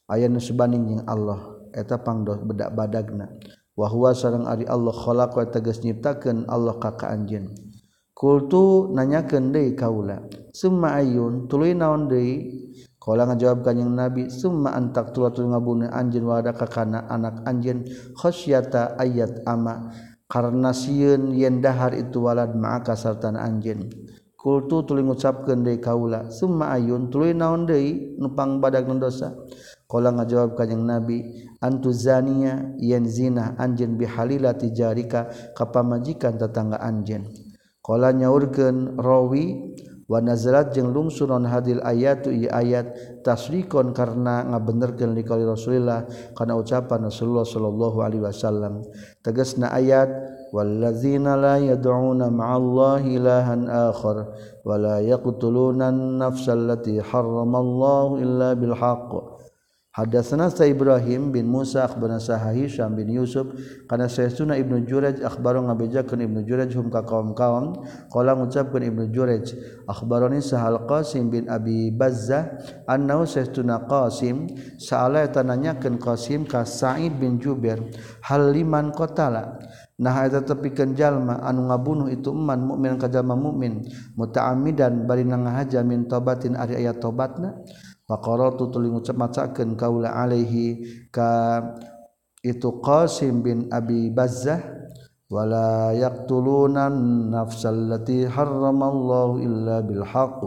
Aya 0.10 0.26
nu 0.26 0.42
sabanding 0.42 0.90
jeung 0.90 1.06
Allah 1.06 1.54
eta 1.70 2.02
pangdos 2.02 2.42
bedak 2.42 2.74
badagna. 2.74 3.30
Wa 3.78 3.86
huwa 3.94 4.18
sareng 4.18 4.50
ari 4.50 4.66
Allah 4.66 4.90
khalaqa 4.90 5.54
tegas 5.54 5.86
nyiptakeun 5.86 6.50
Allah 6.50 6.82
ka 6.82 6.98
ka 6.98 7.14
anjeun. 7.14 7.54
Kultu 8.18 8.90
nanyakeun 8.90 9.54
deui 9.54 9.78
kaula 9.78 10.26
summa 10.50 10.98
ayun 10.98 11.46
tuluy 11.46 11.78
naon 11.78 12.10
deui? 12.10 12.73
Kala 13.04 13.28
ngajawab 13.28 13.68
kanjing 13.68 13.92
Nabi, 13.92 14.32
"Summa 14.32 14.72
antak 14.80 15.12
tulatul 15.12 15.52
ngabuna 15.52 15.92
anjeun 15.92 16.24
wadaka 16.24 16.72
kana 16.72 17.04
anak 17.12 17.44
anjeun 17.44 17.84
khasyata 18.16 18.96
ayat 18.96 19.44
ama." 19.44 19.92
Karena 20.32 20.72
sieun 20.72 21.36
yen 21.36 21.60
dahar 21.60 21.92
itu 21.92 22.24
walad 22.24 22.56
ma'aka 22.56 22.96
sartana 22.96 23.44
anjeun. 23.44 23.92
Kultu 24.40 24.88
tuluy 24.88 25.04
ngucapkeun 25.04 25.68
deui 25.68 25.84
kaula, 25.84 26.32
"Summa 26.32 26.72
ayun 26.72 27.12
tuluy 27.12 27.36
naon 27.36 27.68
deui 27.68 28.16
nupang 28.16 28.64
badag 28.64 28.88
dosa?" 28.96 29.36
Kala 29.84 30.16
ngajawab 30.16 30.56
kanjing 30.56 30.88
Nabi, 30.88 31.44
"Antu 31.60 31.92
zania 31.92 32.72
yen 32.80 33.04
zina 33.04 33.52
anjeun 33.60 34.00
bihalilati 34.00 34.72
jarika 34.72 35.28
kapamajikan 35.60 36.40
tetangga 36.40 36.80
anjeun." 36.80 37.28
Kala 37.84 38.16
nyaurkeun 38.16 38.96
rawi 38.96 39.76
Wanazarat 40.04 40.76
jeung 40.76 40.92
lungsur 40.92 41.32
hadil 41.48 41.80
ayat 41.80 42.28
tu 42.28 42.32
ayat 42.32 42.92
tasrikon 43.24 43.96
karena 43.96 44.44
ngabenerkeun 44.52 45.16
likali 45.16 45.48
Rasulillah 45.48 46.04
kana 46.36 46.60
ucapan 46.60 47.08
Rasulullah 47.08 47.48
sallallahu 47.48 48.04
alaihi 48.04 48.24
wasallam. 48.24 48.84
Tegasna 49.24 49.72
ayat 49.72 50.12
wallazina 50.52 51.40
la 51.40 51.56
yad'una 51.58 52.28
ma'allahi 52.28 53.16
ilahan 53.16 53.72
akhar 53.72 54.28
wa 54.68 54.76
la 54.76 55.00
yaqtuluna 55.00 55.90
an-nafsa 55.90 56.52
allati 56.52 57.00
harramallahu 57.00 58.20
illa 58.20 58.54
bil 58.60 58.76
haqq 58.76 59.33
Hadatsana 59.94 60.50
sa 60.50 60.66
Ibrahim 60.66 61.30
bin 61.30 61.46
Musa 61.46 61.86
akhbarana 61.86 62.18
sa 62.18 62.42
Hisham 62.50 62.98
bin 62.98 63.14
Yusuf 63.14 63.46
kana 63.86 64.10
sayyiduna 64.10 64.58
Ibnu 64.58 64.90
Juraj 64.90 65.22
akhbaro 65.22 65.62
ngabejakeun 65.70 66.18
Ibnu 66.18 66.50
Juraj 66.50 66.74
hum 66.74 66.90
ka 66.90 67.06
kaum-kaum 67.06 67.78
qala 68.10 68.34
ngucapkeun 68.34 68.90
Ibnu 68.90 69.14
Juraj 69.14 69.54
akhbaroni 69.86 70.42
sahal 70.42 70.90
Qasim 70.90 71.30
bin 71.30 71.46
Abi 71.46 71.94
Bazzah 71.94 72.58
annahu 72.90 73.30
sayyiduna 73.30 73.86
Qasim 73.86 74.50
saala 74.82 75.30
tananyakeun 75.30 76.02
Qasim 76.02 76.50
ka 76.50 76.66
Sa'id 76.66 77.14
bin 77.22 77.38
Jubair 77.38 77.78
hal 78.26 78.50
liman 78.50 78.98
qatala? 78.98 79.62
Nah 80.02 80.26
eta 80.26 80.42
tepikeun 80.42 80.98
jalma 80.98 81.38
anu 81.46 81.70
ngabunuh 81.70 82.10
itu 82.10 82.34
eman 82.34 82.66
mukmin 82.66 82.98
ka 82.98 83.06
jalma 83.14 83.38
mukmin 83.38 83.86
mutaamidan 84.18 85.06
bari 85.06 85.22
nangahaja 85.22 85.86
min 85.86 86.10
tobatin 86.10 86.58
ari 86.58 86.82
aya 86.82 86.98
tobatna. 86.98 87.62
Tu 88.04 88.66
tuling 88.68 89.00
ucap-macakeun 89.00 89.80
kaula 89.80 90.12
alaihi 90.12 91.08
ka 91.08 91.64
itu 92.44 92.84
Qasim 92.84 93.40
bin 93.40 93.72
Abi 93.72 94.12
Bazzah 94.12 94.60
wala 95.32 95.96
yaqtuluna 95.96 96.92
nafsal 97.32 97.88
lati 97.88 98.28
harramallahu 98.28 99.40
illa 99.40 99.80
bil 99.80 100.04
haqq. 100.04 100.42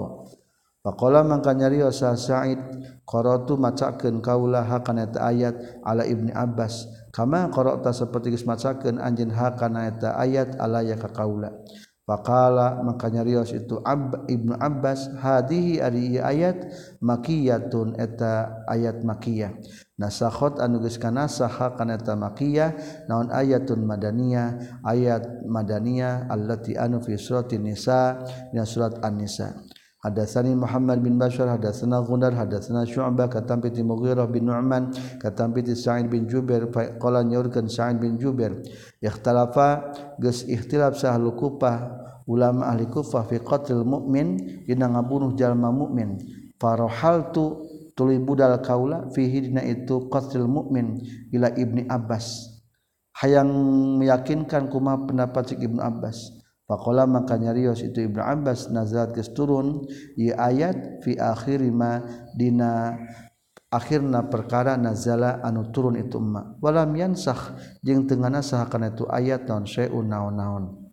Faqala 0.87 1.27
mangka 1.27 1.51
nyarios 1.51 1.99
Sa'id 1.99 2.61
qaratu 3.03 3.59
macakeun 3.59 4.23
kaula 4.23 4.63
hakana 4.63 5.11
eta 5.11 5.27
ayat 5.27 5.83
ala 5.83 6.07
Ibni 6.07 6.31
Abbas. 6.31 6.87
Kama 7.11 7.51
qara'ta 7.51 7.91
saperti 7.91 8.31
geus 8.31 8.47
macakeun 8.47 9.01
anjeun 9.01 9.33
hakana 9.33 9.91
eta 9.91 10.15
ayat 10.15 10.61
ala 10.61 10.85
ya 10.85 10.95
ka 11.01 11.09
kaula 11.11 11.51
Pakala 12.07 12.87
makanya 12.87 13.27
Rios 13.27 13.51
itu 13.51 13.83
Ab 13.83 14.31
Ibnu 14.31 14.55
Abbas 14.55 15.11
hadihi 15.19 15.83
ari 15.83 16.23
ayat 16.23 16.71
makiyatun 17.03 17.99
eta 17.99 18.63
ayat 18.71 19.03
makiyah. 19.03 19.59
Nasakhot 19.99 20.63
anu 20.63 20.79
geus 20.79 21.03
kana 21.03 21.27
saha 21.27 21.75
kana 21.75 21.99
eta 21.99 22.15
makiyah 22.15 22.79
naon 23.11 23.27
ayatun 23.35 23.83
madaniyah 23.83 24.79
ayat 24.87 25.27
madaniyah 25.51 26.31
allati 26.31 26.79
anu 26.79 27.03
fi 27.03 27.19
suratin 27.19 27.67
nisa 27.67 28.23
dina 28.55 28.63
surat 28.63 29.03
an-nisa. 29.03 29.59
Hadatsani 30.07 30.55
Muhammad 30.55 31.03
bin 31.03 31.19
Bashar 31.19 31.51
hadatsana 31.51 31.99
Gundar 32.07 32.31
hadatsana 32.31 32.87
Syu'bah 32.87 33.27
katam 33.27 33.59
piti 33.59 33.83
Mughirah 33.83 34.31
bin 34.31 34.47
Nu'man 34.47 34.95
katam 35.19 35.51
piti 35.51 35.75
Sa'id 35.75 36.07
bin 36.07 36.31
Jubair 36.31 36.71
qala 37.03 37.27
nyaurkeun 37.27 37.67
Sa'id 37.67 37.99
bin 37.99 38.15
Jubair. 38.15 38.55
Ikhtalafa 39.03 39.91
geus 40.23 40.47
ikhtilaf 40.47 40.95
sahlu 40.95 41.35
Kufah 41.35 42.07
ulama 42.31 42.71
ahli 42.71 42.87
Kufah 42.87 43.27
fi 43.27 43.43
qatlil 43.43 43.83
mukmin 43.83 44.63
dina 44.63 44.87
ngabunuh 44.95 45.35
jalma 45.35 45.75
mukmin 45.75 46.23
farahaltu 46.63 47.67
tuluy 47.99 48.23
budal 48.23 48.63
kaula 48.63 49.11
fihi 49.11 49.51
dina 49.51 49.67
itu 49.67 50.07
qatlil 50.07 50.47
mukmin 50.47 51.03
ila 51.35 51.51
Ibni 51.51 51.91
Abbas. 51.91 52.55
Hayang 53.17 53.49
meyakinkan 53.99 54.69
kumaha 54.71 55.09
pendapat 55.09 55.57
Ibnu 55.57 55.81
Abbas 55.81 56.36
Pakola 56.67 57.07
maka 57.07 57.39
nyarios 57.39 57.79
itu 57.87 58.11
Ibnu 58.11 58.19
Abbas 58.19 58.75
nazarat 58.75 59.14
geus 59.14 59.31
turun 59.31 59.87
ieu 60.19 60.35
ayat 60.35 60.99
fi 61.07 61.14
akhir 61.14 61.62
ma 61.71 62.03
dina 62.35 62.99
akhirna 63.71 64.27
perkara 64.27 64.75
nazala 64.75 65.39
anu 65.47 65.71
turun 65.71 65.95
itu 65.95 66.19
emma. 66.19 66.59
Walam 66.59 66.91
yansakh 66.99 67.55
jeung 67.87 68.11
teu 68.11 68.19
nganasah 68.19 68.67
kana 68.67 68.91
itu 68.91 69.07
ayat 69.07 69.47
naon 69.47 69.62
syai'un 69.62 70.11
naon-naon. 70.11 70.91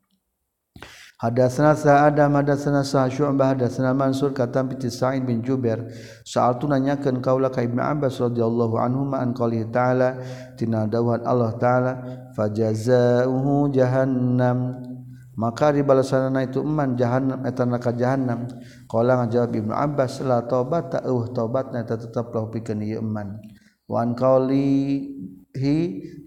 Hadatsana 1.24 1.71
Sa'adam 1.71 2.36
hadatsana 2.36 2.84
Syu'bah 2.84 3.55
hadatsana 3.55 3.95
Mansur 3.95 4.36
katam 4.36 4.67
piti 4.67 4.91
Sa'id 4.91 5.24
bin 5.24 5.39
Jubair. 5.39 5.88
Sa'altu 6.28 6.67
nanyakeun 6.67 7.24
kaula 7.24 7.47
ka 7.47 7.63
Ibnu 7.63 7.80
Abbas 7.80 8.19
radhiyallahu 8.19 8.76
anhu 8.76 9.07
ma 9.07 9.24
an 9.24 9.32
qali 9.32 9.63
ta'ala 9.71 10.19
tina 10.59 10.84
dawuhan 10.84 11.24
Allah 11.24 11.55
ta'ala 11.55 11.91
fajazaohu 12.36 13.71
jahannam 13.71 14.92
maka 15.34 15.73
dibalasana 15.73 16.45
itu 16.45 16.61
eman 16.61 16.93
jahanam 16.93 17.41
eta 17.45 17.65
neraka 17.65 17.89
jahanam 17.97 18.45
qala 18.86 19.25
ngajawab 19.25 19.49
Ibnu 19.49 19.73
Abbas 19.73 20.21
la 20.21 20.45
taubat 20.45 20.93
uh 21.01 21.25
taubatna 21.34 21.81
eta 21.81 21.97
tetep 21.97 22.29
lah 22.29 22.45
pikeun 22.53 22.86
ieu 22.86 23.01
eman. 23.01 23.41
Wa 23.89 24.05
an 24.05 24.13
qaulihi 24.15 25.75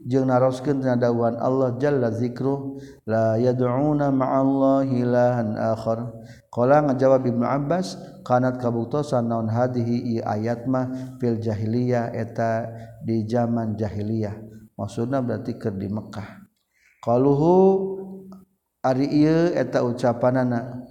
jeung 0.07 0.27
naroskeun 0.27 0.83
dina 0.83 0.99
dawuhan 0.99 1.39
Allah 1.39 1.79
jalla 1.79 2.11
zikru 2.13 2.79
la 3.07 3.39
yad'una 3.39 4.11
ma'allahi 4.11 5.03
ilahan 5.03 5.55
akhar. 5.55 6.11
Qala 6.51 6.83
ngajawab 6.91 7.23
Ibnu 7.27 7.47
Abbas 7.47 7.95
kanat 8.27 8.59
kabuktosan 8.59 9.31
naon 9.31 9.47
hadihi 9.47 10.19
i 10.19 10.25
ayat 10.25 10.67
mah 10.67 11.17
fil 11.23 11.39
jahiliyah 11.39 12.11
eta 12.11 12.67
di 13.07 13.23
zaman 13.23 13.79
jahiliyah. 13.79 14.35
Maksudna 14.77 15.25
berarti 15.25 15.57
keur 15.57 15.79
di 15.79 15.89
Mekah. 15.89 16.45
Qaluhu 17.01 17.55
ari 18.87 19.11
ieu 19.11 19.51
eta 19.51 19.83
ucapanana. 19.83 20.87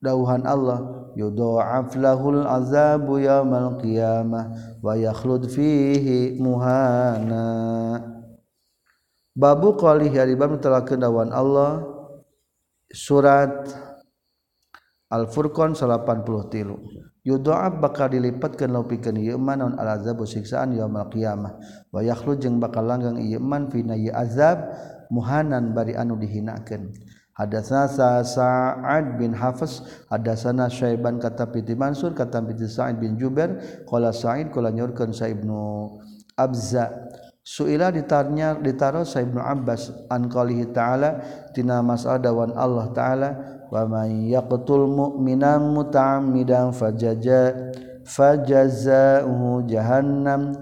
Dauhan 0.00 0.46
Allah 0.46 1.12
yudha'af 1.18 1.92
lahul 1.98 2.46
azabu 2.46 3.20
yaumal 3.20 3.76
qiyamah 3.82 4.78
wa 4.80 4.94
yakhlud 4.94 5.50
fihi 5.50 6.38
muhana. 6.38 8.00
Babu 9.34 9.74
qalih 9.76 10.14
ari 10.14 10.38
bab 10.38 10.56
telakeun 10.62 11.04
Allah 11.34 11.84
surat 12.94 13.68
Al-Furqan 15.10 15.74
83 15.74 17.10
yudha'af 17.26 17.82
bakal 17.84 18.08
dilipatkeun 18.08 18.72
laupikeun 18.72 19.20
ieu 19.20 19.36
iman 19.36 19.56
naon 19.60 19.74
al 19.76 20.00
azabu 20.00 20.24
siksaan 20.24 20.72
yaumal 20.72 21.10
qiyamah 21.12 21.60
wa 21.92 22.00
yakhlud 22.00 22.40
jeung 22.40 22.56
bakal 22.56 22.86
langgang 22.86 23.20
ieu 23.20 23.36
man 23.36 23.68
fina 23.68 23.92
azab 24.16 24.72
muhanan 25.10 25.74
bari 25.74 25.98
anu 25.98 26.14
dihinakeun. 26.16 26.94
Hadatsana 27.40 28.20
Sa'ad 28.20 29.16
bin 29.16 29.32
Hafs 29.32 29.80
hadasana 30.12 30.68
Syaiban 30.68 31.16
kata 31.16 31.48
piti 31.48 31.72
Mansur 31.72 32.12
kata 32.12 32.44
piti 32.44 32.68
Sa'id 32.68 33.00
bin 33.00 33.16
Jubair 33.16 33.80
qala 33.88 34.12
Sa'id 34.12 34.52
qala 34.52 34.68
nyurkeun 34.68 35.16
Sa 35.16 35.24
Ibnu 35.24 35.88
Abza. 36.36 36.92
Suila 37.40 37.88
ditarnya 37.88 38.60
ditaro 38.60 39.08
Sa 39.08 39.24
Ibnu 39.24 39.40
Abbas 39.40 39.88
an 40.12 40.28
qalihi 40.28 40.68
ta'ala 40.76 41.16
tina 41.56 41.80
mas'al 41.80 42.20
dawan 42.20 42.52
Allah 42.52 42.92
ta'ala 42.92 43.30
wa 43.72 43.88
may 43.88 44.36
yaqtul 44.36 44.84
mu'minan 44.84 45.64
muta'ammidan 45.72 46.76
fajaza 46.76 47.72
fajazahu 48.04 49.64
jahannam. 49.64 50.52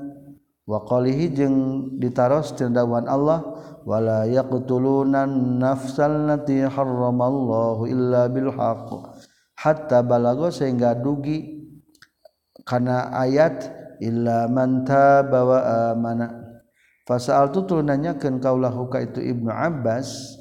Wa 0.62 0.86
qalihi 0.86 1.34
jeung 1.34 1.56
ditaros 1.98 2.54
tina 2.54 2.86
Allah 2.86 3.42
wala 3.88 4.28
yaqtulunan 4.28 5.56
nafsal 5.56 6.28
lati 6.28 6.60
harramallahu 6.60 7.88
illa 7.88 8.28
bil 8.28 8.52
hatta 9.56 10.04
balago 10.04 10.52
sehingga 10.52 10.92
dugi 10.92 11.64
kana 12.68 13.08
ayat 13.16 13.72
illa 14.04 14.44
man 14.52 14.84
taba 14.84 15.40
wa 15.40 15.58
amana. 15.96 16.28
Fasal 17.08 17.48
tu 17.48 17.64
nanyakeun 17.80 18.36
kaulahu 18.36 18.92
ka 18.92 19.00
itu 19.00 19.24
Ibnu 19.24 19.48
Abbas. 19.48 20.36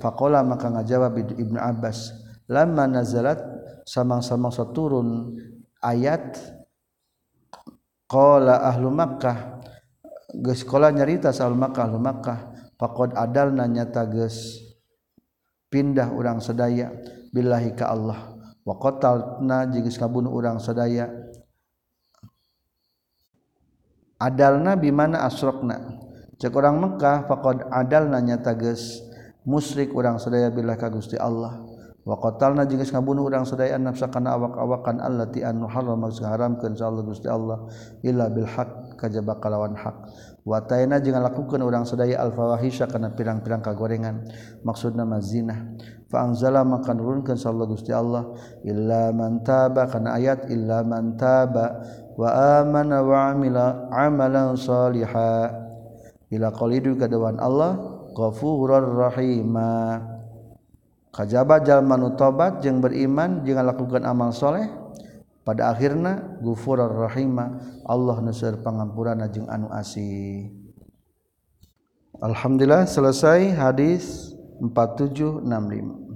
Fakola 0.00 0.40
maka 0.40 0.72
ngajawab 0.72 1.20
Ibnu 1.36 1.60
Abbas 1.60 2.12
lama 2.48 2.88
nazalat 2.88 3.40
samang-samang 3.84 4.52
saturun 4.52 5.36
ayat 5.84 6.36
qala 8.08 8.64
ahlu 8.72 8.92
Makkah 8.92 9.57
geus 10.28 10.64
sekolah 10.64 10.92
nyarita 10.92 11.32
sal 11.32 11.56
Makkah 11.56 11.88
Makkah 11.96 12.38
faqad 12.76 13.16
adal 13.16 13.56
nanya 13.56 13.88
tages 13.88 14.60
pindah 15.72 16.12
orang 16.12 16.40
sedaya 16.40 16.92
billahi 17.32 17.72
ka 17.76 17.88
Allah. 17.92 18.36
Wa 18.68 18.76
qatalna 18.76 19.72
jeung 19.72 19.88
kabunuh 19.88 20.28
urang 20.28 20.60
sedaya 20.60 21.08
adalna 24.20 24.76
bimana 24.76 25.24
asrokna? 25.24 26.04
Cek 26.38 26.54
orang 26.54 26.78
Mekah 26.78 27.26
faqad 27.26 27.66
adal 27.72 28.12
nanya 28.12 28.38
tages 28.38 29.02
musyrik 29.42 29.90
urang 29.90 30.20
sedaya 30.20 30.52
billah 30.52 30.76
ka 30.76 30.92
Gusti 30.92 31.16
Allah. 31.16 31.64
Wa 32.06 32.16
qatalna 32.20 32.64
jeung 32.64 32.80
ngabunuh 32.80 33.28
urang 33.28 33.44
sedaya 33.44 33.76
nafsakana 33.76 34.32
awak-awakan 34.32 35.00
allati 35.00 35.44
anu 35.44 35.68
haram 35.68 36.00
haramkeun 36.04 36.72
Allah 36.80 37.04
Gusti 37.04 37.28
Allah 37.28 37.68
illa 38.00 38.32
bil 38.32 38.48
haq 38.48 38.70
kajba 38.98 39.38
kalawan 39.38 39.78
hak. 39.78 40.10
Watayna 40.42 40.98
jangan 40.98 41.22
lakukan 41.30 41.62
orang 41.62 41.86
sedaya 41.86 42.18
al-fawahisya 42.26 42.90
karena 42.90 43.14
pirang-pirang 43.14 43.62
kagorengan. 43.62 44.26
Maksud 44.66 44.98
nama 44.98 45.22
zina 45.22 45.78
fa'angzala 46.08 46.64
maka 46.64 46.96
nurunkan 46.96 47.36
sallallahu 47.36 47.76
gusti 47.76 47.92
Allah 47.92 48.32
illa 48.64 49.12
man 49.12 49.44
taba 49.44 49.86
kana 49.86 50.16
ayat 50.16 50.48
illa 50.48 50.80
man 50.80 51.20
taba 51.20 51.84
wa 52.16 52.28
amana 52.64 53.04
wa 53.04 53.32
amila 53.32 53.92
amalan 53.92 54.56
saliha 54.56 55.52
ila 56.32 56.48
qalidu 56.52 56.96
kadawan 56.96 57.36
Allah 57.36 57.76
ghafurur 58.16 58.88
rahima 58.96 60.00
kajaba 61.12 61.60
jalma 61.60 62.00
nu 62.00 62.16
tobat 62.16 62.64
jeung 62.64 62.80
beriman 62.80 63.44
jangan 63.44 63.68
lakukan 63.68 64.02
amal 64.08 64.32
soleh 64.32 64.64
pada 65.48 65.72
akhirnya 65.72 66.36
gufurar 66.44 66.92
rahimah 66.92 67.80
Allah 67.88 68.20
nusir 68.20 68.60
pengampuran 68.60 69.24
jeung 69.32 69.48
anu 69.48 69.72
asih 69.72 70.52
Alhamdulillah 72.20 72.84
selesai 72.84 73.56
hadis 73.56 74.36
4765 74.60 76.07